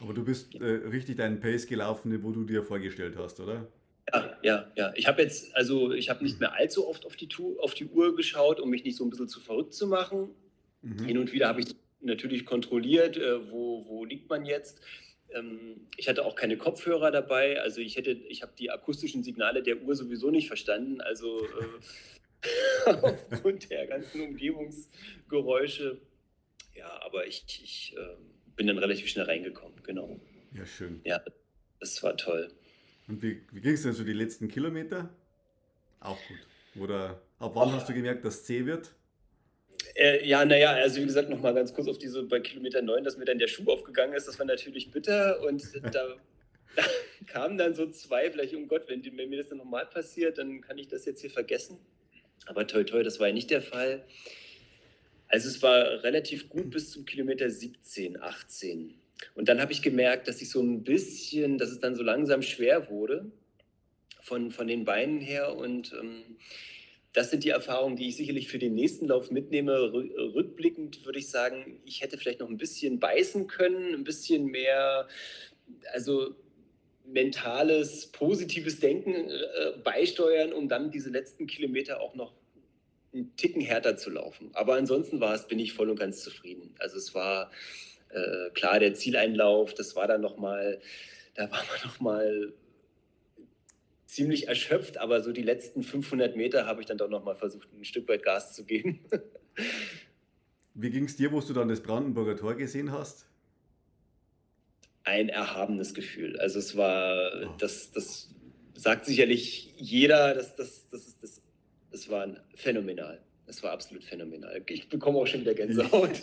Aber 0.00 0.14
du 0.14 0.24
bist 0.24 0.54
äh, 0.54 0.64
richtig 0.64 1.16
deinen 1.16 1.40
Pace 1.40 1.66
gelaufen, 1.66 2.22
wo 2.22 2.30
du 2.30 2.44
dir 2.44 2.62
vorgestellt 2.62 3.16
hast, 3.18 3.38
oder? 3.40 3.66
Ja, 4.12 4.38
ja, 4.42 4.72
ja. 4.76 4.92
Ich 4.94 5.06
habe 5.06 5.22
jetzt, 5.22 5.54
also 5.56 5.92
ich 5.92 6.08
habe 6.10 6.22
nicht 6.22 6.38
mehr 6.38 6.54
allzu 6.54 6.86
oft 6.86 7.06
auf 7.06 7.16
die, 7.16 7.28
auf 7.58 7.74
die 7.74 7.86
Uhr 7.86 8.14
geschaut, 8.14 8.60
um 8.60 8.70
mich 8.70 8.84
nicht 8.84 8.96
so 8.96 9.04
ein 9.04 9.10
bisschen 9.10 9.28
zu 9.28 9.40
verrückt 9.40 9.74
zu 9.74 9.86
machen. 9.86 10.30
Mhm. 10.82 11.04
Hin 11.04 11.18
und 11.18 11.32
wieder 11.32 11.48
habe 11.48 11.60
ich 11.60 11.74
natürlich 12.00 12.46
kontrolliert, 12.46 13.16
äh, 13.16 13.50
wo, 13.50 13.84
wo 13.86 14.04
liegt 14.04 14.28
man 14.28 14.46
jetzt. 14.46 14.80
Ähm, 15.32 15.88
ich 15.96 16.08
hatte 16.08 16.24
auch 16.24 16.36
keine 16.36 16.56
Kopfhörer 16.56 17.10
dabei, 17.10 17.60
also 17.60 17.80
ich 17.80 17.96
hätte, 17.96 18.12
ich 18.12 18.42
habe 18.42 18.52
die 18.56 18.70
akustischen 18.70 19.24
Signale 19.24 19.62
der 19.62 19.82
Uhr 19.82 19.94
sowieso 19.96 20.30
nicht 20.30 20.46
verstanden. 20.46 21.00
Also 21.00 21.44
äh, 21.44 22.86
aufgrund 23.02 23.70
der 23.70 23.86
ganzen 23.86 24.20
Umgebungsgeräusche. 24.20 26.00
Ja, 26.74 27.00
aber 27.02 27.26
ich, 27.26 27.44
ich 27.48 27.96
äh, 27.96 28.16
bin 28.54 28.66
dann 28.68 28.78
relativ 28.78 29.08
schnell 29.08 29.24
reingekommen, 29.24 29.82
genau. 29.82 30.20
Ja, 30.52 30.64
schön. 30.64 31.00
Ja, 31.04 31.22
das 31.80 32.02
war 32.02 32.16
toll. 32.16 32.52
Und 33.08 33.22
wie, 33.22 33.42
wie 33.52 33.60
ging 33.60 33.74
es 33.74 33.82
denn 33.82 33.92
so 33.92 34.04
die 34.04 34.12
letzten 34.12 34.48
Kilometer? 34.48 35.10
Auch 36.00 36.18
gut. 36.28 36.82
Oder 36.82 37.20
ab 37.38 37.52
wann 37.54 37.68
oh. 37.68 37.72
hast 37.72 37.88
du 37.88 37.94
gemerkt, 37.94 38.24
dass 38.24 38.44
zäh 38.44 38.66
wird? 38.66 38.92
Äh, 39.94 40.26
ja, 40.26 40.44
naja, 40.44 40.72
also 40.72 41.00
wie 41.00 41.06
gesagt, 41.06 41.30
nochmal 41.30 41.54
ganz 41.54 41.72
kurz 41.72 41.88
auf 41.88 41.98
diese 41.98 42.22
bei 42.24 42.40
Kilometer 42.40 42.82
9, 42.82 43.04
dass 43.04 43.16
mir 43.16 43.24
dann 43.24 43.38
der 43.38 43.48
Schuh 43.48 43.64
aufgegangen 43.70 44.14
ist, 44.14 44.28
das 44.28 44.38
war 44.38 44.46
natürlich 44.46 44.90
bitter 44.90 45.40
und 45.42 45.62
da, 45.82 45.90
da 45.90 46.16
kamen 47.26 47.56
dann 47.56 47.74
so 47.74 47.88
zwei, 47.90 48.30
vielleicht, 48.30 48.54
um 48.54 48.68
Gott, 48.68 48.84
wenn, 48.88 49.04
wenn 49.04 49.28
mir 49.28 49.38
das 49.38 49.48
dann 49.48 49.58
nochmal 49.58 49.86
passiert, 49.86 50.38
dann 50.38 50.60
kann 50.60 50.78
ich 50.78 50.88
das 50.88 51.04
jetzt 51.04 51.20
hier 51.20 51.30
vergessen. 51.30 51.78
Aber 52.46 52.66
toll, 52.66 52.84
toll, 52.84 53.04
das 53.04 53.18
war 53.18 53.28
ja 53.28 53.34
nicht 53.34 53.50
der 53.50 53.62
Fall. 53.62 54.04
Also 55.28 55.48
es 55.48 55.62
war 55.62 56.02
relativ 56.04 56.48
gut 56.48 56.70
bis 56.70 56.90
zum 56.92 57.04
Kilometer 57.04 57.50
17, 57.50 58.20
18. 58.20 58.94
Und 59.34 59.48
dann 59.48 59.60
habe 59.60 59.72
ich 59.72 59.82
gemerkt, 59.82 60.28
dass 60.28 60.42
ich 60.42 60.50
so 60.50 60.60
ein 60.60 60.82
bisschen, 60.82 61.58
dass 61.58 61.70
es 61.70 61.80
dann 61.80 61.94
so 61.94 62.02
langsam 62.02 62.42
schwer 62.42 62.90
wurde 62.90 63.30
von, 64.20 64.50
von 64.50 64.66
den 64.66 64.84
Beinen 64.84 65.20
her. 65.20 65.56
Und 65.56 65.92
ähm, 65.98 66.36
das 67.12 67.30
sind 67.30 67.44
die 67.44 67.50
Erfahrungen, 67.50 67.96
die 67.96 68.08
ich 68.08 68.16
sicherlich 68.16 68.48
für 68.48 68.58
den 68.58 68.74
nächsten 68.74 69.06
Lauf 69.06 69.30
mitnehme. 69.30 69.92
Rückblickend 69.92 71.04
würde 71.06 71.18
ich 71.18 71.30
sagen, 71.30 71.80
ich 71.84 72.02
hätte 72.02 72.18
vielleicht 72.18 72.40
noch 72.40 72.50
ein 72.50 72.58
bisschen 72.58 72.98
beißen 72.98 73.46
können, 73.46 73.94
ein 73.94 74.04
bisschen 74.04 74.46
mehr, 74.46 75.08
also 75.92 76.34
mentales, 77.06 78.08
positives 78.08 78.80
Denken 78.80 79.14
äh, 79.14 79.78
beisteuern, 79.82 80.52
um 80.52 80.68
dann 80.68 80.90
diese 80.90 81.10
letzten 81.10 81.46
Kilometer 81.46 82.00
auch 82.00 82.14
noch 82.14 82.34
einen 83.14 83.34
Ticken 83.36 83.62
härter 83.62 83.96
zu 83.96 84.10
laufen. 84.10 84.50
Aber 84.52 84.74
ansonsten 84.74 85.20
war 85.20 85.34
es, 85.34 85.46
bin 85.46 85.58
ich 85.58 85.72
voll 85.72 85.88
und 85.88 85.98
ganz 85.98 86.22
zufrieden. 86.22 86.74
Also 86.78 86.98
es 86.98 87.14
war 87.14 87.50
äh, 88.16 88.50
klar, 88.54 88.80
der 88.80 88.94
Zieleinlauf, 88.94 89.74
das 89.74 89.94
war 89.94 90.08
dann 90.08 90.22
nochmal, 90.22 90.80
da 91.34 91.50
war 91.50 91.58
man 91.58 91.80
nochmal 91.84 92.54
ziemlich 94.06 94.48
erschöpft, 94.48 94.96
aber 94.96 95.22
so 95.22 95.32
die 95.32 95.42
letzten 95.42 95.82
500 95.82 96.36
Meter 96.36 96.66
habe 96.66 96.80
ich 96.80 96.86
dann 96.86 96.96
doch 96.96 97.10
nochmal 97.10 97.36
versucht, 97.36 97.68
ein 97.72 97.84
Stück 97.84 98.08
weit 98.08 98.22
Gas 98.22 98.54
zu 98.54 98.64
geben. 98.64 99.00
Wie 100.74 100.90
ging 100.90 101.04
es 101.04 101.16
dir, 101.16 101.32
wo 101.32 101.40
du 101.40 101.52
dann 101.52 101.68
das 101.68 101.82
Brandenburger 101.82 102.36
Tor 102.36 102.54
gesehen 102.54 102.92
hast? 102.92 103.26
Ein 105.04 105.28
erhabenes 105.28 105.94
Gefühl. 105.94 106.38
Also 106.38 106.58
es 106.58 106.76
war, 106.76 107.30
oh. 107.44 107.54
das, 107.58 107.92
das 107.92 108.30
sagt 108.74 109.06
sicherlich 109.06 109.74
jeder, 109.76 110.34
das, 110.34 110.56
das, 110.56 110.88
das, 110.88 111.06
ist, 111.06 111.22
das, 111.22 111.42
das 111.90 112.08
war 112.08 112.28
phänomenal. 112.54 113.22
Es 113.48 113.62
war 113.62 113.72
absolut 113.72 114.02
phänomenal. 114.02 114.62
Ich 114.68 114.88
bekomme 114.88 115.18
auch 115.18 115.26
schon 115.26 115.42
wieder 115.42 115.54
Gänsehaut. 115.54 116.22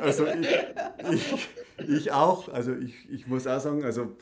also 0.00 0.26
ich, 0.26 0.48
ich, 1.10 1.88
ich, 1.88 2.12
auch. 2.12 2.48
Also 2.50 2.74
ich, 2.74 2.94
ich 3.10 3.26
muss 3.26 3.46
auch 3.46 3.60
sagen, 3.60 3.82
also 3.82 4.14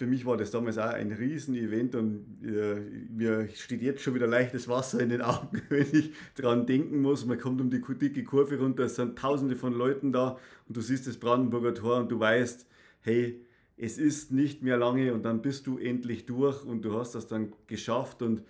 für 0.00 0.06
mich 0.06 0.24
war 0.24 0.36
das 0.36 0.50
damals 0.50 0.78
auch 0.78 0.90
ein 0.90 1.12
Riesen-Event 1.12 1.94
und 1.94 2.24
äh, 2.42 2.80
mir 3.10 3.48
steht 3.54 3.82
jetzt 3.82 4.00
schon 4.00 4.14
wieder 4.14 4.26
leichtes 4.26 4.66
Wasser 4.68 5.00
in 5.00 5.10
den 5.10 5.22
Augen, 5.22 5.60
wenn 5.68 5.86
ich 5.92 6.12
daran 6.36 6.66
denken 6.66 7.02
muss. 7.02 7.26
Man 7.26 7.38
kommt 7.38 7.60
um 7.60 7.68
die 7.68 7.82
dicke 7.82 8.24
Kurve 8.24 8.58
runter, 8.58 8.84
es 8.84 8.96
sind 8.96 9.18
tausende 9.18 9.56
von 9.56 9.74
Leuten 9.74 10.12
da 10.12 10.38
und 10.68 10.76
du 10.76 10.80
siehst 10.80 11.06
das 11.06 11.18
Brandenburger 11.18 11.74
Tor 11.74 11.98
und 11.98 12.10
du 12.10 12.18
weißt, 12.18 12.66
hey, 13.02 13.44
es 13.76 13.98
ist 13.98 14.30
nicht 14.30 14.62
mehr 14.62 14.76
lange 14.76 15.12
und 15.12 15.24
dann 15.24 15.42
bist 15.42 15.66
du 15.66 15.78
endlich 15.78 16.26
durch 16.26 16.64
und 16.64 16.82
du 16.82 16.94
hast 16.98 17.14
das 17.14 17.26
dann 17.26 17.52
geschafft 17.66 18.22
und 18.22 18.42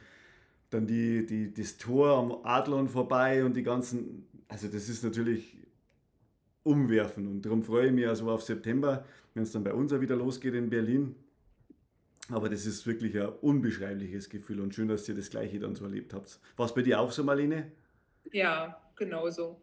dann 0.70 0.86
die, 0.86 1.26
die, 1.26 1.52
das 1.52 1.76
Tor 1.76 2.16
am 2.16 2.44
Adlon 2.44 2.88
vorbei 2.88 3.44
und 3.44 3.54
die 3.54 3.62
ganzen, 3.62 4.28
also 4.48 4.68
das 4.68 4.88
ist 4.88 5.04
natürlich 5.04 5.58
umwerfen 6.62 7.26
und 7.26 7.42
darum 7.44 7.62
freue 7.62 7.86
ich 7.86 7.92
mich 7.92 8.06
also 8.06 8.30
auf 8.30 8.42
September, 8.42 9.04
wenn 9.34 9.42
es 9.42 9.52
dann 9.52 9.64
bei 9.64 9.72
uns 9.72 9.92
auch 9.92 10.00
wieder 10.00 10.16
losgeht 10.16 10.54
in 10.54 10.70
Berlin. 10.70 11.14
Aber 12.28 12.48
das 12.48 12.64
ist 12.64 12.86
wirklich 12.86 13.18
ein 13.18 13.28
unbeschreibliches 13.28 14.30
Gefühl 14.30 14.60
und 14.60 14.74
schön, 14.74 14.86
dass 14.86 15.08
ihr 15.08 15.16
das 15.16 15.30
Gleiche 15.30 15.58
dann 15.58 15.74
so 15.74 15.84
erlebt 15.84 16.14
habt. 16.14 16.38
War 16.56 16.66
es 16.66 16.74
bei 16.74 16.82
dir 16.82 17.00
auch 17.00 17.10
so, 17.10 17.24
Marlene? 17.24 17.72
Ja, 18.30 18.80
genauso. 18.94 19.60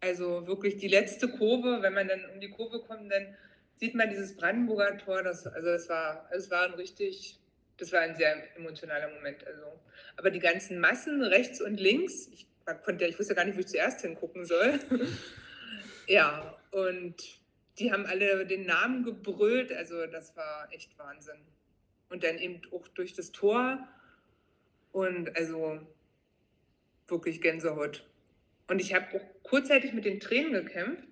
Also 0.00 0.46
wirklich 0.48 0.78
die 0.78 0.88
letzte 0.88 1.28
Kurve, 1.28 1.82
wenn 1.82 1.94
man 1.94 2.08
dann 2.08 2.20
um 2.34 2.40
die 2.40 2.50
Kurve 2.50 2.80
kommt, 2.80 3.10
dann 3.12 3.36
sieht 3.76 3.94
man 3.94 4.10
dieses 4.10 4.36
Brandenburger 4.36 4.98
Tor. 4.98 5.22
Das, 5.22 5.46
also 5.46 5.68
es 5.68 5.88
war, 5.88 6.28
es 6.32 6.50
war 6.50 6.64
ein 6.64 6.74
richtig 6.74 7.38
das 7.78 7.92
war 7.92 8.00
ein 8.00 8.16
sehr 8.16 8.56
emotionaler 8.56 9.08
Moment. 9.08 9.46
Also. 9.46 9.80
Aber 10.16 10.30
die 10.30 10.38
ganzen 10.38 10.78
Massen 10.78 11.22
rechts 11.22 11.60
und 11.60 11.78
links, 11.78 12.28
ich, 12.28 12.46
konnte, 12.84 13.06
ich 13.06 13.18
wusste 13.18 13.34
gar 13.34 13.44
nicht, 13.44 13.56
wo 13.56 13.60
ich 13.60 13.68
zuerst 13.68 14.00
hingucken 14.00 14.44
soll. 14.44 14.78
ja, 16.06 16.56
und 16.70 17.40
die 17.78 17.92
haben 17.92 18.06
alle 18.06 18.46
den 18.46 18.64
Namen 18.66 19.04
gebrüllt. 19.04 19.72
Also 19.72 20.06
das 20.06 20.36
war 20.36 20.68
echt 20.72 20.98
Wahnsinn. 20.98 21.40
Und 22.08 22.24
dann 22.24 22.38
eben 22.38 22.60
auch 22.72 22.88
durch 22.88 23.12
das 23.12 23.32
Tor. 23.32 23.86
Und 24.92 25.36
also 25.36 25.80
wirklich 27.08 27.40
Gänsehaut. 27.40 28.04
Und 28.68 28.80
ich 28.80 28.94
habe 28.94 29.16
auch 29.16 29.42
kurzzeitig 29.42 29.92
mit 29.92 30.04
den 30.04 30.20
Tränen 30.20 30.52
gekämpft. 30.52 31.04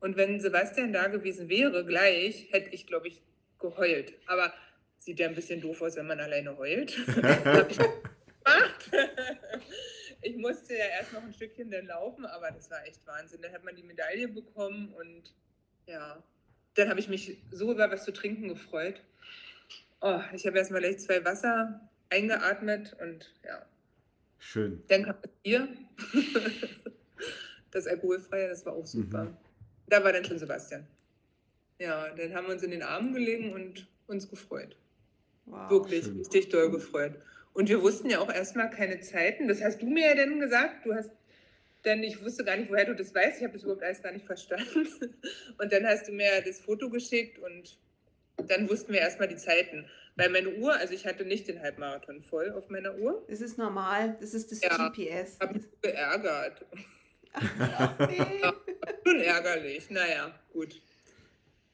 Und 0.00 0.16
wenn 0.16 0.40
Sebastian 0.40 0.92
da 0.92 1.08
gewesen 1.08 1.48
wäre, 1.48 1.84
gleich, 1.84 2.48
hätte 2.50 2.70
ich, 2.70 2.86
glaube 2.86 3.08
ich, 3.08 3.22
geheult. 3.58 4.14
Aber 4.26 4.52
Sieht 5.00 5.18
ja 5.18 5.28
ein 5.28 5.34
bisschen 5.34 5.60
doof 5.60 5.82
aus, 5.82 5.96
wenn 5.96 6.06
man 6.06 6.20
alleine 6.20 6.56
heult. 6.56 6.96
ich 10.22 10.36
musste 10.36 10.74
ja 10.74 10.84
erst 10.98 11.12
noch 11.12 11.22
ein 11.22 11.32
Stückchen 11.32 11.70
dann 11.70 11.86
laufen, 11.86 12.26
aber 12.26 12.50
das 12.50 12.70
war 12.70 12.84
echt 12.86 13.06
Wahnsinn. 13.06 13.42
Dann 13.42 13.52
hat 13.52 13.64
man 13.64 13.74
die 13.74 13.82
Medaille 13.82 14.28
bekommen 14.28 14.92
und 14.94 15.34
ja, 15.86 16.22
dann 16.74 16.88
habe 16.88 17.00
ich 17.00 17.08
mich 17.08 17.38
so 17.50 17.72
über 17.72 17.90
was 17.90 18.04
zu 18.04 18.12
trinken 18.12 18.48
gefreut. 18.48 19.02
Oh, 20.00 20.20
ich 20.34 20.46
habe 20.46 20.58
erstmal 20.58 20.80
gleich 20.80 20.98
zwei 20.98 21.24
Wasser 21.24 21.88
eingeatmet 22.08 22.96
und 23.00 23.32
ja. 23.44 23.66
Schön. 24.38 24.82
Dann 24.88 25.04
kam 25.04 25.16
das 25.20 25.30
Bier. 25.42 25.68
das 27.70 27.86
Alkoholfreie, 27.86 28.48
das 28.48 28.64
war 28.64 28.74
auch 28.74 28.86
super. 28.86 29.24
Mhm. 29.24 29.36
Da 29.88 30.02
war 30.02 30.12
dann 30.12 30.24
schon 30.24 30.38
Sebastian. 30.38 30.86
Ja, 31.78 32.08
dann 32.10 32.34
haben 32.34 32.46
wir 32.46 32.54
uns 32.54 32.62
in 32.62 32.70
den 32.70 32.82
Armen 32.82 33.12
gelegen 33.12 33.52
und 33.52 33.86
uns 34.06 34.28
gefreut. 34.28 34.76
Wow, 35.50 35.70
Wirklich, 35.70 36.04
schön. 36.04 36.18
richtig 36.18 36.48
doll 36.48 36.70
gefreut. 36.70 37.14
Und 37.52 37.68
wir 37.68 37.82
wussten 37.82 38.08
ja 38.10 38.20
auch 38.20 38.32
erstmal 38.32 38.70
keine 38.70 39.00
Zeiten. 39.00 39.48
Das 39.48 39.62
hast 39.62 39.82
du 39.82 39.86
mir 39.86 40.08
ja 40.08 40.14
dann 40.14 40.38
gesagt. 40.40 40.86
Du 40.86 40.94
hast 40.94 41.10
dann, 41.82 42.02
ich 42.02 42.22
wusste 42.22 42.44
gar 42.44 42.56
nicht, 42.56 42.70
woher 42.70 42.84
du 42.84 42.94
das 42.94 43.14
weißt. 43.14 43.38
Ich 43.38 43.42
habe 43.44 43.54
das 43.54 43.62
überhaupt 43.62 43.82
alles 43.82 44.02
gar 44.02 44.12
nicht 44.12 44.26
verstanden. 44.26 44.86
Und 45.58 45.72
dann 45.72 45.86
hast 45.86 46.06
du 46.08 46.12
mir 46.12 46.40
das 46.44 46.60
Foto 46.60 46.90
geschickt 46.90 47.38
und 47.38 47.78
dann 48.48 48.68
wussten 48.70 48.92
wir 48.92 49.00
erstmal 49.00 49.28
die 49.28 49.36
Zeiten. 49.36 49.84
Weil 50.16 50.28
meine 50.30 50.50
Uhr, 50.56 50.74
also 50.74 50.92
ich 50.94 51.06
hatte 51.06 51.24
nicht 51.24 51.48
den 51.48 51.60
Halbmarathon 51.60 52.20
voll 52.22 52.50
auf 52.52 52.68
meiner 52.68 52.96
Uhr. 52.96 53.24
Das 53.28 53.40
ist 53.40 53.58
normal, 53.58 54.16
das 54.20 54.34
ist 54.34 54.50
das 54.52 54.60
Ja. 54.62 54.88
GPS. 54.88 55.38
Hab 55.40 55.52
mich 55.54 55.64
geärgert. 55.82 56.64
Nee. 58.08 58.42
Schon 59.06 59.20
ärgerlich. 59.20 59.88
Naja, 59.88 60.34
gut. 60.52 60.80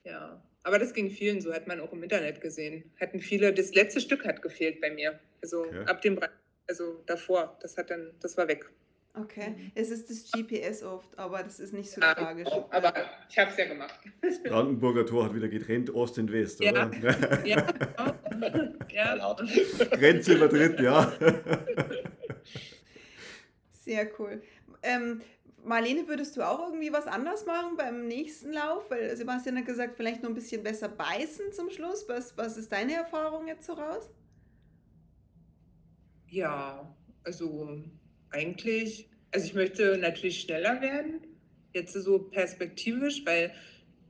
Ja. 0.05 0.43
Aber 0.67 0.81
das 0.81 0.93
ging 0.93 1.11
vielen 1.11 1.41
so, 1.41 1.53
hat 1.55 1.69
man 1.69 1.79
auch 1.79 1.93
im 1.93 2.03
Internet 2.03 2.41
gesehen. 2.41 2.91
Hatten 3.01 3.21
viele, 3.21 3.53
das 3.55 3.73
letzte 3.75 4.01
Stück 4.01 4.25
hat 4.27 4.43
gefehlt 4.43 4.81
bei 4.81 4.91
mir. 4.91 5.21
Also 5.41 5.61
Okay. 5.63 5.85
ab 5.87 6.03
dem 6.03 6.17
Brand, 6.17 6.33
also 6.69 7.05
davor, 7.07 7.57
das 7.63 7.77
hat 7.77 7.89
dann, 7.91 8.11
das 8.21 8.37
war 8.37 8.49
weg. 8.49 8.69
Okay, 9.15 9.55
es 9.77 9.91
ist 9.91 10.11
das 10.11 10.29
GPS 10.33 10.83
oft, 10.83 11.17
aber 11.17 11.41
das 11.45 11.61
ist 11.61 11.73
nicht 11.73 11.89
so 11.89 12.01
Ja, 12.01 12.15
tragisch. 12.15 12.49
aber 12.71 12.93
ich 13.31 13.39
habe 13.39 13.51
es 13.53 13.57
ja 13.57 13.67
gemacht. 13.67 13.95
Brandenburger 14.45 15.07
Tor 15.07 15.25
hat 15.27 15.35
wieder 15.37 15.47
getrennt, 15.49 15.89
Ost 15.95 16.19
und 16.19 16.33
West, 16.33 16.59
Ja. 16.61 16.73
oder? 16.73 16.91
Ja, 17.47 17.61
genau. 18.89 19.37
ja. 19.37 19.37
Grenze 19.93 20.35
übertritt, 20.35 20.81
ja. 20.81 21.13
Sehr 23.71 24.11
cool. 24.19 24.43
Ähm, 24.83 25.23
Marlene, 25.67 26.07
würdest 26.07 26.37
du 26.37 26.43
auch 26.43 26.69
irgendwie 26.69 26.93
was 26.93 27.07
anders 27.07 27.45
machen 27.45 27.77
beim 27.77 28.07
nächsten 28.07 28.53
Lauf? 28.53 28.91
Weil 28.91 29.17
Sebastian 29.17 29.59
hat 29.59 29.67
gesagt, 29.67 29.97
vielleicht 29.97 30.23
noch 30.23 30.31
ein 30.31 30.35
bisschen 30.35 30.63
besser 30.63 30.89
beißen 30.89 31.53
zum 31.53 31.71
Schluss. 31.71 32.09
Was, 32.09 32.37
was 32.37 32.57
ist 32.57 32.71
deine 32.71 32.95
Erfahrung 32.95 33.49
jetzt 33.49 33.67
so 33.67 33.73
raus? 33.73 34.09
Ja, 36.29 36.95
also 37.25 37.83
eigentlich, 38.31 39.09
also 39.33 39.47
ich 39.47 39.55
möchte 39.55 39.99
natürlich 39.99 40.41
schneller 40.41 40.81
werden, 40.81 41.21
jetzt 41.73 41.93
so 41.93 42.19
perspektivisch, 42.19 43.25
weil 43.27 43.53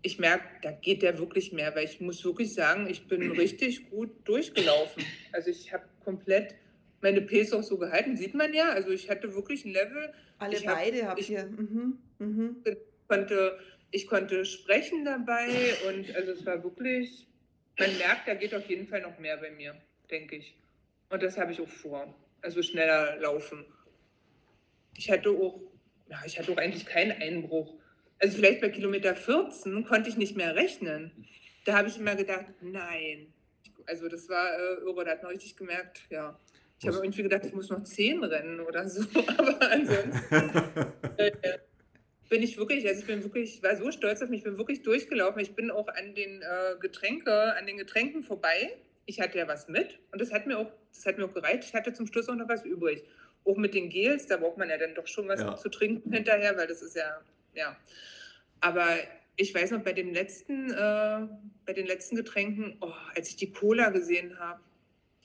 ich 0.02 0.18
merke, 0.18 0.44
da 0.62 0.70
geht 0.70 1.02
der 1.02 1.18
wirklich 1.18 1.52
mehr, 1.52 1.74
weil 1.74 1.84
ich 1.84 2.00
muss 2.00 2.24
wirklich 2.24 2.54
sagen, 2.54 2.86
ich 2.88 3.08
bin 3.08 3.30
richtig 3.32 3.90
gut 3.90 4.10
durchgelaufen. 4.24 5.04
Also 5.32 5.50
ich 5.50 5.72
habe 5.72 5.84
komplett 6.04 6.54
meine 7.00 7.22
Pace 7.22 7.52
auch 7.52 7.62
so 7.62 7.78
gehalten, 7.78 8.16
sieht 8.16 8.34
man 8.34 8.52
ja. 8.54 8.70
Also 8.70 8.90
ich 8.90 9.10
hatte 9.10 9.34
wirklich 9.34 9.64
ein 9.64 9.72
Level, 9.72 10.12
Alle 10.38 10.56
Ich 10.56 10.64
beide 10.64 11.06
habt 11.08 11.20
ich- 11.20 11.30
ihr. 11.30 11.46
Mhm, 11.46 11.98
mhm. 12.18 12.64
konnte, 13.08 13.58
ich 13.90 14.06
konnte 14.06 14.44
sprechen 14.44 15.04
dabei 15.04 15.48
und 15.88 16.14
also 16.14 16.32
es 16.32 16.44
war 16.44 16.62
wirklich, 16.62 17.26
man 17.78 17.96
merkt, 17.98 18.26
da 18.28 18.34
geht 18.34 18.54
auf 18.54 18.68
jeden 18.68 18.86
Fall 18.88 19.00
noch 19.02 19.18
mehr 19.18 19.36
bei 19.38 19.50
mir, 19.50 19.74
denke 20.10 20.36
ich. 20.36 20.56
Und 21.08 21.22
das 21.22 21.38
habe 21.38 21.52
ich 21.52 21.60
auch 21.60 21.68
vor. 21.68 22.14
Also 22.42 22.62
schneller 22.62 23.16
laufen. 23.20 23.64
Ich 24.96 25.10
hatte 25.10 25.30
auch, 25.30 25.60
ja, 26.08 26.20
ich 26.26 26.38
hatte 26.38 26.52
auch 26.52 26.56
eigentlich 26.56 26.86
keinen 26.86 27.12
Einbruch. 27.20 27.74
Also 28.18 28.36
vielleicht 28.38 28.60
bei 28.60 28.70
Kilometer 28.70 29.14
14 29.14 29.84
konnte 29.84 30.08
ich 30.08 30.16
nicht 30.16 30.36
mehr 30.36 30.54
rechnen. 30.56 31.26
Da 31.64 31.76
habe 31.78 31.88
ich 31.88 31.98
immer 31.98 32.14
gedacht, 32.16 32.46
nein. 32.60 33.32
Also 33.86 34.08
das 34.08 34.28
war 34.28 34.52
äh, 34.58 34.74
irre, 34.80 35.04
da 35.04 35.12
hat 35.12 35.22
man 35.22 35.32
richtig 35.32 35.56
gemerkt, 35.56 36.02
ja. 36.10 36.38
Ich 36.78 36.86
habe 36.86 36.98
irgendwie 36.98 37.22
gedacht, 37.22 37.44
ich 37.46 37.54
muss 37.54 37.70
noch 37.70 37.82
10 37.82 38.22
rennen 38.22 38.60
oder 38.60 38.88
so. 38.88 39.02
Aber 39.38 39.70
ansonsten 39.70 40.34
äh, 41.16 41.32
bin 42.28 42.42
ich 42.42 42.58
wirklich, 42.58 42.86
also 42.86 43.00
ich 43.00 43.06
bin 43.06 43.22
wirklich, 43.22 43.56
ich 43.56 43.62
war 43.62 43.76
so 43.76 43.90
stolz 43.90 44.20
auf 44.22 44.28
mich, 44.28 44.38
ich 44.38 44.44
bin 44.44 44.58
wirklich 44.58 44.82
durchgelaufen. 44.82 45.40
Ich 45.40 45.54
bin 45.54 45.70
auch 45.70 45.88
an 45.88 46.14
den 46.14 46.42
äh, 46.42 46.76
Getränke, 46.80 47.54
an 47.56 47.66
den 47.66 47.78
Getränken 47.78 48.22
vorbei. 48.22 48.76
Ich 49.06 49.20
hatte 49.20 49.38
ja 49.38 49.48
was 49.48 49.68
mit 49.68 49.98
und 50.12 50.20
das 50.20 50.32
hat 50.32 50.46
mir 50.46 50.58
auch, 50.58 50.70
das 50.92 51.06
hat 51.06 51.16
mir 51.16 51.24
auch 51.24 51.32
gereicht. 51.32 51.64
Ich 51.64 51.74
hatte 51.74 51.92
zum 51.92 52.06
Schluss 52.06 52.28
auch 52.28 52.34
noch 52.34 52.48
was 52.48 52.64
übrig. 52.64 53.04
Auch 53.44 53.56
mit 53.56 53.74
den 53.74 53.88
Gels, 53.88 54.26
da 54.26 54.36
braucht 54.36 54.58
man 54.58 54.68
ja 54.68 54.76
dann 54.76 54.94
doch 54.94 55.06
schon 55.06 55.28
was 55.28 55.40
Ja. 55.40 55.56
zu 55.56 55.68
trinken 55.68 56.12
hinterher, 56.12 56.56
weil 56.56 56.66
das 56.66 56.82
ist 56.82 56.96
ja, 56.96 57.20
ja. 57.54 57.76
Aber 58.60 58.88
ich 59.36 59.54
weiß 59.54 59.70
noch, 59.70 59.82
bei 59.82 59.92
dem 59.92 60.12
letzten, 60.12 60.70
äh, 60.72 61.28
bei 61.64 61.72
den 61.72 61.86
letzten 61.86 62.16
Getränken, 62.16 62.76
oh, 62.80 62.92
als 63.14 63.28
ich 63.28 63.36
die 63.36 63.52
Cola 63.52 63.90
gesehen 63.90 64.38
habe, 64.38 64.60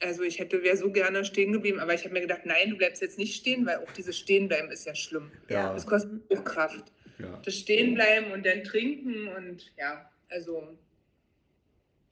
also 0.01 0.23
ich 0.23 0.39
hätte, 0.39 0.63
wäre 0.63 0.77
so 0.77 0.91
gerne 0.91 1.23
stehen 1.23 1.51
geblieben, 1.51 1.79
aber 1.79 1.93
ich 1.93 2.03
habe 2.03 2.13
mir 2.13 2.21
gedacht, 2.21 2.41
nein, 2.45 2.71
du 2.71 2.77
bleibst 2.77 3.01
jetzt 3.01 3.17
nicht 3.17 3.35
stehen, 3.35 3.65
weil 3.65 3.77
auch 3.77 3.91
dieses 3.91 4.17
Stehenbleiben 4.17 4.71
ist 4.71 4.85
ja 4.85 4.95
schlimm. 4.95 5.31
Ja. 5.49 5.73
Das 5.73 5.85
kostet 5.85 6.21
auch 6.31 6.43
Kraft. 6.43 6.91
ja. 7.19 7.39
Das 7.43 7.55
Stehenbleiben 7.55 8.31
und 8.31 8.45
dann 8.45 8.63
trinken 8.63 9.27
und 9.27 9.71
ja, 9.77 10.09
also 10.29 10.77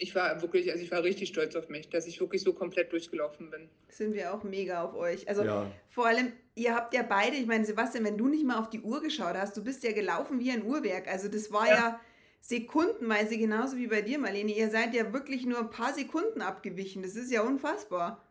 ich 0.01 0.15
war 0.15 0.41
wirklich, 0.41 0.71
also 0.71 0.81
ich 0.83 0.91
war 0.91 1.03
richtig 1.03 1.29
stolz 1.29 1.55
auf 1.55 1.67
mich, 1.67 1.89
dass 1.89 2.07
ich 2.07 2.19
wirklich 2.21 2.41
so 2.41 2.53
komplett 2.53 2.91
durchgelaufen 2.93 3.51
bin. 3.51 3.69
Sind 3.89 4.13
wir 4.13 4.33
auch 4.33 4.43
mega 4.43 4.83
auf 4.83 4.95
euch. 4.95 5.27
Also 5.27 5.43
ja. 5.43 5.69
vor 5.89 6.07
allem, 6.07 6.31
ihr 6.55 6.73
habt 6.73 6.93
ja 6.93 7.03
beide, 7.03 7.35
ich 7.35 7.45
meine, 7.45 7.65
Sebastian, 7.65 8.05
wenn 8.05 8.17
du 8.17 8.29
nicht 8.29 8.45
mal 8.45 8.59
auf 8.59 8.69
die 8.69 8.79
Uhr 8.79 9.01
geschaut 9.01 9.35
hast, 9.35 9.57
du 9.57 9.63
bist 9.63 9.83
ja 9.83 9.91
gelaufen 9.91 10.39
wie 10.39 10.51
ein 10.51 10.63
Uhrwerk. 10.63 11.09
Also 11.09 11.27
das 11.27 11.51
war 11.51 11.67
ja, 11.67 11.73
Ja. 11.73 12.01
Sekundenweise 12.41 13.37
genauso 13.37 13.77
wie 13.77 13.87
bei 13.87 14.01
dir, 14.01 14.19
Marlene. 14.19 14.55
Ihr 14.55 14.69
seid 14.69 14.93
ja 14.93 15.11
wirklich 15.13 15.45
nur 15.45 15.59
ein 15.59 15.69
paar 15.69 15.93
Sekunden 15.93 16.41
abgewichen. 16.41 17.01
Das 17.03 17.15
ist 17.15 17.31
ja 17.31 17.41
unfassbar. 17.41 18.23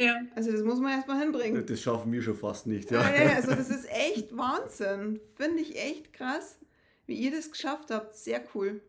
Ja, 0.00 0.20
Also 0.34 0.50
das 0.50 0.62
muss 0.62 0.80
man 0.80 0.92
erstmal 0.92 1.20
hinbringen. 1.20 1.64
Das 1.66 1.80
schaffen 1.80 2.12
wir 2.12 2.20
schon 2.20 2.34
fast 2.34 2.66
nicht, 2.66 2.90
Ja. 2.90 3.00
ja. 3.14 3.32
also 3.36 3.50
das 3.50 3.70
ist 3.70 3.88
echt 3.90 4.36
Wahnsinn. 4.36 5.20
Finde 5.36 5.62
ich 5.62 5.76
echt 5.76 6.12
krass, 6.12 6.58
wie 7.06 7.14
ihr 7.14 7.30
das 7.30 7.50
geschafft 7.50 7.90
habt. 7.90 8.16
Sehr 8.16 8.42
cool. 8.54 8.80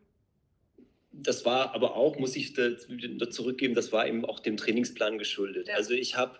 Das 1.11 1.45
war 1.45 1.73
aber 1.73 1.95
auch, 1.95 2.17
muss 2.17 2.35
ich 2.35 2.53
da, 2.53 2.71
zurückgeben, 3.29 3.73
das 3.73 3.91
war 3.93 4.07
eben 4.07 4.25
auch 4.25 4.39
dem 4.39 4.57
Trainingsplan 4.57 5.17
geschuldet. 5.17 5.67
Ja. 5.69 5.75
Also 5.75 5.93
ich 5.93 6.17
habe 6.17 6.37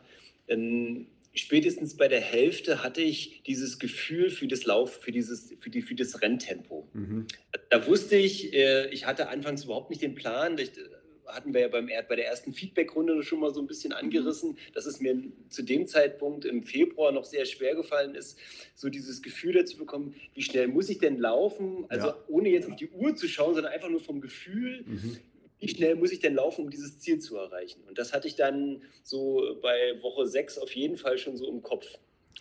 ähm, 0.47 1.07
spätestens 1.35 1.95
bei 1.97 2.07
der 2.07 2.21
Hälfte 2.21 2.83
hatte 2.83 3.01
ich 3.01 3.43
dieses 3.43 3.77
Gefühl 3.79 4.29
für 4.29 4.47
das 4.47 4.65
Lauf, 4.65 5.01
für 5.01 5.11
dieses, 5.11 5.53
für 5.59 5.69
die, 5.69 5.81
für 5.81 5.95
das 5.95 6.21
Renntempo. 6.21 6.87
Mhm. 6.93 7.27
Da 7.69 7.85
wusste 7.87 8.15
ich, 8.15 8.53
äh, 8.53 8.87
ich 8.89 9.05
hatte 9.05 9.29
anfangs 9.29 9.63
überhaupt 9.65 9.89
nicht 9.89 10.01
den 10.01 10.15
Plan. 10.15 10.57
Ich, 10.57 10.69
äh, 10.77 10.81
hatten 11.27 11.53
wir 11.55 11.61
ja 11.61 11.67
beim, 11.67 11.87
bei 12.07 12.15
der 12.15 12.27
ersten 12.27 12.53
Feedbackrunde 12.53 13.23
schon 13.23 13.39
mal 13.39 13.51
so 13.53 13.59
ein 13.59 13.65
bisschen 13.67 13.91
angerissen, 13.93 14.57
dass 14.73 14.85
es 14.85 14.99
mir 14.99 15.19
zu 15.49 15.63
dem 15.63 15.87
Zeitpunkt 15.87 16.45
im 16.45 16.63
Februar 16.63 17.11
noch 17.11 17.25
sehr 17.25 17.45
schwer 17.45 17.73
gefallen 17.75 18.13
ist, 18.13 18.37
so 18.75 18.89
dieses 18.89 19.23
Gefühl 19.23 19.53
dazu 19.53 19.75
bekommen, 19.77 20.13
wie 20.35 20.43
schnell 20.43 20.67
muss 20.67 20.87
ich 20.87 20.99
denn 20.99 21.17
laufen? 21.17 21.85
Also 21.89 22.07
Ja. 22.09 22.23
ohne 22.27 22.49
jetzt 22.49 22.67
auf 22.69 22.75
die 22.75 22.89
Uhr 22.89 23.15
zu 23.15 23.27
schauen, 23.27 23.55
sondern 23.55 23.73
einfach 23.73 23.89
nur 23.89 24.01
vom 24.01 24.21
Gefühl, 24.21 24.83
Mhm. 24.85 25.17
Wie 25.65 25.75
schnell 25.75 25.95
muss 25.95 26.11
ich 26.11 26.19
denn 26.19 26.35
laufen, 26.35 26.65
um 26.65 26.69
dieses 26.69 26.99
Ziel 26.99 27.19
zu 27.19 27.37
erreichen? 27.37 27.81
Und 27.87 27.97
das 27.97 28.13
hatte 28.13 28.27
ich 28.27 28.35
dann 28.35 28.81
so 29.03 29.57
bei 29.61 29.99
Woche 30.01 30.27
6 30.27 30.59
auf 30.59 30.71
jeden 30.75 30.97
Fall 30.97 31.17
schon 31.17 31.37
so 31.37 31.49
im 31.49 31.63
Kopf. 31.63 31.87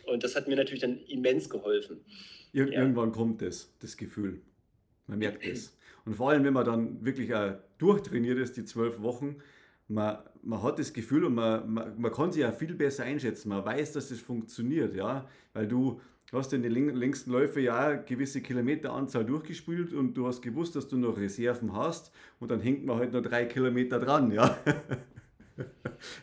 Und 0.06 0.22
das 0.24 0.36
hat 0.36 0.46
mir 0.48 0.56
natürlich 0.56 0.82
dann 0.82 0.98
immens 1.06 1.48
geholfen. 1.48 2.00
Ir 2.52 2.70
Ja. 2.70 2.80
Irgendwann 2.80 3.12
kommt 3.12 3.40
das, 3.40 3.72
das 3.80 3.96
Gefühl. 3.96 4.42
Man 5.06 5.18
merkt 5.18 5.46
es. 5.46 5.76
Und 6.04 6.14
vor 6.14 6.30
allem, 6.30 6.44
wenn 6.44 6.52
man 6.52 6.66
dann 6.66 7.04
wirklich 7.04 7.34
auch 7.34 7.54
durchtrainiert 7.78 8.38
ist, 8.38 8.56
die 8.56 8.64
zwölf 8.64 9.00
Wochen, 9.00 9.36
man, 9.88 10.18
man 10.42 10.62
hat 10.62 10.78
das 10.78 10.92
Gefühl 10.92 11.24
und 11.24 11.34
man, 11.34 11.72
man, 11.72 12.00
man 12.00 12.12
kann 12.12 12.30
sich 12.30 12.42
ja 12.42 12.52
viel 12.52 12.74
besser 12.74 13.04
einschätzen. 13.04 13.48
Man 13.48 13.64
weiß, 13.64 13.92
dass 13.92 14.10
das 14.10 14.20
funktioniert, 14.20 14.94
ja. 14.94 15.28
Weil 15.54 15.66
du 15.66 16.00
hast 16.34 16.52
in 16.52 16.62
den 16.62 16.72
läng- 16.72 16.92
längsten 16.94 17.30
Läufen 17.30 17.62
ja 17.62 17.88
eine 17.88 18.04
gewisse 18.04 18.40
Kilometeranzahl 18.40 19.24
durchgespielt 19.24 19.92
und 19.92 20.14
du 20.14 20.26
hast 20.26 20.42
gewusst, 20.42 20.76
dass 20.76 20.88
du 20.88 20.96
noch 20.96 21.16
Reserven 21.16 21.72
hast 21.74 22.12
und 22.40 22.50
dann 22.50 22.60
hängt 22.60 22.84
man 22.84 22.98
halt 22.98 23.12
noch 23.12 23.22
drei 23.22 23.44
Kilometer 23.44 23.98
dran, 23.98 24.30
ja. 24.32 24.56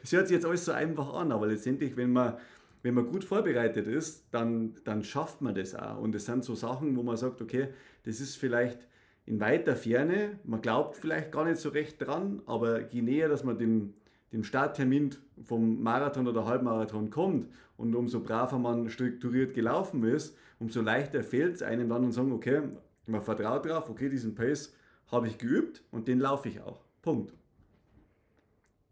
Es 0.03 0.11
hört 0.11 0.27
sich 0.27 0.35
jetzt 0.35 0.45
alles 0.45 0.65
so 0.65 0.73
einfach 0.73 1.13
an, 1.13 1.31
aber 1.31 1.47
letztendlich, 1.47 1.95
wenn 1.95 2.11
man, 2.11 2.35
wenn 2.83 2.93
man 2.93 3.07
gut 3.07 3.23
vorbereitet 3.23 3.87
ist, 3.87 4.25
dann, 4.31 4.75
dann 4.83 5.03
schafft 5.03 5.41
man 5.41 5.55
das 5.55 5.73
auch. 5.73 5.99
Und 5.99 6.13
es 6.15 6.25
sind 6.25 6.43
so 6.43 6.53
Sachen, 6.55 6.95
wo 6.97 7.03
man 7.03 7.15
sagt, 7.17 7.41
okay, 7.41 7.69
das 8.03 8.19
ist 8.19 8.35
vielleicht 8.35 8.87
in 9.25 9.39
weiter 9.39 9.75
Ferne, 9.75 10.39
man 10.43 10.61
glaubt 10.61 10.97
vielleicht 10.97 11.31
gar 11.31 11.45
nicht 11.45 11.57
so 11.57 11.69
recht 11.69 12.01
dran, 12.01 12.41
aber 12.45 12.91
je 12.91 13.01
näher, 13.01 13.29
dass 13.29 13.43
man 13.43 13.57
dem, 13.57 13.93
dem 14.33 14.43
Starttermin 14.43 15.11
vom 15.43 15.81
Marathon 15.81 16.27
oder 16.27 16.45
Halbmarathon 16.45 17.09
kommt 17.09 17.47
und 17.81 17.93
umso 17.95 18.21
braver 18.21 18.57
man 18.59 18.89
strukturiert 18.89 19.53
gelaufen 19.53 20.03
ist, 20.03 20.37
umso 20.59 20.81
leichter 20.81 21.23
fällt 21.23 21.55
es 21.55 21.61
einem 21.63 21.89
dann 21.89 22.03
und 22.05 22.11
sagen, 22.11 22.31
okay, 22.31 22.61
man 23.07 23.21
vertraut 23.21 23.65
drauf, 23.65 23.89
okay, 23.89 24.09
diesen 24.09 24.35
Pace 24.35 24.73
habe 25.11 25.27
ich 25.27 25.37
geübt 25.37 25.83
und 25.91 26.07
den 26.07 26.19
laufe 26.19 26.47
ich 26.49 26.61
auch. 26.61 26.81
Punkt. 27.01 27.33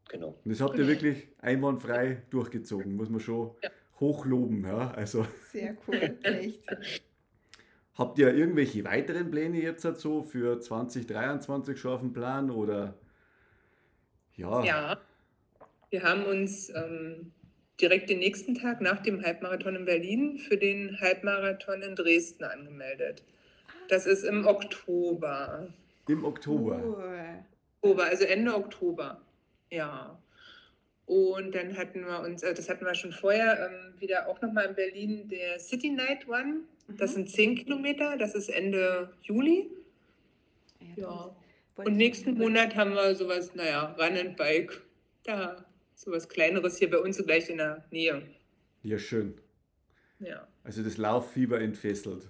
Genau. 0.10 0.30
Und 0.44 0.52
das 0.52 0.60
habt 0.62 0.78
ihr 0.80 0.88
wirklich 0.88 1.28
einwandfrei 1.38 2.24
durchgezogen, 2.32 2.96
muss 2.96 3.10
man 3.10 3.20
schon 3.20 3.52
Ja. 3.62 3.70
hochloben. 4.00 4.64
Ja? 4.66 4.92
Also 4.92 5.26
Sehr 5.52 5.78
cool, 5.88 6.18
echt. 6.24 6.68
habt 7.94 8.18
ihr 8.18 8.34
irgendwelche 8.34 8.84
weiteren 8.84 9.30
Pläne 9.30 9.62
jetzt 9.62 9.86
halt 9.86 10.00
so 10.00 10.24
für 10.24 10.60
2023 10.60 11.80
schon 11.80 11.92
auf 11.94 12.02
dem 12.02 12.12
Plan 12.14 12.50
oder 12.50 12.96
ja, 14.36 14.64
ja. 14.64 14.98
Wir 15.92 16.04
haben 16.04 16.24
uns 16.26 16.70
ähm, 16.70 17.32
direkt 17.82 18.10
den 18.10 18.20
nächsten 18.20 18.56
Tag 18.56 18.82
nach 18.82 19.02
dem 19.02 19.24
Halbmarathon 19.24 19.76
in 19.76 19.86
Berlin 19.86 20.38
für 20.38 20.58
den 20.58 21.00
Halbmarathon 21.00 21.82
in 21.82 21.96
Dresden 21.96 22.44
angemeldet. 22.44 23.24
Das 23.88 24.06
ist 24.06 24.24
im 24.24 24.46
Oktober. 24.46 25.68
im 26.08 26.24
Oktober? 26.26 26.76
Oktober, 27.82 28.04
also 28.04 28.26
Ende 28.26 28.54
Oktober. 28.56 29.22
Ja. 29.72 30.20
Und 31.06 31.56
dann 31.56 31.76
hatten 31.78 32.02
wir 32.06 32.20
uns, 32.22 32.44
äh, 32.44 32.54
das 32.54 32.70
hatten 32.70 32.86
wir 32.86 32.94
schon 32.94 33.12
vorher, 33.12 33.68
ähm, 33.72 34.00
wieder 34.00 34.28
auch 34.28 34.42
nochmal 34.42 34.66
in 34.66 34.76
Berlin, 34.76 35.28
der 35.30 35.60
City 35.60 35.90
Night 35.90 36.28
One. 36.28 36.62
Das 36.88 37.12
Mhm. 37.12 37.16
sind 37.16 37.30
10 37.32 37.56
Kilometer, 37.56 38.18
das 38.18 38.36
ist 38.36 38.50
Ende 38.50 39.12
Juli. 39.24 39.70
Ja. 40.96 41.36
Und 41.76 41.96
nächsten 41.96 42.38
Monat 42.38 42.76
haben 42.76 42.94
wir 42.94 43.16
sowas, 43.16 43.56
naja, 43.56 43.96
Run 43.98 44.18
and 44.18 44.36
Bike. 44.38 44.82
Da, 45.24 45.64
so 46.00 46.12
was 46.12 46.30
Kleineres 46.30 46.78
hier 46.78 46.90
bei 46.90 46.98
uns 46.98 47.18
gleich 47.18 47.50
in 47.50 47.58
der 47.58 47.84
Nähe. 47.92 48.22
Ja, 48.84 48.98
schön. 48.98 49.34
Ja. 50.20 50.48
Also 50.64 50.82
das 50.82 50.98
Lauffieber 50.98 51.60
entfesselt. 51.60 52.24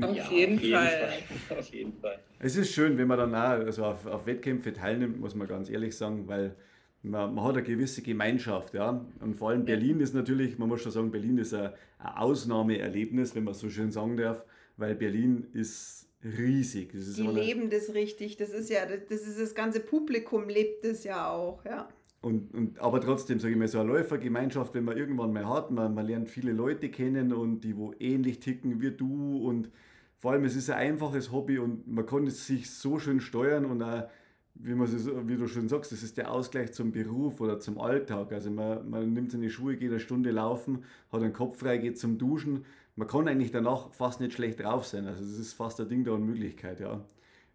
Auf 0.00 0.30
jeden 0.30 0.58
Fall. 0.58 1.12
Fall. 1.48 1.58
Auf 1.58 1.74
jeden 1.74 1.92
Fall. 2.00 2.18
Es 2.38 2.56
ist 2.56 2.72
schön, 2.72 2.96
wenn 2.96 3.06
man 3.06 3.18
dann 3.18 3.34
auch 3.34 3.66
also 3.66 3.84
auf, 3.84 4.06
auf 4.06 4.26
Wettkämpfe 4.26 4.72
teilnimmt, 4.72 5.20
muss 5.20 5.34
man 5.34 5.46
ganz 5.46 5.68
ehrlich 5.68 5.94
sagen, 5.94 6.26
weil 6.26 6.56
man, 7.02 7.34
man 7.34 7.44
hat 7.44 7.56
eine 7.56 7.62
gewisse 7.62 8.00
Gemeinschaft. 8.00 8.72
Ja? 8.72 9.06
Und 9.20 9.34
vor 9.34 9.50
allem 9.50 9.66
Berlin 9.66 10.00
ist 10.00 10.14
natürlich, 10.14 10.58
man 10.58 10.68
muss 10.68 10.80
schon 10.80 10.92
sagen, 10.92 11.10
Berlin 11.10 11.36
ist 11.36 11.52
ein, 11.52 11.72
ein 11.98 12.16
Ausnahmeerlebnis, 12.16 13.34
wenn 13.34 13.44
man 13.44 13.52
so 13.52 13.68
schön 13.68 13.90
sagen 13.90 14.16
darf, 14.16 14.42
weil 14.78 14.94
Berlin 14.94 15.48
ist 15.52 16.08
riesig. 16.24 16.92
Das 16.92 17.06
ist 17.06 17.18
Die 17.18 17.26
leben 17.26 17.68
das 17.68 17.92
richtig. 17.92 18.38
Das 18.38 18.50
ist 18.50 18.70
ja, 18.70 18.86
das 18.86 19.20
ist 19.20 19.38
das 19.38 19.54
ganze 19.54 19.80
Publikum 19.80 20.48
lebt 20.48 20.86
es 20.86 21.04
ja 21.04 21.30
auch, 21.30 21.62
ja. 21.66 21.88
Und, 22.20 22.52
und, 22.54 22.78
aber 22.80 23.00
trotzdem, 23.00 23.38
sage 23.38 23.52
ich 23.52 23.58
mal, 23.58 23.68
so 23.68 23.78
eine 23.78 23.92
Läufergemeinschaft, 23.92 24.74
wenn 24.74 24.84
man 24.84 24.96
irgendwann 24.96 25.32
mal 25.32 25.48
hat, 25.48 25.70
man, 25.70 25.94
man 25.94 26.06
lernt 26.06 26.28
viele 26.28 26.52
Leute 26.52 26.88
kennen 26.88 27.32
und 27.32 27.60
die, 27.60 27.76
wo 27.76 27.92
ähnlich 28.00 28.40
ticken 28.40 28.80
wie 28.80 28.90
du 28.90 29.46
und 29.46 29.70
vor 30.18 30.32
allem, 30.32 30.44
es 30.44 30.56
ist 30.56 30.70
ein 30.70 30.78
einfaches 30.78 31.30
Hobby 31.30 31.58
und 31.58 31.86
man 31.86 32.06
kann 32.06 32.26
es 32.26 32.46
sich 32.46 32.70
so 32.70 32.98
schön 32.98 33.20
steuern 33.20 33.66
und 33.66 33.82
auch, 33.82 34.08
wie, 34.54 34.74
man 34.74 34.86
es, 34.86 35.06
wie 35.06 35.36
du 35.36 35.46
schon 35.46 35.68
sagst, 35.68 35.92
das 35.92 36.02
ist 36.02 36.16
der 36.16 36.32
Ausgleich 36.32 36.72
zum 36.72 36.92
Beruf 36.92 37.40
oder 37.40 37.60
zum 37.60 37.78
Alltag. 37.78 38.32
Also 38.32 38.50
man, 38.50 38.88
man 38.88 39.12
nimmt 39.12 39.32
seine 39.32 39.50
Schuhe, 39.50 39.76
geht 39.76 39.90
eine 39.90 40.00
Stunde 40.00 40.30
laufen, 40.30 40.84
hat 41.12 41.22
den 41.22 41.32
Kopf 41.32 41.58
frei, 41.58 41.76
geht 41.78 41.98
zum 41.98 42.18
Duschen. 42.18 42.64
Man 42.96 43.06
kann 43.06 43.28
eigentlich 43.28 43.50
danach 43.50 43.92
fast 43.92 44.20
nicht 44.20 44.32
schlecht 44.32 44.60
drauf 44.60 44.86
sein. 44.86 45.06
Also 45.06 45.22
das 45.22 45.38
ist 45.38 45.52
fast 45.52 45.80
ein 45.80 45.88
Ding 45.88 46.04
der 46.04 46.14
Unmöglichkeit, 46.14 46.80
ja. 46.80 47.04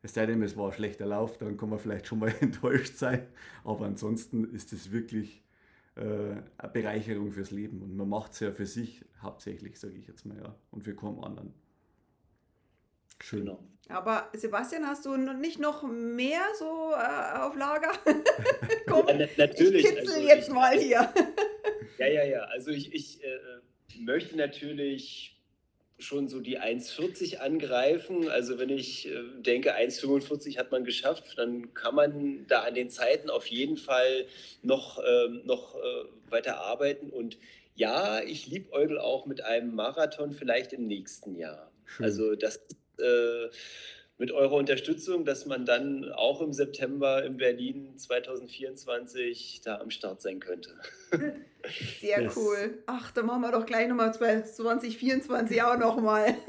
Es 0.03 0.13
sei 0.15 0.25
denn, 0.25 0.41
es 0.41 0.57
war 0.57 0.67
ein 0.67 0.73
schlechter 0.73 1.05
Lauf, 1.05 1.37
dann 1.37 1.57
kann 1.57 1.69
man 1.69 1.79
vielleicht 1.79 2.07
schon 2.07 2.19
mal 2.19 2.33
enttäuscht 2.41 2.95
sein. 2.95 3.27
Aber 3.63 3.85
ansonsten 3.85 4.45
ist 4.53 4.73
es 4.73 4.91
wirklich 4.91 5.43
äh, 5.95 6.01
eine 6.01 6.71
Bereicherung 6.73 7.31
fürs 7.31 7.51
Leben. 7.51 7.81
Und 7.81 7.95
man 7.95 8.09
macht 8.09 8.33
es 8.33 8.39
ja 8.39 8.51
für 8.51 8.65
sich 8.65 9.05
hauptsächlich, 9.21 9.79
sage 9.79 9.93
ich 9.97 10.07
jetzt 10.07 10.25
mal, 10.25 10.37
ja. 10.37 10.55
Und 10.71 10.83
für 10.83 10.95
keinen 10.95 11.23
anderen. 11.23 11.53
Schön. 13.19 13.41
Genau. 13.45 13.63
Aber 13.89 14.29
Sebastian, 14.33 14.85
hast 14.87 15.05
du 15.05 15.15
nicht 15.17 15.59
noch 15.59 15.83
mehr 15.83 16.41
so 16.57 16.91
äh, 16.93 17.39
auf 17.39 17.55
Lager? 17.55 17.91
Komm, 18.87 19.07
Ja, 19.07 19.13
na- 19.15 19.23
ich 19.25 19.37
natürlich. 19.37 19.85
kitzel 19.85 19.99
also 20.07 20.19
jetzt 20.21 20.47
ich- 20.47 20.53
mal 20.53 20.77
hier. 20.79 21.13
Ja, 21.97 22.07
ja, 22.07 22.23
ja. 22.23 22.39
Also 22.45 22.71
ich, 22.71 22.93
ich 22.93 23.23
äh, 23.23 23.37
möchte 23.99 24.37
natürlich 24.37 25.39
schon 26.01 26.27
so 26.27 26.39
die 26.39 26.59
1,40 26.59 27.37
angreifen. 27.37 28.29
Also 28.29 28.59
wenn 28.59 28.69
ich 28.69 29.07
äh, 29.07 29.23
denke, 29.37 29.75
1,45 29.75 30.57
hat 30.57 30.71
man 30.71 30.83
geschafft, 30.83 31.37
dann 31.37 31.73
kann 31.73 31.95
man 31.95 32.45
da 32.47 32.61
an 32.61 32.75
den 32.75 32.89
Zeiten 32.89 33.29
auf 33.29 33.47
jeden 33.47 33.77
Fall 33.77 34.25
noch, 34.61 34.99
ähm, 35.05 35.41
noch 35.45 35.75
äh, 35.75 35.79
weiter 36.29 36.57
arbeiten. 36.61 37.09
Und 37.09 37.37
ja, 37.75 38.21
ich 38.21 38.47
liebäugel 38.47 38.99
auch 38.99 39.25
mit 39.25 39.43
einem 39.43 39.73
Marathon 39.73 40.31
vielleicht 40.31 40.73
im 40.73 40.87
nächsten 40.87 41.35
Jahr. 41.35 41.71
Schön. 41.85 42.05
Also 42.05 42.35
das 42.35 42.57
äh, 42.99 43.49
mit 44.21 44.31
eurer 44.31 44.53
Unterstützung, 44.53 45.25
dass 45.25 45.47
man 45.47 45.65
dann 45.65 46.11
auch 46.11 46.41
im 46.41 46.53
September 46.53 47.25
in 47.25 47.37
Berlin 47.37 47.97
2024 47.97 49.61
da 49.65 49.79
am 49.79 49.89
Start 49.89 50.21
sein 50.21 50.39
könnte. 50.39 50.69
Sehr 51.99 52.21
Yes. 52.21 52.37
cool. 52.37 52.83
Ach, 52.85 53.09
dann 53.11 53.25
machen 53.25 53.41
wir 53.41 53.51
doch 53.51 53.65
gleich 53.65 53.87
nochmal 53.89 54.13
2024 54.13 55.63
auch 55.63 55.77
nochmal. 55.77 56.35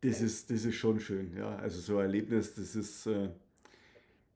Das 0.00 0.20
ist, 0.20 0.48
das 0.48 0.64
ist 0.64 0.76
schon 0.76 1.00
schön, 1.00 1.36
ja. 1.36 1.56
Also 1.56 1.80
so 1.80 1.96
ein 1.98 2.02
Erlebnis, 2.04 2.54
das 2.54 2.76
ist, 2.76 3.06
äh, 3.06 3.30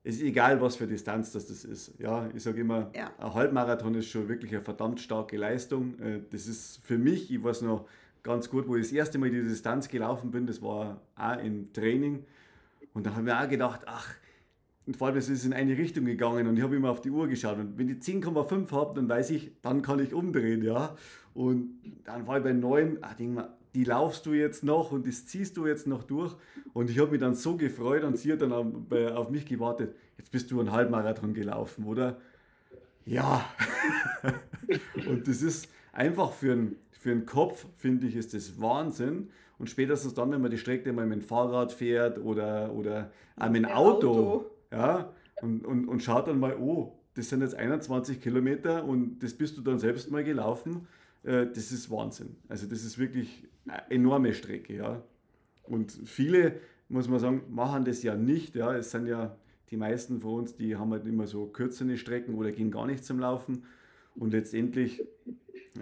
ist 0.03 0.21
egal, 0.21 0.61
was 0.61 0.75
für 0.75 0.89
Distanz 0.89 1.31
das, 1.31 1.47
das 1.47 1.65
ist. 1.65 1.93
Ja, 2.01 2.29
ich 2.35 2.43
sage 2.43 2.61
immer, 2.63 2.91
Ja. 2.97 3.13
ein 3.17 3.33
Halbmarathon 3.33 3.95
ist 3.95 4.09
schon 4.09 4.29
wirklich 4.29 4.51
eine 4.53 4.63
verdammt 4.63 5.01
starke 5.01 5.37
Leistung. 5.37 5.97
Äh, 6.01 6.21
das 6.31 6.49
ist 6.49 6.81
für 6.85 6.99
mich, 6.99 7.31
ich 7.33 7.43
weiß 7.45 7.63
noch 7.63 7.87
ganz 8.23 8.49
gut, 8.49 8.69
wo 8.69 8.77
ich 8.77 8.83
das 8.83 8.93
erste 8.93 9.19
Mal 9.19 9.31
die 9.31 9.43
Distanz 9.43 9.89
gelaufen 9.89 10.31
bin, 10.31 10.47
das 10.47 10.63
war 10.63 11.01
auch 11.17 11.39
im 11.39 11.73
Training. 11.73 12.25
Und 12.95 13.07
da 13.07 13.11
habe 13.11 13.21
ich 13.21 13.27
mir 13.27 13.41
auch 13.41 13.49
gedacht, 13.49 13.83
ach, 13.87 14.15
und 14.87 14.97
vor 14.97 15.09
allem 15.09 15.17
es 15.17 15.29
ist 15.29 15.45
in 15.45 15.53
eine 15.53 15.77
Richtung 15.79 16.05
gegangen 16.05 16.47
und 16.49 16.57
ich 16.57 16.63
habe 16.63 16.75
immer 16.75 16.91
auf 16.91 17.01
die 17.01 17.11
Uhr 17.11 17.29
geschaut. 17.29 17.59
Und 17.59 17.79
wenn 17.79 17.89
ich 17.89 17.99
10,5 17.99 18.71
habe, 18.73 18.95
dann 18.95 19.09
weiß 19.09 19.31
ich, 19.31 19.53
dann 19.63 19.81
kann 19.83 20.01
ich 20.01 20.13
umdrehen, 20.13 20.63
ja. 20.63 20.97
Und 21.35 21.79
dann 22.05 22.27
war 22.27 22.39
ich 22.39 22.45
bei 22.45 22.53
9, 22.53 22.99
ah, 23.01 23.15
denk 23.15 23.35
mal, 23.35 23.57
die 23.75 23.85
laufst 23.85 24.27
du 24.27 24.33
jetzt 24.33 24.65
noch 24.65 24.93
und 24.93 25.07
das 25.07 25.27
ziehst 25.27 25.57
du 25.57 25.67
jetzt 25.67 25.87
noch 25.87 26.03
durch. 26.03 26.35
Und 26.75 26.91
ich 26.91 26.99
habe 26.99 27.13
mich 27.13 27.21
dann 27.21 27.35
so 27.35 27.57
gefreut 27.57 28.03
und 28.03 28.19
sie 28.19 28.33
hat 28.33 28.43
dann 28.43 28.53
auf 28.53 29.31
mich 29.31 29.47
gewartet. 29.47 29.95
Jetzt 30.19 30.31
bist 30.31 30.51
du 30.51 30.61
einen 30.61 30.73
Halbmarathon 30.73 31.33
gelaufen, 31.33 31.87
oder? 31.87 32.21
Ja. 33.07 33.45
und 35.09 35.27
das 35.27 35.43
ist 35.43 35.69
einfach 35.93 36.33
für 36.33 36.53
einen 36.53 36.77
für 37.03 37.11
den 37.11 37.27
Kopf, 37.27 37.67
finde 37.79 38.07
ich, 38.07 38.15
ist 38.15 38.33
das 38.33 38.61
Wahnsinn. 38.61 39.31
Und 39.59 39.69
spätestens 39.69 40.15
dann, 40.15 40.31
wenn 40.31 40.41
man 40.41 40.53
die 40.53 40.59
Strecke 40.59 40.93
mal 40.93 41.05
mit 41.05 41.21
dem 41.21 41.23
Fahrrad 41.23 41.73
fährt 41.73 42.19
oder, 42.19 42.73
oder 42.73 43.11
auch 43.37 43.49
mit 43.49 43.65
dem 43.65 43.71
Auto, 43.71 44.11
Auto. 44.11 44.51
Ja, 44.71 45.13
und, 45.43 45.67
und, 45.67 45.89
und 45.89 46.01
schaut 46.01 46.29
dann 46.29 46.39
mal, 46.39 46.57
oh, 46.57 46.97
das 47.15 47.29
sind 47.29 47.41
jetzt 47.41 47.57
21 47.57 48.21
Kilometer 48.21 48.85
und 48.85 49.19
das 49.19 49.35
bist 49.35 49.59
du 49.59 49.63
dann 49.63 49.81
selbst 49.81 50.13
mal 50.13 50.23
gelaufen. 50.23 50.87
Äh, 51.25 51.47
das 51.47 51.73
ist 51.73 51.91
Wahnsinn. 51.91 52.37
Also 52.49 52.69
das 52.69 52.85
ist 52.85 52.99
wirklich 52.99 53.49
eine 53.67 53.91
enorme 53.91 54.33
Strecke, 54.33 54.77
ja. 54.77 55.03
Und 55.65 55.91
viele, 56.05 56.61
muss 56.89 57.09
man 57.09 57.19
sagen, 57.19 57.43
machen 57.51 57.85
das 57.85 58.05
ja 58.05 58.15
nicht, 58.15 58.55
ja. 58.55 58.77
Es 58.77 58.93
sind 58.93 59.09
ja 59.09 59.37
die 59.73 59.77
meisten 59.77 60.21
von 60.21 60.35
uns, 60.35 60.55
die 60.55 60.77
haben 60.77 60.93
halt 60.93 61.05
immer 61.05 61.27
so 61.27 61.47
kürzere 61.47 61.97
Strecken 61.97 62.35
oder 62.37 62.53
gehen 62.53 62.71
gar 62.71 62.87
nicht 62.87 63.05
zum 63.05 63.19
Laufen. 63.19 63.65
Und 64.15 64.33
letztendlich 64.33 65.03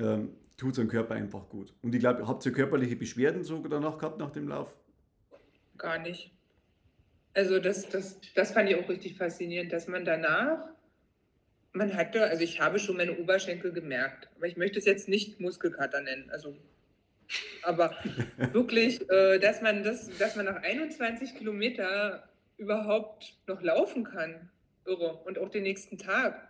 ähm, 0.00 0.30
tut 0.60 0.72
es 0.72 0.76
dem 0.76 0.88
Körper 0.88 1.14
einfach 1.14 1.48
gut. 1.48 1.72
Und 1.82 1.94
ich 1.94 2.00
glaube, 2.00 2.28
habt 2.28 2.44
ihr 2.44 2.52
körperliche 2.52 2.94
Beschwerden 2.94 3.42
so 3.42 3.58
danach 3.66 3.96
gehabt 3.98 4.18
nach 4.18 4.30
dem 4.30 4.46
Lauf? 4.46 4.76
Gar 5.78 5.98
nicht. 5.98 6.30
Also 7.32 7.58
das, 7.58 7.88
das, 7.88 8.20
das 8.34 8.52
fand 8.52 8.68
ich 8.68 8.76
auch 8.76 8.88
richtig 8.88 9.16
faszinierend, 9.16 9.72
dass 9.72 9.88
man 9.88 10.04
danach, 10.04 10.68
man 11.72 11.94
hatte, 11.96 12.24
also 12.24 12.42
ich 12.42 12.60
habe 12.60 12.78
schon 12.78 12.98
meine 12.98 13.18
Oberschenkel 13.18 13.72
gemerkt, 13.72 14.28
aber 14.36 14.48
ich 14.48 14.56
möchte 14.56 14.78
es 14.78 14.84
jetzt 14.84 15.08
nicht 15.08 15.40
Muskelkater 15.40 16.02
nennen. 16.02 16.28
Also, 16.30 16.54
aber 17.62 17.96
wirklich, 18.52 19.08
äh, 19.08 19.38
dass 19.38 19.62
man 19.62 19.82
das, 19.82 20.10
dass 20.18 20.36
man 20.36 20.44
nach 20.44 20.62
21 20.62 21.36
Kilometer 21.36 22.28
überhaupt 22.58 23.34
noch 23.46 23.62
laufen 23.62 24.04
kann. 24.04 24.50
Irre. 24.84 25.22
Und 25.24 25.38
auch 25.38 25.48
den 25.48 25.62
nächsten 25.62 25.96
Tag. 25.96 26.49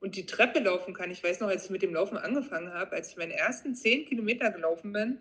Und 0.00 0.16
die 0.16 0.26
Treppe 0.26 0.60
laufen 0.60 0.94
kann. 0.94 1.10
Ich 1.10 1.22
weiß 1.22 1.40
noch, 1.40 1.48
als 1.48 1.66
ich 1.66 1.70
mit 1.70 1.82
dem 1.82 1.94
Laufen 1.94 2.16
angefangen 2.16 2.72
habe, 2.72 2.96
als 2.96 3.10
ich 3.10 3.16
meine 3.16 3.34
ersten 3.34 3.74
10 3.74 4.06
Kilometer 4.06 4.50
gelaufen 4.50 4.92
bin, 4.92 5.18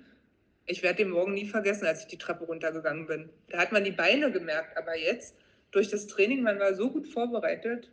ich 0.66 0.84
werde 0.84 1.04
den 1.04 1.10
Morgen 1.10 1.34
nie 1.34 1.46
vergessen, 1.46 1.86
als 1.86 2.02
ich 2.02 2.08
die 2.08 2.18
Treppe 2.18 2.46
runtergegangen 2.46 3.08
bin. 3.08 3.30
Da 3.50 3.58
hat 3.58 3.72
man 3.72 3.84
die 3.84 3.92
Beine 3.92 4.32
gemerkt, 4.32 4.78
aber 4.78 4.98
jetzt 4.98 5.36
durch 5.72 5.90
das 5.90 6.08
Training, 6.08 6.44
man 6.44 6.60
war 6.60 6.74
so 6.76 6.92
gut 6.92 7.08
vorbereitet, 7.08 7.92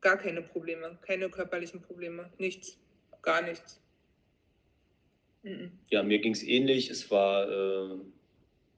gar 0.00 0.18
keine 0.18 0.42
Probleme, 0.42 0.98
keine 1.02 1.30
körperlichen 1.30 1.80
Probleme, 1.82 2.30
nichts, 2.38 2.78
gar 3.22 3.42
nichts. 3.42 3.80
Mhm. 5.42 5.78
Ja, 5.90 6.02
mir 6.02 6.18
ging 6.18 6.32
es 6.32 6.42
ähnlich. 6.42 6.90
Es 6.90 7.10
war, 7.10 7.48
äh, 7.48 7.98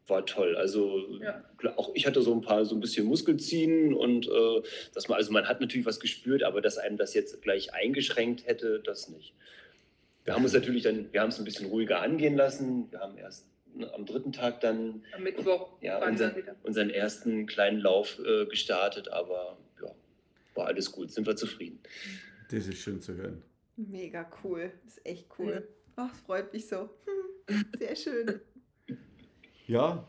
war 0.08 0.24
toll. 0.26 0.56
Also 0.56 1.18
Ja. 1.20 1.44
klar, 1.56 1.78
auch 1.78 1.90
ich 1.94 2.06
hatte 2.06 2.22
so 2.22 2.32
ein 2.34 2.40
paar, 2.40 2.64
so 2.64 2.74
ein 2.74 2.80
bisschen 2.80 3.06
Muskelziehen 3.06 3.94
und 3.94 4.26
äh, 4.28 4.62
dass 4.94 5.08
man, 5.08 5.16
also 5.16 5.32
man 5.32 5.46
hat 5.48 5.60
natürlich 5.60 5.86
was 5.86 6.00
gespürt, 6.00 6.42
aber 6.42 6.60
dass 6.60 6.78
einem 6.78 6.96
das 6.96 7.14
jetzt 7.14 7.40
gleich 7.42 7.74
eingeschränkt 7.74 8.46
hätte, 8.46 8.80
das 8.80 9.08
nicht. 9.08 9.34
Wir 10.24 10.34
haben 10.34 10.44
uns 10.44 10.52
natürlich 10.52 10.82
dann, 10.82 11.12
wir 11.12 11.20
haben 11.22 11.30
es 11.30 11.38
ein 11.38 11.44
bisschen 11.44 11.66
ruhiger 11.68 12.00
angehen 12.02 12.36
lassen. 12.36 12.90
Wir 12.90 13.00
haben 13.00 13.16
erst 13.16 13.46
ne, 13.74 13.92
am 13.94 14.04
dritten 14.04 14.32
Tag 14.32 14.60
dann 14.60 15.02
Am 15.14 15.22
Mittwoch 15.22 15.70
ja, 15.80 16.06
unser, 16.06 16.34
unseren 16.64 16.90
ersten 16.90 17.46
kleinen 17.46 17.80
Lauf 17.80 18.18
äh, 18.24 18.44
gestartet, 18.46 19.08
aber 19.08 19.56
ja, 19.82 19.90
war 20.54 20.66
alles 20.66 20.92
gut, 20.92 21.10
sind 21.12 21.26
wir 21.26 21.36
zufrieden. 21.36 21.80
Das 22.50 22.66
ist 22.66 22.78
schön 22.78 23.00
zu 23.00 23.14
hören. 23.14 23.42
Mega 23.76 24.30
cool. 24.42 24.72
Das 24.84 24.96
ist 24.96 25.06
echt 25.06 25.26
cool. 25.38 25.66
Ach, 25.96 26.12
es 26.12 26.20
freut 26.20 26.52
mich 26.52 26.66
so. 26.68 26.90
Hm, 27.48 27.64
Sehr 27.78 27.96
schön. 27.96 28.40
Ja, 29.68 30.04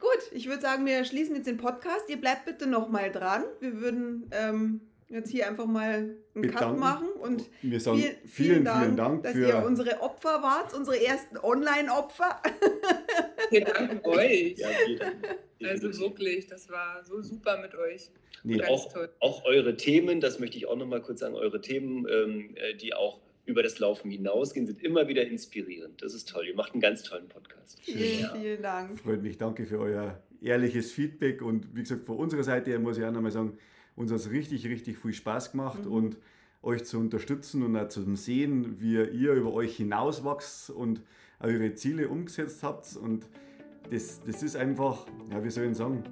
Gut, 0.00 0.30
ich 0.32 0.46
würde 0.48 0.62
sagen, 0.62 0.86
wir 0.86 1.04
schließen 1.04 1.34
jetzt 1.34 1.46
den 1.46 1.56
Podcast. 1.56 2.08
Ihr 2.08 2.20
bleibt 2.20 2.44
bitte 2.44 2.68
noch 2.68 2.88
mal 2.88 3.10
dran. 3.10 3.44
Wir 3.60 3.80
würden 3.80 4.30
ähm, 4.30 4.80
jetzt 5.08 5.30
hier 5.30 5.48
einfach 5.48 5.66
mal 5.66 6.14
einen 6.34 6.44
Cut 6.44 6.54
Bedanken. 6.54 6.80
machen 6.80 7.08
und 7.20 7.44
wir 7.62 7.80
sagen 7.80 7.98
viel, 7.98 8.16
vielen, 8.26 8.66
vielen 8.66 8.96
Dank, 8.96 9.24
dass 9.24 9.32
für. 9.32 9.48
ihr 9.48 9.64
unsere 9.66 10.00
Opfer 10.02 10.42
wart, 10.42 10.72
unsere 10.72 11.04
ersten 11.04 11.36
Online-Opfer. 11.36 12.40
Vielen 13.50 13.64
Dank 13.64 14.06
euch. 14.06 14.58
Ja, 14.58 14.68
jeder. 14.86 15.12
Also 15.64 15.98
wirklich, 15.98 16.46
das 16.46 16.68
war 16.68 17.02
so 17.04 17.22
super 17.22 17.58
mit 17.58 17.74
euch. 17.74 18.10
nee, 18.42 18.62
auch, 18.64 18.94
auch 19.20 19.44
eure 19.46 19.76
Themen, 19.76 20.20
das 20.20 20.38
möchte 20.38 20.58
ich 20.58 20.66
auch 20.66 20.76
noch 20.76 20.86
mal 20.86 21.00
kurz 21.00 21.20
sagen, 21.20 21.34
eure 21.34 21.60
Themen, 21.60 22.06
ähm, 22.08 22.54
äh, 22.56 22.74
die 22.74 22.92
auch 22.92 23.20
über 23.48 23.62
das 23.62 23.78
Laufen 23.78 24.10
hinausgehen, 24.10 24.66
sind 24.66 24.82
immer 24.82 25.08
wieder 25.08 25.26
inspirierend. 25.26 26.02
Das 26.02 26.14
ist 26.14 26.28
toll. 26.28 26.46
Ihr 26.46 26.54
macht 26.54 26.72
einen 26.72 26.82
ganz 26.82 27.02
tollen 27.02 27.28
Podcast. 27.28 27.80
Vielen, 27.82 28.20
Ja. 28.20 28.34
vielen 28.34 28.62
Dank. 28.62 29.00
freut 29.00 29.22
mich. 29.22 29.38
Danke 29.38 29.64
für 29.66 29.78
euer 29.78 30.22
ehrliches 30.42 30.92
Feedback. 30.92 31.42
Und 31.42 31.74
wie 31.74 31.80
gesagt, 31.80 32.04
von 32.04 32.18
unserer 32.18 32.44
Seite 32.44 32.70
her 32.70 32.78
muss 32.78 32.98
ich 32.98 33.04
auch 33.04 33.10
nochmal 33.10 33.30
sagen, 33.32 33.56
uns 33.96 34.12
hat 34.12 34.18
es 34.18 34.30
richtig, 34.30 34.66
richtig 34.66 34.98
viel 34.98 35.12
Spaß 35.12 35.52
gemacht 35.52 35.84
mhm. 35.84 35.92
und 35.92 36.16
euch 36.62 36.84
zu 36.84 36.98
unterstützen 36.98 37.62
und 37.62 37.76
auch 37.76 37.88
zu 37.88 38.14
sehen, 38.16 38.80
wie 38.80 38.94
ihr 38.94 39.32
über 39.32 39.52
euch 39.52 39.76
hinauswachst 39.76 40.70
und 40.70 41.02
eure 41.40 41.72
Ziele 41.74 42.08
umgesetzt 42.08 42.62
habt. 42.62 42.96
Und 42.96 43.26
das, 43.90 44.20
das 44.24 44.42
ist 44.42 44.56
einfach, 44.56 45.06
ja, 45.30 45.42
wie 45.42 45.50
soll 45.50 45.66
ich 45.66 45.76
sagen, 45.76 46.04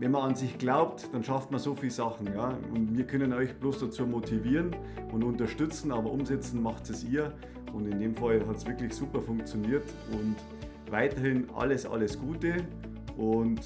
wenn 0.00 0.12
man 0.12 0.30
an 0.30 0.34
sich 0.34 0.56
glaubt, 0.56 1.10
dann 1.12 1.22
schafft 1.22 1.50
man 1.50 1.60
so 1.60 1.74
viele 1.74 1.92
Sachen. 1.92 2.26
Ja? 2.34 2.56
Und 2.72 2.96
wir 2.96 3.06
können 3.06 3.34
euch 3.34 3.54
bloß 3.54 3.80
dazu 3.80 4.06
motivieren 4.06 4.74
und 5.12 5.22
unterstützen, 5.22 5.92
aber 5.92 6.10
umsetzen 6.10 6.62
macht 6.62 6.88
es 6.88 7.04
ihr. 7.04 7.34
Und 7.74 7.86
in 7.86 8.00
dem 8.00 8.14
Fall 8.14 8.44
hat 8.46 8.56
es 8.56 8.66
wirklich 8.66 8.94
super 8.94 9.20
funktioniert. 9.20 9.84
Und 10.12 10.36
weiterhin 10.90 11.48
alles, 11.54 11.84
alles 11.84 12.18
Gute 12.18 12.56
und 13.18 13.60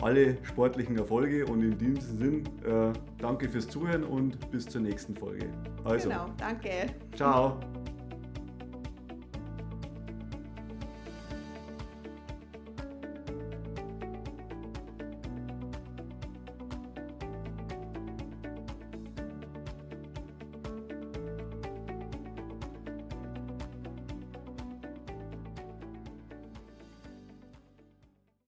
alle 0.00 0.38
sportlichen 0.44 0.96
Erfolge. 0.96 1.44
Und 1.44 1.62
in 1.62 1.76
diesem 1.76 2.00
Sinn, 2.00 2.44
äh, 2.64 2.92
danke 3.18 3.46
fürs 3.46 3.68
Zuhören 3.68 4.02
und 4.02 4.50
bis 4.50 4.66
zur 4.66 4.80
nächsten 4.80 5.14
Folge. 5.14 5.46
Also, 5.84 6.08
genau, 6.08 6.26
danke. 6.38 6.86
Ciao. 7.14 7.58